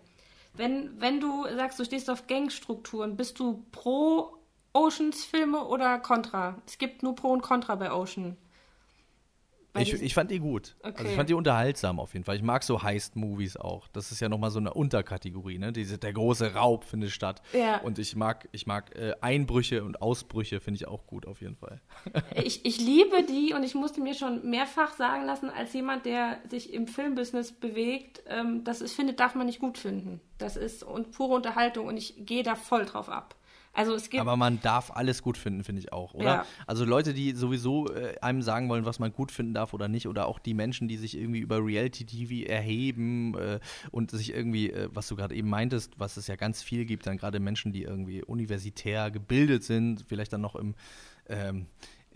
Wenn, 0.53 0.99
wenn 0.99 1.19
du 1.19 1.45
sagst, 1.55 1.79
du 1.79 1.85
stehst 1.85 2.09
auf 2.09 2.27
Gangstrukturen, 2.27 3.15
bist 3.15 3.39
du 3.39 3.65
pro 3.71 4.37
Oceans-Filme 4.73 5.65
oder 5.65 5.99
contra? 5.99 6.61
Es 6.65 6.77
gibt 6.77 7.03
nur 7.03 7.15
Pro 7.15 7.29
und 7.29 7.41
Contra 7.41 7.75
bei 7.75 7.91
Ocean. 7.91 8.37
Ich, 9.77 9.93
ich, 9.93 10.13
fand 10.13 10.31
die 10.31 10.39
gut. 10.39 10.75
Okay. 10.79 10.93
Also 10.97 11.09
ich 11.09 11.15
fand 11.15 11.29
die 11.29 11.33
unterhaltsam 11.35 11.99
auf 11.99 12.13
jeden 12.13 12.25
Fall. 12.25 12.35
Ich 12.35 12.41
mag 12.41 12.63
so 12.63 12.81
Heist-Movies 12.81 13.55
auch. 13.57 13.87
Das 13.89 14.11
ist 14.11 14.19
ja 14.19 14.27
nochmal 14.27 14.49
so 14.49 14.59
eine 14.59 14.73
Unterkategorie, 14.73 15.59
ne? 15.59 15.71
Diese, 15.71 15.97
der 15.97 16.11
große 16.11 16.55
Raub 16.55 16.83
findet 16.83 17.11
statt. 17.11 17.41
Ja. 17.53 17.77
Und 17.81 17.99
ich 17.99 18.15
mag, 18.15 18.49
ich 18.51 18.65
mag 18.65 18.95
äh, 18.95 19.13
Einbrüche 19.21 19.83
und 19.83 20.01
Ausbrüche, 20.01 20.59
finde 20.59 20.77
ich 20.77 20.87
auch 20.87 21.05
gut 21.05 21.27
auf 21.27 21.41
jeden 21.41 21.55
Fall. 21.55 21.81
ich, 22.35 22.65
ich 22.65 22.79
liebe 22.79 23.23
die 23.23 23.53
und 23.53 23.63
ich 23.63 23.75
musste 23.75 24.01
mir 24.01 24.15
schon 24.15 24.49
mehrfach 24.49 24.93
sagen 24.93 25.25
lassen, 25.25 25.49
als 25.49 25.73
jemand, 25.73 26.05
der 26.05 26.39
sich 26.49 26.73
im 26.73 26.87
Filmbusiness 26.87 27.51
bewegt, 27.51 28.23
ähm, 28.27 28.63
das 28.63 28.81
ist, 28.81 28.95
findet, 28.95 29.19
darf 29.19 29.35
man 29.35 29.45
nicht 29.45 29.59
gut 29.59 29.77
finden. 29.77 30.19
Das 30.39 30.57
ist 30.57 30.83
und 30.83 31.11
pure 31.11 31.35
Unterhaltung 31.35 31.87
und 31.87 31.97
ich 31.97 32.25
gehe 32.25 32.43
da 32.43 32.55
voll 32.55 32.85
drauf 32.85 33.09
ab. 33.09 33.35
Also 33.73 33.93
es 33.93 34.09
gibt 34.09 34.21
Aber 34.21 34.35
man 34.35 34.59
darf 34.61 34.91
alles 34.91 35.21
gut 35.21 35.37
finden, 35.37 35.63
finde 35.63 35.81
ich 35.81 35.93
auch, 35.93 36.13
oder? 36.13 36.25
Ja. 36.25 36.45
Also 36.65 36.85
Leute, 36.85 37.13
die 37.13 37.31
sowieso 37.31 37.87
äh, 37.93 38.17
einem 38.19 38.41
sagen 38.41 38.67
wollen, 38.67 38.85
was 38.85 38.99
man 38.99 39.13
gut 39.13 39.31
finden 39.31 39.53
darf 39.53 39.73
oder 39.73 39.87
nicht, 39.87 40.07
oder 40.07 40.27
auch 40.27 40.39
die 40.39 40.53
Menschen, 40.53 40.87
die 40.87 40.97
sich 40.97 41.17
irgendwie 41.17 41.39
über 41.39 41.63
Reality-TV 41.63 42.49
erheben 42.49 43.37
äh, 43.37 43.59
und 43.91 44.11
sich 44.11 44.33
irgendwie, 44.33 44.71
äh, 44.71 44.89
was 44.91 45.07
du 45.07 45.15
gerade 45.15 45.35
eben 45.35 45.49
meintest, 45.49 45.99
was 45.99 46.17
es 46.17 46.27
ja 46.27 46.35
ganz 46.35 46.63
viel 46.63 46.85
gibt, 46.85 47.05
dann 47.05 47.17
gerade 47.17 47.39
Menschen, 47.39 47.71
die 47.71 47.83
irgendwie 47.83 48.23
universitär 48.23 49.11
gebildet 49.11 49.63
sind, 49.63 50.03
vielleicht 50.07 50.33
dann 50.33 50.41
noch 50.41 50.55
im 50.55 50.75
ähm, 51.29 51.67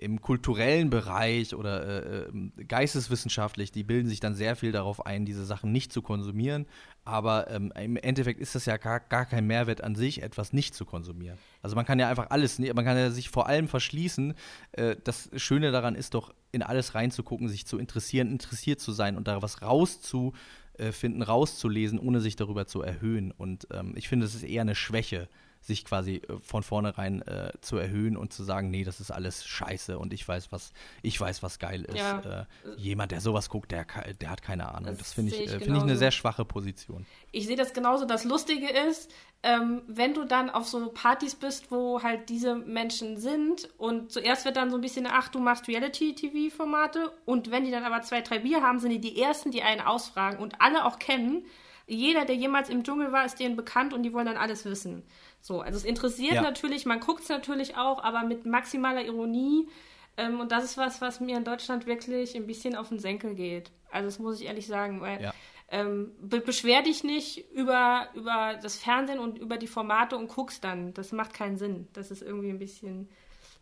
im 0.04 0.22
kulturellen 0.22 0.89
Bereich 0.89 1.56
oder 1.56 1.86
äh, 1.86 2.28
ähm, 2.28 2.51
geisteswissenschaftlich, 2.68 3.72
die 3.72 3.84
bilden 3.84 4.10
sich 4.10 4.20
dann 4.20 4.36
sehr 4.36 4.58
viel 4.58 4.74
darauf 4.74 5.06
ein, 5.06 5.26
diese 5.26 5.45
Sachen 5.45 5.72
nicht 5.72 5.93
zu 5.93 6.01
konsumieren. 6.01 6.66
Aber 7.06 7.49
ähm, 7.49 7.72
im 7.80 7.95
Endeffekt 7.95 8.39
ist 8.41 8.54
das 8.54 8.66
ja 8.66 8.76
gar, 8.76 8.99
gar 8.99 9.26
kein 9.26 9.47
Mehrwert 9.47 9.82
an 9.82 9.95
sich, 9.95 10.22
etwas 10.22 10.51
nicht 10.51 10.76
zu 10.76 10.86
konsumieren. 10.86 11.38
Also 11.62 11.78
man 11.78 11.86
kann 11.86 11.99
ja 11.99 12.10
einfach 12.10 12.30
alles, 12.32 12.60
man 12.60 12.84
kann 12.84 12.97
ja 12.97 13.12
sich 13.12 13.30
vor 13.30 13.47
allem 13.47 13.70
verschließen. 13.70 14.34
Äh, 14.74 14.97
das 15.01 15.30
Schöne 15.38 15.72
daran 15.72 15.95
ist 15.95 16.14
doch, 16.14 16.34
in 16.51 16.62
alles 16.62 16.93
reinzugucken, 16.93 17.47
sich 17.47 17.66
zu 17.66 17.80
interessieren, 17.80 18.30
interessiert 18.30 18.80
zu 18.80 18.91
sein 18.91 19.18
und 19.18 19.28
da 19.28 19.41
was 19.41 19.64
rauszufinden, 19.64 21.24
rauszulesen, 21.24 21.97
ohne 21.97 22.22
sich 22.22 22.36
darüber 22.36 22.68
zu 22.68 22.82
erhöhen. 22.82 23.32
Und 23.32 23.68
ähm, 23.72 23.93
ich 23.95 24.08
finde, 24.08 24.26
es 24.26 24.36
ist 24.36 24.43
eher 24.43 24.62
eine 24.62 24.76
Schwäche 24.76 25.30
sich 25.64 25.86
quasi 25.86 26.18
äh, 26.18 26.39
von 26.41 26.61
vornherein 26.61 27.22
äh, 27.24 27.51
zu 27.61 27.78
erhöhen 27.78 28.18
und 28.18 28.34
zu 28.34 28.43
sagen, 28.43 28.70
nee, 28.70 28.84
das 28.84 28.99
ist 28.99 29.11
alles 29.11 29.45
scheiße 29.45 29.97
und 29.97 30.14
ich 30.14 30.28
weiß, 30.28 30.51
was, 30.51 30.74
ich 31.01 31.20
weiß, 31.20 31.41
was 31.41 31.57
geil 31.57 31.84
ist. 31.84 31.97
Ja. 31.97 32.20
Äh, 32.20 32.45
jemand, 32.78 33.11
der 33.11 33.22
sowas 33.22 33.49
guckt, 33.49 33.72
der, 33.72 33.86
der 34.20 34.30
hat 34.30 34.41
keine 34.41 34.70
Ahnung. 34.70 34.91
Das, 34.91 34.97
das 34.97 35.14
finde 35.14 35.34
ich, 35.34 35.41
ich, 35.41 35.53
äh, 35.53 35.59
find 35.59 35.78
ich 35.78 35.84
eine 35.84 35.97
sehr 35.97 36.11
schwache 36.11 36.45
Position. 36.45 37.05
Ich 37.32 37.47
sehe 37.47 37.55
das 37.55 37.74
genauso. 37.74 38.05
Das 38.05 38.26
Lustige 38.26 38.70
ist, 38.70 39.09
ähm, 39.41 39.82
wenn 39.88 40.14
du 40.14 40.26
dann 40.26 40.49
auf 40.49 40.68
so 40.68 40.88
Partys 40.88 41.36
bist, 41.36 41.72
wo 41.72 42.01
halt 42.03 42.30
diese 42.30 42.55
Menschen 42.55 43.18
sind 43.18 43.70
und 43.78 44.11
zuerst 44.11 44.45
wird 44.45 44.57
dann 44.57 44.70
so 44.70 44.78
ein 44.78 44.82
bisschen, 44.82 45.07
ach, 45.09 45.30
du 45.30 45.39
machst 45.39 45.68
Reality-TV-Formate 45.68 47.11
und 47.26 47.51
wenn 47.51 47.66
die 47.66 47.72
dann 47.72 47.84
aber 47.84 48.01
zwei, 48.01 48.22
drei 48.22 48.39
Bier 48.39 48.61
haben, 48.61 48.80
sind 48.80 48.91
die 48.91 49.01
die 49.01 49.22
Ersten, 49.22 49.51
die 49.51 49.61
einen 49.61 49.82
ausfragen 49.82 50.39
und 50.39 50.61
alle 50.61 50.86
auch 50.86 50.99
kennen. 50.99 51.45
Jeder, 51.86 52.26
der 52.26 52.36
jemals 52.36 52.70
im 52.70 52.84
Dschungel 52.84 53.12
war, 53.12 53.26
ist 53.26 53.40
denen 53.40 53.56
bekannt 53.56 53.94
und 53.94 54.04
die 54.04 54.14
wollen 54.14 54.26
dann 54.26 54.38
alles 54.38 54.66
wissen. 54.66 55.04
So, 55.42 55.62
also 55.62 55.78
es 55.78 55.84
interessiert 55.84 56.36
ja. 56.36 56.42
natürlich, 56.42 56.86
man 56.86 57.00
guckt 57.00 57.24
es 57.24 57.30
natürlich 57.30 57.76
auch, 57.76 58.04
aber 58.04 58.24
mit 58.24 58.46
maximaler 58.46 59.04
Ironie. 59.04 59.68
Ähm, 60.16 60.40
und 60.40 60.52
das 60.52 60.64
ist 60.64 60.78
was, 60.78 61.02
was 61.02 61.20
mir 61.20 61.38
in 61.38 61.44
Deutschland 61.44 61.86
wirklich 61.86 62.36
ein 62.36 62.48
bisschen 62.48 62.76
auf 62.76 62.90
den 62.90 63.00
Senkel 63.00 63.36
geht. 63.36 63.72
Also 63.92 64.08
das 64.08 64.20
muss 64.20 64.40
ich 64.40 64.48
ehrlich 64.48 64.68
sagen, 64.68 65.02
weil 65.02 65.22
ja. 65.22 65.34
ähm, 65.70 66.12
be 66.22 66.40
beschwer 66.40 66.82
dich 66.82 67.04
nicht 67.04 67.52
über, 67.52 68.08
über 68.14 68.58
das 68.62 68.78
Fernsehen 68.78 69.20
und 69.20 69.38
über 69.38 69.58
die 69.58 69.68
Formate 69.68 70.18
und 70.18 70.30
guckst 70.30 70.64
dann. 70.64 70.94
Das 70.94 71.12
macht 71.12 71.34
keinen 71.34 71.58
Sinn. 71.58 71.88
Das 71.94 72.12
ist 72.12 72.22
irgendwie 72.22 72.50
ein 72.50 72.60
bisschen 72.60 73.10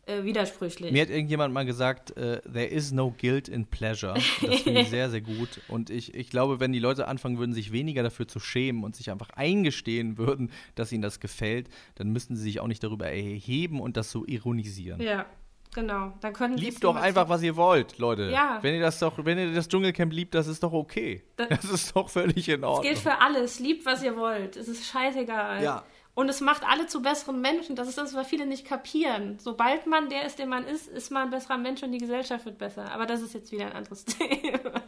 äh, 0.05 0.23
widersprüchlich. 0.23 0.91
Mir 0.91 1.03
hat 1.03 1.09
irgendjemand 1.09 1.53
mal 1.53 1.65
gesagt, 1.65 2.15
äh, 2.17 2.41
there 2.41 2.65
is 2.65 2.91
no 2.91 3.13
guilt 3.19 3.47
in 3.47 3.65
pleasure. 3.65 4.13
Das 4.41 4.61
finde 4.61 4.81
ich 4.81 4.89
sehr, 4.91 5.09
sehr 5.09 5.21
gut. 5.21 5.61
Und 5.67 5.89
ich, 5.89 6.13
ich 6.13 6.29
glaube, 6.29 6.59
wenn 6.59 6.71
die 6.71 6.79
Leute 6.79 7.07
anfangen 7.07 7.37
würden, 7.37 7.53
sich 7.53 7.71
weniger 7.71 8.03
dafür 8.03 8.27
zu 8.27 8.39
schämen 8.39 8.83
und 8.83 8.95
sich 8.95 9.11
einfach 9.11 9.29
eingestehen 9.31 10.17
würden, 10.17 10.51
dass 10.75 10.91
ihnen 10.91 11.03
das 11.03 11.19
gefällt, 11.19 11.69
dann 11.95 12.09
müssten 12.09 12.35
sie 12.35 12.43
sich 12.43 12.59
auch 12.59 12.67
nicht 12.67 12.83
darüber 12.83 13.07
erheben 13.07 13.79
und 13.79 13.97
das 13.97 14.11
so 14.11 14.25
ironisieren. 14.25 15.01
Ja, 15.01 15.25
Genau, 15.73 16.11
dann 16.19 16.33
können 16.33 16.57
Liebt 16.57 16.83
doch 16.83 16.97
einfach, 16.97 17.29
was 17.29 17.41
ihr 17.43 17.55
wollt, 17.55 17.97
Leute. 17.97 18.29
Ja. 18.29 18.59
Wenn 18.61 18.75
ihr 18.75 18.81
das 18.81 18.99
doch, 18.99 19.13
wenn 19.23 19.37
ihr 19.37 19.53
das 19.53 19.69
Dschungelcamp 19.69 20.11
liebt, 20.11 20.35
das 20.35 20.47
ist 20.47 20.63
doch 20.63 20.73
okay. 20.73 21.23
Das, 21.37 21.47
das 21.47 21.63
ist 21.65 21.95
doch 21.95 22.09
völlig 22.09 22.49
in 22.49 22.63
Ordnung. 22.63 22.91
Es 22.91 23.01
gilt 23.01 23.13
für 23.13 23.21
alles. 23.21 23.59
Liebt, 23.59 23.85
was 23.85 24.03
ihr 24.03 24.17
wollt. 24.17 24.57
Es 24.57 24.67
ist 24.67 24.85
scheißegal. 24.85 25.63
Ja. 25.63 25.85
Und 26.13 26.27
es 26.27 26.41
macht 26.41 26.67
alle 26.67 26.87
zu 26.87 27.01
besseren 27.01 27.39
Menschen. 27.39 27.75
Das 27.75 27.87
ist 27.87 27.97
das, 27.97 28.13
was 28.13 28.27
viele 28.27 28.45
nicht 28.45 28.65
kapieren. 28.65 29.39
Sobald 29.39 29.87
man 29.87 30.09
der 30.09 30.25
ist, 30.25 30.39
der 30.39 30.45
man 30.45 30.65
ist, 30.67 30.87
ist 30.87 31.09
man 31.09 31.23
ein 31.23 31.29
besserer 31.29 31.57
Mensch 31.57 31.83
und 31.83 31.93
die 31.93 31.99
Gesellschaft 31.99 32.45
wird 32.45 32.57
besser. 32.57 32.91
Aber 32.91 33.05
das 33.05 33.21
ist 33.21 33.33
jetzt 33.33 33.51
wieder 33.51 33.67
ein 33.67 33.71
anderes 33.71 34.03
Thema. 34.05 34.83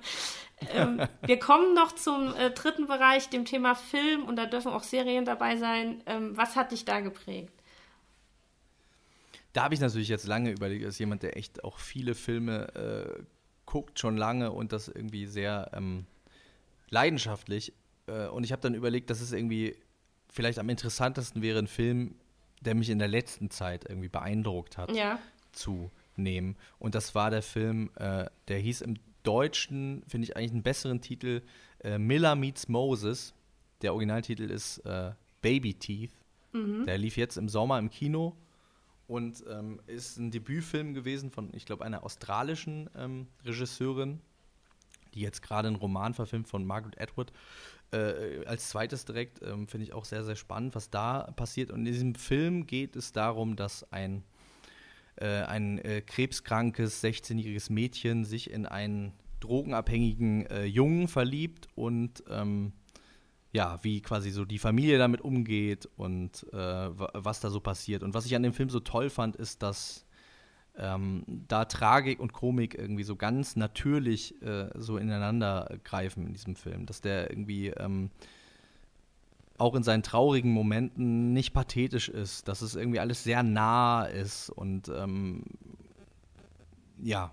ähm, 0.73 1.01
wir 1.25 1.39
kommen 1.39 1.73
noch 1.73 1.93
zum 1.93 2.35
äh, 2.35 2.51
dritten 2.51 2.87
Bereich, 2.87 3.29
dem 3.29 3.45
Thema 3.45 3.73
Film. 3.73 4.25
Und 4.25 4.35
da 4.35 4.45
dürfen 4.45 4.73
auch 4.73 4.83
Serien 4.83 5.23
dabei 5.23 5.55
sein. 5.55 6.03
Ähm, 6.07 6.35
was 6.35 6.57
hat 6.57 6.73
dich 6.73 6.83
da 6.83 6.99
geprägt? 6.99 7.53
Da 9.53 9.63
habe 9.63 9.75
ich 9.75 9.79
natürlich 9.79 10.09
jetzt 10.09 10.27
lange 10.27 10.51
überlegt, 10.51 10.83
als 10.83 10.99
jemand, 10.99 11.23
der 11.23 11.37
echt 11.37 11.63
auch 11.63 11.77
viele 11.79 12.15
Filme 12.15 12.75
äh, 12.75 13.23
guckt, 13.65 13.97
schon 13.97 14.17
lange 14.17 14.51
und 14.51 14.73
das 14.73 14.89
irgendwie 14.89 15.25
sehr 15.27 15.71
ähm, 15.73 16.05
leidenschaftlich. 16.89 17.73
Äh, 18.07 18.27
und 18.27 18.43
ich 18.43 18.51
habe 18.51 18.61
dann 18.61 18.73
überlegt, 18.73 19.09
dass 19.09 19.21
es 19.21 19.31
irgendwie 19.31 19.77
vielleicht 20.33 20.59
am 20.59 20.67
interessantesten 20.67 21.41
wäre 21.41 21.59
ein 21.59 21.67
Film, 21.67 22.15
der 22.59 22.75
mich 22.75 22.89
in 22.89 22.99
der 22.99 23.07
letzten 23.07 23.49
Zeit 23.49 23.85
irgendwie 23.87 24.09
beeindruckt 24.09 24.77
hat, 24.77 24.91
ja. 24.91 25.19
zu 25.51 25.91
nehmen. 26.15 26.57
Und 26.79 26.95
das 26.95 27.15
war 27.15 27.29
der 27.29 27.41
Film, 27.41 27.91
äh, 27.95 28.25
der 28.47 28.57
hieß 28.57 28.81
im 28.81 28.95
Deutschen, 29.21 30.03
finde 30.07 30.25
ich 30.25 30.35
eigentlich 30.35 30.51
einen 30.51 30.63
besseren 30.63 31.01
Titel, 31.01 31.43
äh, 31.83 31.97
Miller 31.97 32.35
Meets 32.35 32.67
Moses. 32.67 33.33
Der 33.81 33.93
Originaltitel 33.93 34.49
ist 34.49 34.79
äh, 34.79 35.11
Baby 35.41 35.75
Teeth. 35.75 36.11
Mhm. 36.51 36.85
Der 36.85 36.97
lief 36.97 37.15
jetzt 37.15 37.37
im 37.37 37.47
Sommer 37.47 37.79
im 37.79 37.89
Kino 37.89 38.35
und 39.07 39.43
ähm, 39.49 39.79
ist 39.87 40.17
ein 40.17 40.31
Debütfilm 40.31 40.93
gewesen 40.93 41.31
von, 41.31 41.49
ich 41.53 41.65
glaube, 41.65 41.85
einer 41.85 42.03
australischen 42.03 42.89
ähm, 42.95 43.27
Regisseurin, 43.45 44.19
die 45.13 45.21
jetzt 45.21 45.41
gerade 45.41 45.67
einen 45.67 45.77
Roman 45.77 46.13
verfilmt 46.13 46.47
von 46.47 46.65
Margaret 46.65 46.99
Atwood 46.99 47.31
äh, 47.93 48.45
als 48.45 48.69
zweites 48.69 49.05
direkt 49.05 49.41
ähm, 49.43 49.67
finde 49.67 49.85
ich 49.85 49.93
auch 49.93 50.05
sehr, 50.05 50.23
sehr 50.23 50.35
spannend, 50.35 50.75
was 50.75 50.89
da 50.89 51.31
passiert. 51.35 51.71
Und 51.71 51.79
in 51.79 51.85
diesem 51.85 52.15
Film 52.15 52.65
geht 52.65 52.95
es 52.95 53.11
darum, 53.11 53.55
dass 53.55 53.91
ein, 53.91 54.23
äh, 55.15 55.43
ein 55.43 55.77
äh, 55.79 56.01
krebskrankes 56.01 57.03
16-jähriges 57.03 57.71
Mädchen 57.71 58.25
sich 58.25 58.49
in 58.49 58.65
einen 58.65 59.13
drogenabhängigen 59.39 60.45
äh, 60.47 60.65
Jungen 60.65 61.07
verliebt 61.07 61.67
und 61.75 62.23
ähm, 62.29 62.73
ja, 63.51 63.79
wie 63.83 64.01
quasi 64.01 64.31
so 64.31 64.45
die 64.45 64.57
Familie 64.57 64.97
damit 64.97 65.21
umgeht 65.21 65.87
und 65.95 66.47
äh, 66.51 66.57
was 66.57 67.39
da 67.39 67.51
so 67.51 67.59
passiert. 67.59 68.01
Und 68.01 68.15
was 68.15 68.25
ich 68.25 68.35
an 68.35 68.43
dem 68.43 68.53
Film 68.53 68.69
so 68.69 68.79
toll 68.79 69.11
fand, 69.11 69.35
ist, 69.35 69.61
dass 69.61 70.05
ähm, 70.77 71.23
da 71.47 71.65
Tragik 71.65 72.19
und 72.19 72.33
Komik 72.33 72.75
irgendwie 72.75 73.03
so 73.03 73.15
ganz 73.15 73.55
natürlich 73.55 74.41
äh, 74.41 74.69
so 74.75 74.97
ineinander 74.97 75.77
greifen 75.83 76.27
in 76.27 76.33
diesem 76.33 76.55
Film. 76.55 76.85
Dass 76.85 77.01
der 77.01 77.29
irgendwie 77.29 77.67
ähm, 77.67 78.09
auch 79.57 79.75
in 79.75 79.83
seinen 79.83 80.03
traurigen 80.03 80.51
Momenten 80.51 81.33
nicht 81.33 81.53
pathetisch 81.53 82.09
ist, 82.09 82.47
dass 82.47 82.61
es 82.61 82.75
irgendwie 82.75 82.99
alles 82.99 83.23
sehr 83.23 83.43
nah 83.43 84.05
ist 84.05 84.49
und 84.49 84.89
ähm, 84.89 85.43
ja, 87.01 87.31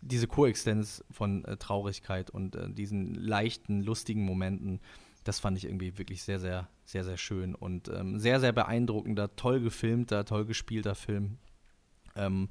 diese 0.00 0.26
Koexistenz 0.26 1.04
von 1.10 1.44
äh, 1.44 1.56
Traurigkeit 1.56 2.30
und 2.30 2.56
äh, 2.56 2.70
diesen 2.70 3.14
leichten, 3.14 3.82
lustigen 3.82 4.24
Momenten, 4.24 4.80
das 5.24 5.40
fand 5.40 5.58
ich 5.58 5.64
irgendwie 5.64 5.98
wirklich 5.98 6.22
sehr, 6.22 6.38
sehr, 6.38 6.68
sehr, 6.84 7.04
sehr 7.04 7.16
schön 7.16 7.54
und 7.54 7.88
ähm, 7.88 8.18
sehr, 8.18 8.40
sehr 8.40 8.52
beeindruckender, 8.52 9.34
toll 9.36 9.60
gefilmter, 9.60 10.24
toll 10.24 10.46
gespielter 10.46 10.94
Film, 10.94 11.38
ähm, 12.16 12.48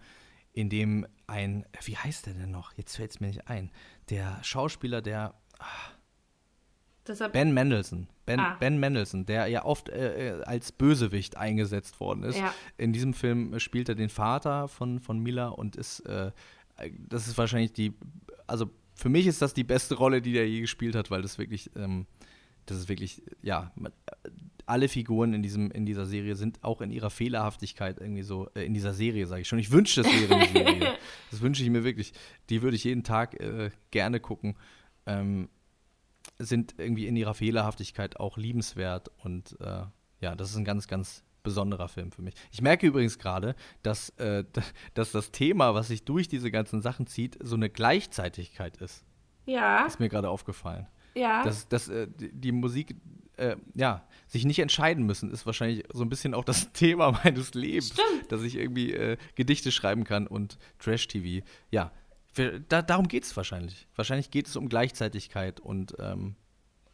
in 0.54 0.70
dem 0.70 1.06
ein, 1.28 1.66
wie 1.84 1.98
heißt 1.98 2.28
der 2.28 2.34
denn 2.34 2.52
noch? 2.52 2.74
Jetzt 2.74 2.96
fällt 2.96 3.12
es 3.12 3.20
mir 3.20 3.28
nicht 3.28 3.48
ein. 3.48 3.72
Der 4.10 4.40
Schauspieler, 4.44 5.02
der 5.02 5.34
ah, 5.60 7.28
Ben 7.32 7.54
Mendelssohn. 7.54 8.08
Ben, 8.26 8.40
ah. 8.40 8.58
ben 8.60 8.80
Mendelssohn, 8.80 9.26
der 9.26 9.48
ja 9.48 9.66
oft 9.66 9.90
äh, 9.90 10.40
äh, 10.40 10.44
als 10.44 10.72
Bösewicht 10.72 11.38
eingesetzt 11.38 12.00
worden 12.00 12.24
ist. 12.24 12.38
Ja. 12.38 12.54
In 12.78 12.94
diesem 12.94 13.14
Film 13.14 13.60
spielt 13.60 13.90
er 13.90 13.96
den 13.96 14.10
Vater 14.10 14.68
von, 14.68 15.00
von 15.00 15.20
Mila 15.20 15.50
und 15.50 15.76
ist 15.76 16.00
äh, 16.02 16.32
das 17.08 17.28
ist 17.28 17.38
wahrscheinlich 17.38 17.74
die, 17.74 17.94
also 18.48 18.70
für 18.96 19.10
mich 19.10 19.28
ist 19.28 19.42
das 19.42 19.54
die 19.54 19.64
beste 19.64 19.96
Rolle, 19.96 20.22
die 20.22 20.34
der 20.34 20.48
je 20.48 20.62
gespielt 20.62 20.96
hat, 20.96 21.12
weil 21.12 21.22
das 21.22 21.38
wirklich, 21.38 21.72
ähm, 21.76 22.06
das 22.66 22.78
ist 22.78 22.90
wirklich, 22.90 23.24
ja, 23.42 23.72
alle 24.66 24.88
Figuren 24.88 25.34
in, 25.34 25.44
diesem, 25.44 25.72
in 25.72 25.86
dieser 25.86 26.06
Serie 26.06 26.36
sind 26.36 26.64
auch 26.64 26.82
in 26.82 26.92
ihrer 26.92 27.10
Fehlerhaftigkeit 27.10 28.00
irgendwie 28.00 28.24
so, 28.24 28.50
äh, 28.56 28.66
in 28.66 28.74
dieser 28.74 28.94
Serie, 28.94 29.28
sage 29.28 29.42
ich 29.42 29.48
schon. 29.48 29.60
Ich 29.60 29.72
wünsche, 29.72 30.04
das 30.04 30.12
wäre 30.12 30.36
eine 30.36 30.48
Serie. 30.48 30.94
das 31.32 31.42
wünsche 31.42 31.64
ich 31.64 31.70
mir 31.70 31.84
wirklich. 31.84 32.14
Die 32.50 32.62
würde 32.62 32.76
ich 32.76 32.84
jeden 32.84 33.04
Tag 33.04 33.40
äh, 33.40 33.72
gerne 33.92 34.20
gucken. 34.20 34.56
Ähm, 35.06 35.50
sind 36.40 36.76
irgendwie 36.78 37.08
in 37.08 37.16
ihrer 37.16 37.34
Fehlerhaftigkeit 37.34 38.20
auch 38.20 38.38
liebenswert 38.38 39.12
und 39.24 39.56
äh, 39.60 39.84
ja, 40.22 40.36
das 40.36 40.50
ist 40.50 40.58
ein 40.58 40.66
ganz, 40.66 40.88
ganz 40.88 41.24
besonderer 41.44 41.88
Film 41.88 42.12
für 42.12 42.22
mich. 42.22 42.34
Ich 42.52 42.62
merke 42.62 42.88
übrigens 42.88 43.18
gerade, 43.18 43.56
dass, 43.84 44.10
äh, 44.18 44.44
dass 44.94 45.12
das 45.12 45.32
Thema, 45.32 45.74
was 45.74 45.88
sich 45.88 46.04
durch 46.04 46.28
diese 46.28 46.52
ganzen 46.52 46.82
Sachen 46.82 47.08
zieht, 47.08 47.38
so 47.42 47.56
eine 47.56 47.70
Gleichzeitigkeit 47.70 48.78
ist. 48.78 49.06
Ja. 49.46 49.86
Ist 49.86 50.00
mir 50.00 50.10
gerade 50.10 50.30
aufgefallen. 50.30 50.88
Ja. 51.14 51.44
Dass, 51.44 51.68
dass 51.70 51.88
äh, 51.88 52.08
die 52.10 52.52
Musik, 52.52 52.96
äh, 53.38 53.56
ja, 53.74 54.06
sich 54.28 54.46
nicht 54.46 54.60
entscheiden 54.60 55.06
müssen, 55.06 55.32
ist 55.32 55.46
wahrscheinlich 55.46 55.84
so 55.94 56.04
ein 56.04 56.10
bisschen 56.10 56.34
auch 56.34 56.44
das 56.44 56.72
Thema 56.74 57.12
meines 57.24 57.54
Lebens. 57.54 57.94
Stimmt. 57.94 58.32
Dass 58.32 58.42
ich 58.44 58.56
irgendwie 58.56 58.94
äh, 58.94 59.18
Gedichte 59.36 59.72
schreiben 59.72 60.04
kann 60.04 60.28
und 60.28 60.58
Trash-TV. 60.80 61.46
Ja, 61.72 61.92
für, 62.34 62.60
da, 62.60 62.82
darum 62.82 63.08
geht 63.08 63.24
es 63.24 63.36
wahrscheinlich. 63.38 63.88
Wahrscheinlich 63.96 64.32
geht 64.32 64.48
es 64.48 64.56
um 64.56 64.68
Gleichzeitigkeit 64.68 65.60
und 65.60 65.96
ähm, 66.00 66.36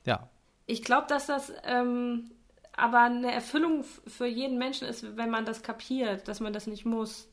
ja. 0.06 0.30
Ich 0.68 0.84
glaube, 0.84 1.08
dass 1.08 1.26
das 1.26 1.52
ähm, 1.64 2.32
aber 2.74 3.02
eine 3.02 3.32
Erfüllung 3.32 3.84
für 3.84 4.26
jeden 4.26 4.58
Menschen 4.58 4.88
ist, 4.88 5.18
wenn 5.18 5.30
man 5.30 5.46
das 5.46 5.64
kapiert, 5.64 6.28
dass 6.28 6.40
man 6.40 6.54
das 6.54 6.68
nicht 6.68 6.86
muss. 6.86 7.28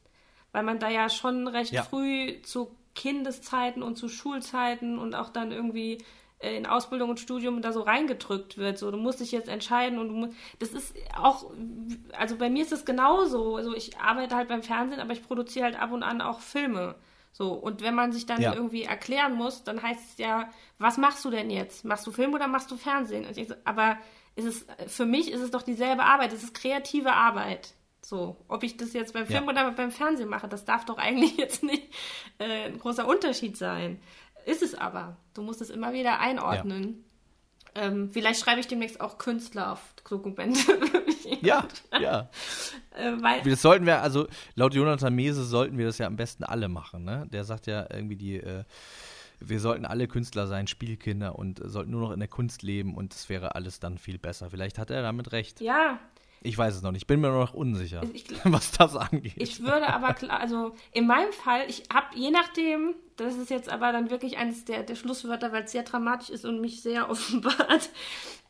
Weil 0.53 0.63
man 0.63 0.79
da 0.79 0.89
ja 0.89 1.09
schon 1.11 1.47
recht 1.47 1.73
ja. 1.73 1.83
früh 1.83 2.41
zu 2.43 2.75
Kindeszeiten 2.95 3.83
und 3.83 3.97
zu 3.97 4.09
Schulzeiten 4.09 4.99
und 4.99 5.15
auch 5.15 5.29
dann 5.29 5.53
irgendwie 5.53 5.99
in 6.41 6.67
Ausbildung 6.67 7.11
und 7.11 7.21
Studium 7.21 7.63
da 7.63 7.73
so 7.73 7.83
reingedrückt 7.83 8.59
wird. 8.59 8.79
So, 8.79 8.91
du 8.91 8.97
musst 8.97 9.21
dich 9.21 9.33
jetzt 9.33 9.49
entscheiden 9.49 9.99
und 9.99 10.09
du 10.09 10.15
musst. 10.15 10.37
Das 10.61 10.71
ist 10.71 10.95
auch, 11.17 11.51
also 12.13 12.37
bei 12.37 12.49
mir 12.49 12.63
ist 12.63 12.73
es 12.73 12.85
genauso. 12.85 13.57
Also 13.57 13.75
ich 13.75 13.99
arbeite 13.99 14.37
halt 14.37 14.49
beim 14.49 14.63
Fernsehen, 14.63 15.01
aber 15.01 15.13
ich 15.13 15.23
produziere 15.23 15.65
halt 15.65 15.81
ab 15.81 15.93
und 15.93 16.03
an 16.03 16.21
auch 16.21 16.41
Filme. 16.41 16.95
So, 17.33 17.53
und 17.53 17.83
wenn 17.83 17.95
man 17.95 18.13
sich 18.13 18.27
dann 18.27 18.41
ja. 18.41 18.55
irgendwie 18.55 18.83
erklären 18.83 19.35
muss, 19.35 19.63
dann 19.63 19.83
heißt 19.83 20.01
es 20.13 20.19
ja, 20.19 20.51
was 20.79 20.97
machst 20.97 21.25
du 21.25 21.31
denn 21.31 21.51
jetzt? 21.51 21.85
Machst 21.85 22.07
du 22.07 22.11
Film 22.11 22.35
oder 22.35 22.49
machst 22.49 22.71
du 22.71 22.77
Fernsehen? 22.77 23.27
So, 23.33 23.55
aber 23.65 23.99
ist 24.35 24.47
es, 24.47 24.67
für 24.87 25.07
mich 25.07 25.31
ist 25.31 25.41
es 25.41 25.51
doch 25.51 25.63
dieselbe 25.63 26.05
Arbeit. 26.05 26.33
Es 26.33 26.43
ist 26.43 26.55
kreative 26.55 27.13
Arbeit. 27.13 27.75
So, 28.01 28.37
ob 28.49 28.63
ich 28.63 28.77
das 28.77 28.93
jetzt 28.93 29.13
beim 29.13 29.27
Film 29.27 29.45
ja. 29.45 29.51
oder 29.51 29.71
beim 29.73 29.91
Fernsehen 29.91 30.29
mache, 30.29 30.49
das 30.49 30.65
darf 30.65 30.85
doch 30.85 30.99
eigentlich 30.99 31.37
jetzt 31.37 31.63
nicht 31.63 31.93
äh, 32.39 32.67
ein 32.67 32.79
großer 32.79 33.07
Unterschied 33.07 33.57
sein. 33.57 34.01
Ist 34.49 34.63
es 34.63 34.75
aber. 34.75 35.19
Du 35.35 35.43
musst 35.43 35.61
es 35.61 35.69
immer 35.69 35.93
wieder 35.93 36.21
einordnen. 36.21 37.05
Ja. 37.77 37.83
Ähm, 37.83 38.11
vielleicht 38.11 38.41
schreibe 38.41 38.61
ich 38.61 38.67
demnächst 38.67 38.99
auch 38.99 39.19
Künstler 39.19 39.73
auf 39.73 39.81
Dokumente. 40.09 40.59
ja, 41.43 41.69
ja. 42.01 42.31
äh, 42.97 43.13
weil, 43.21 43.43
das 43.43 43.61
sollten 43.61 43.85
wir, 43.85 44.01
also 44.01 44.27
laut 44.55 44.75
Jonathan 44.75 45.15
Mese 45.15 45.45
sollten 45.45 45.77
wir 45.77 45.85
das 45.85 45.99
ja 45.99 46.07
am 46.07 46.17
besten 46.17 46.45
alle 46.45 46.69
machen. 46.69 47.05
Ne? 47.05 47.27
Der 47.31 47.45
sagt 47.45 47.67
ja 47.67 47.87
irgendwie 47.91 48.17
die. 48.17 48.37
Äh, 48.39 48.65
wir 49.41 49.61
sollten 49.61 49.85
alle 49.85 50.09
Künstler 50.09 50.49
sein, 50.49 50.67
Spielkinder 50.67 51.39
und 51.39 51.61
sollten 51.63 51.93
nur 51.93 52.01
noch 52.01 52.11
in 52.11 52.19
der 52.19 52.29
Kunst 52.29 52.65
leben 52.65 52.97
und 52.97 53.15
es 53.15 53.29
wäre 53.29 53.55
alles 53.55 53.79
dann 53.79 53.99
viel 53.99 54.19
besser. 54.19 54.51
Vielleicht 54.51 54.79
hat 54.79 54.91
er 54.91 55.03
damit 55.03 55.31
recht. 55.31 55.61
Ja. 55.61 56.01
Ich 56.43 56.57
weiß 56.57 56.77
es 56.77 56.83
noch 56.83 56.93
nicht. 56.93 57.03
Ich 57.03 57.07
bin 57.07 57.21
mir 57.21 57.31
noch 57.31 57.55
unsicher, 57.55 58.03
ich, 58.13 58.25
was 58.45 58.73
das 58.73 58.97
angeht. 58.97 59.35
Ich 59.37 59.63
würde 59.63 59.89
aber 59.89 60.15
klar, 60.15 60.41
also 60.41 60.75
in 60.93 61.07
meinem 61.07 61.33
Fall, 61.33 61.65
ich 61.69 61.85
habe 61.93 62.07
je 62.15 62.31
nachdem, 62.31 62.95
das 63.17 63.37
ist 63.37 63.51
jetzt 63.51 63.69
aber 63.69 63.93
dann 63.93 64.11
wirklich 64.11 64.39
eines 64.39 64.65
der, 64.65 64.83
der 64.83 64.95
Schlusswörter, 64.95 65.53
weil 65.53 65.65
es 65.65 65.73
sehr 65.73 65.83
dramatisch 65.83 66.31
ist 66.31 66.45
und 66.45 66.61
mich 66.61 66.83
sehr 66.83 67.11
offenbart, 67.11 67.91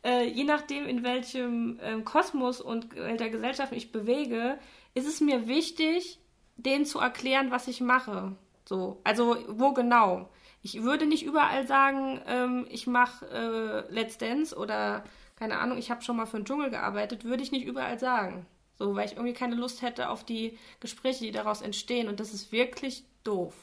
äh, 0.03 0.27
je 0.27 0.43
nachdem, 0.43 0.85
in 0.87 1.03
welchem 1.03 1.79
äh, 1.79 1.99
Kosmos 2.01 2.61
und 2.61 2.95
welcher 2.95 3.29
Gesellschaft 3.29 3.73
ich 3.73 3.91
bewege, 3.91 4.57
ist 4.93 5.07
es 5.07 5.21
mir 5.21 5.47
wichtig, 5.47 6.19
denen 6.57 6.85
zu 6.85 6.99
erklären, 6.99 7.51
was 7.51 7.67
ich 7.67 7.81
mache. 7.81 8.35
So, 8.67 9.01
also 9.03 9.37
wo 9.47 9.73
genau. 9.73 10.29
Ich 10.61 10.83
würde 10.83 11.05
nicht 11.05 11.25
überall 11.25 11.65
sagen, 11.65 12.21
ähm, 12.27 12.67
ich 12.69 12.85
mache 12.85 13.25
äh, 13.27 13.93
Let's 13.93 14.17
Dance 14.17 14.55
oder 14.55 15.03
keine 15.39 15.57
Ahnung, 15.57 15.77
ich 15.77 15.89
habe 15.89 16.01
schon 16.01 16.17
mal 16.17 16.25
für 16.25 16.37
den 16.37 16.45
Dschungel 16.45 16.69
gearbeitet, 16.69 17.23
würde 17.23 17.41
ich 17.41 17.51
nicht 17.51 17.65
überall 17.65 17.97
sagen. 17.97 18.45
So, 18.77 18.95
weil 18.95 19.05
ich 19.05 19.13
irgendwie 19.13 19.33
keine 19.33 19.55
Lust 19.55 19.81
hätte 19.81 20.09
auf 20.09 20.25
die 20.25 20.57
Gespräche, 20.81 21.23
die 21.23 21.31
daraus 21.31 21.61
entstehen. 21.61 22.07
Und 22.09 22.19
das 22.19 22.33
ist 22.33 22.51
wirklich 22.51 23.03
doof, 23.23 23.53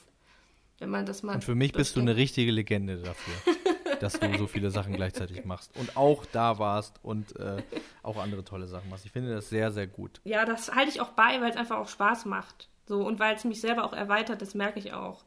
wenn 0.78 0.90
man 0.90 1.06
das 1.06 1.22
mal. 1.22 1.34
Und 1.34 1.44
für 1.44 1.54
mich 1.54 1.72
bist 1.72 1.96
du 1.96 2.00
eine 2.00 2.16
richtige 2.16 2.50
Legende 2.50 2.96
dafür, 2.96 3.34
dass 4.00 4.18
du 4.18 4.36
so 4.38 4.46
viele 4.46 4.70
Sachen 4.70 4.94
gleichzeitig 4.94 5.44
machst. 5.44 5.76
Und 5.78 5.96
auch 5.96 6.24
da 6.26 6.58
warst 6.58 6.98
und 7.02 7.36
äh, 7.36 7.62
auch 8.02 8.16
andere 8.16 8.44
tolle 8.44 8.66
Sachen 8.66 8.88
machst. 8.88 9.04
Ich 9.04 9.12
finde 9.12 9.34
das 9.34 9.48
sehr, 9.50 9.70
sehr 9.70 9.86
gut. 9.86 10.20
Ja, 10.24 10.44
das 10.46 10.74
halte 10.74 10.90
ich 10.90 11.00
auch 11.00 11.10
bei, 11.10 11.40
weil 11.40 11.50
es 11.50 11.56
einfach 11.56 11.78
auch 11.78 11.88
Spaß 11.88 12.24
macht. 12.24 12.68
So, 12.86 13.06
und 13.06 13.18
weil 13.18 13.36
es 13.36 13.44
mich 13.44 13.60
selber 13.60 13.84
auch 13.84 13.92
erweitert, 13.92 14.40
das 14.40 14.54
merke 14.54 14.78
ich 14.78 14.92
auch. 14.92 15.24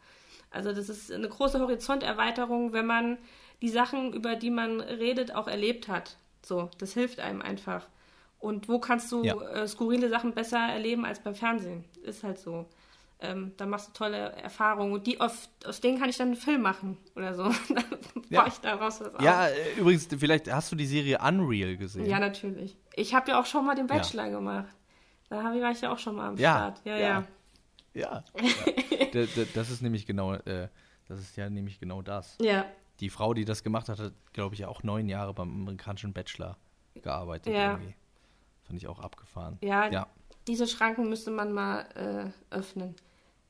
Also 0.51 0.73
das 0.73 0.89
ist 0.89 1.11
eine 1.11 1.29
große 1.29 1.59
Horizonterweiterung, 1.59 2.73
wenn 2.73 2.85
man 2.85 3.19
die 3.61 3.69
Sachen, 3.69 4.13
über 4.13 4.35
die 4.35 4.49
man 4.49 4.81
redet, 4.81 5.35
auch 5.35 5.47
erlebt 5.47 5.87
hat. 5.87 6.17
So, 6.49 6.69
das 6.79 6.93
hilft 6.93 7.19
einem 7.19 7.43
einfach. 7.43 7.87
Und 8.39 8.67
wo 8.67 8.79
kannst 8.79 9.11
du 9.11 9.23
ja. 9.23 9.35
äh, 9.35 9.67
skurrile 9.67 10.09
Sachen 10.09 10.33
besser 10.33 10.57
erleben 10.57 11.05
als 11.05 11.19
beim 11.19 11.35
Fernsehen? 11.35 11.85
Ist 12.01 12.23
halt 12.23 12.39
so. 12.39 12.65
Ähm, 13.19 13.51
da 13.57 13.67
machst 13.67 13.89
du 13.89 13.93
tolle 13.93 14.31
Erfahrungen 14.31 14.93
und 14.93 15.05
die 15.05 15.19
oft, 15.19 15.49
aus 15.65 15.79
denen 15.79 15.99
kann 15.99 16.09
ich 16.09 16.17
dann 16.17 16.29
einen 16.29 16.37
Film 16.37 16.61
machen 16.61 16.97
oder 17.15 17.35
so. 17.35 17.43
dann 17.69 17.85
ja. 18.29 18.47
ich 18.47 18.55
daraus 18.55 18.99
was 19.01 19.11
Ja, 19.21 19.43
auf. 19.43 19.49
Äh, 19.49 19.79
übrigens, 19.79 20.07
vielleicht 20.17 20.51
hast 20.51 20.71
du 20.71 20.75
die 20.75 20.87
Serie 20.87 21.19
Unreal 21.19 21.77
gesehen. 21.77 22.07
Ja, 22.07 22.17
natürlich. 22.17 22.75
Ich 22.95 23.13
habe 23.13 23.29
ja 23.29 23.39
auch 23.39 23.45
schon 23.45 23.65
mal 23.65 23.75
den 23.75 23.85
Bachelor 23.85 24.25
ja. 24.25 24.31
gemacht. 24.31 24.75
Da 25.29 25.43
war 25.43 25.71
ich 25.71 25.81
ja 25.81 25.91
auch 25.91 25.99
schon 25.99 26.15
mal 26.15 26.29
am 26.29 26.37
Start. 26.37 26.81
Ja, 26.83 26.97
ja. 26.97 27.07
ja. 27.07 27.23
Ja. 27.93 28.23
ja. 29.13 29.25
das 29.53 29.69
ist 29.69 29.83
nämlich 29.83 30.07
genau, 30.07 30.33
äh, 30.33 30.69
das 31.07 31.19
ist 31.19 31.35
ja 31.37 31.47
nämlich 31.47 31.79
genau 31.79 32.01
das. 32.01 32.37
Ja. 32.41 32.65
Die 32.99 33.09
Frau, 33.09 33.33
die 33.33 33.45
das 33.45 33.63
gemacht 33.63 33.89
hat, 33.89 33.99
hat, 33.99 34.13
glaube 34.33 34.55
ich, 34.55 34.65
auch 34.65 34.83
neun 34.83 35.07
Jahre 35.07 35.33
beim 35.33 35.49
amerikanischen 35.49 36.13
Bachelor 36.13 36.57
gearbeitet. 36.95 37.53
Ja. 37.53 37.71
Irgendwie. 37.71 37.95
Fand 38.63 38.77
ich 38.77 38.87
auch 38.87 38.99
abgefahren. 38.99 39.57
Ja, 39.61 39.89
ja. 39.89 40.07
diese 40.47 40.67
Schranken 40.67 41.09
müsste 41.09 41.31
man 41.31 41.51
mal 41.53 42.33
äh, 42.51 42.55
öffnen. 42.55 42.95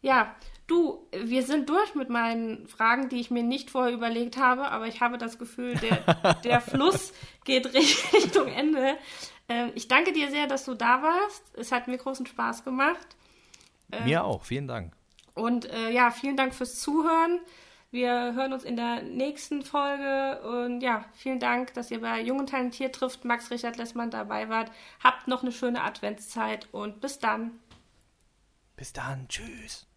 Ja, 0.01 0.33
du, 0.65 1.07
wir 1.11 1.43
sind 1.43 1.67
durch 1.67 1.93
mit 1.93 2.09
meinen 2.09 2.67
Fragen, 2.67 3.09
die 3.09 3.19
ich 3.19 3.31
mir 3.31 3.43
nicht 3.43 3.69
vorher 3.69 3.93
überlegt 3.93 4.37
habe, 4.37 4.69
aber 4.69 4.87
ich 4.87 5.01
habe 5.01 5.17
das 5.17 5.37
Gefühl, 5.37 5.75
der, 5.75 6.33
der 6.43 6.61
Fluss 6.61 7.11
geht 7.43 7.73
Richtung 8.13 8.47
Ende. 8.47 8.97
Äh, 9.49 9.69
ich 9.75 9.87
danke 9.87 10.13
dir 10.13 10.29
sehr, 10.29 10.47
dass 10.47 10.63
du 10.63 10.73
da 10.73 11.01
warst. 11.01 11.43
Es 11.57 11.71
hat 11.71 11.87
mir 11.87 11.97
großen 11.97 12.25
Spaß 12.25 12.63
gemacht. 12.63 13.17
Ähm, 13.91 14.05
Mir 14.05 14.23
auch, 14.23 14.43
vielen 14.43 14.67
Dank. 14.67 14.93
Und 15.33 15.65
äh, 15.65 15.89
ja, 15.91 16.11
vielen 16.11 16.37
Dank 16.37 16.53
fürs 16.53 16.79
Zuhören. 16.79 17.39
Wir 17.91 18.35
hören 18.35 18.53
uns 18.53 18.63
in 18.63 18.75
der 18.75 19.01
nächsten 19.01 19.63
Folge 19.63 20.41
und 20.43 20.81
ja, 20.81 21.05
vielen 21.13 21.39
Dank, 21.39 21.73
dass 21.73 21.89
ihr 21.89 22.01
bei 22.01 22.21
Jungen 22.21 22.41
und 22.41 22.49
Talentiert 22.49 22.93
trifft 22.93 23.25
Max 23.25 23.49
Richard 23.49 23.77
Lessmann 23.77 24.11
dabei 24.11 24.47
wart. 24.47 24.71
Habt 25.03 25.27
noch 25.27 25.41
eine 25.41 25.51
schöne 25.51 25.83
Adventszeit 25.83 26.67
und 26.71 27.01
bis 27.01 27.17
dann. 27.17 27.59
Bis 28.75 28.93
dann, 28.93 29.27
tschüss. 29.27 29.87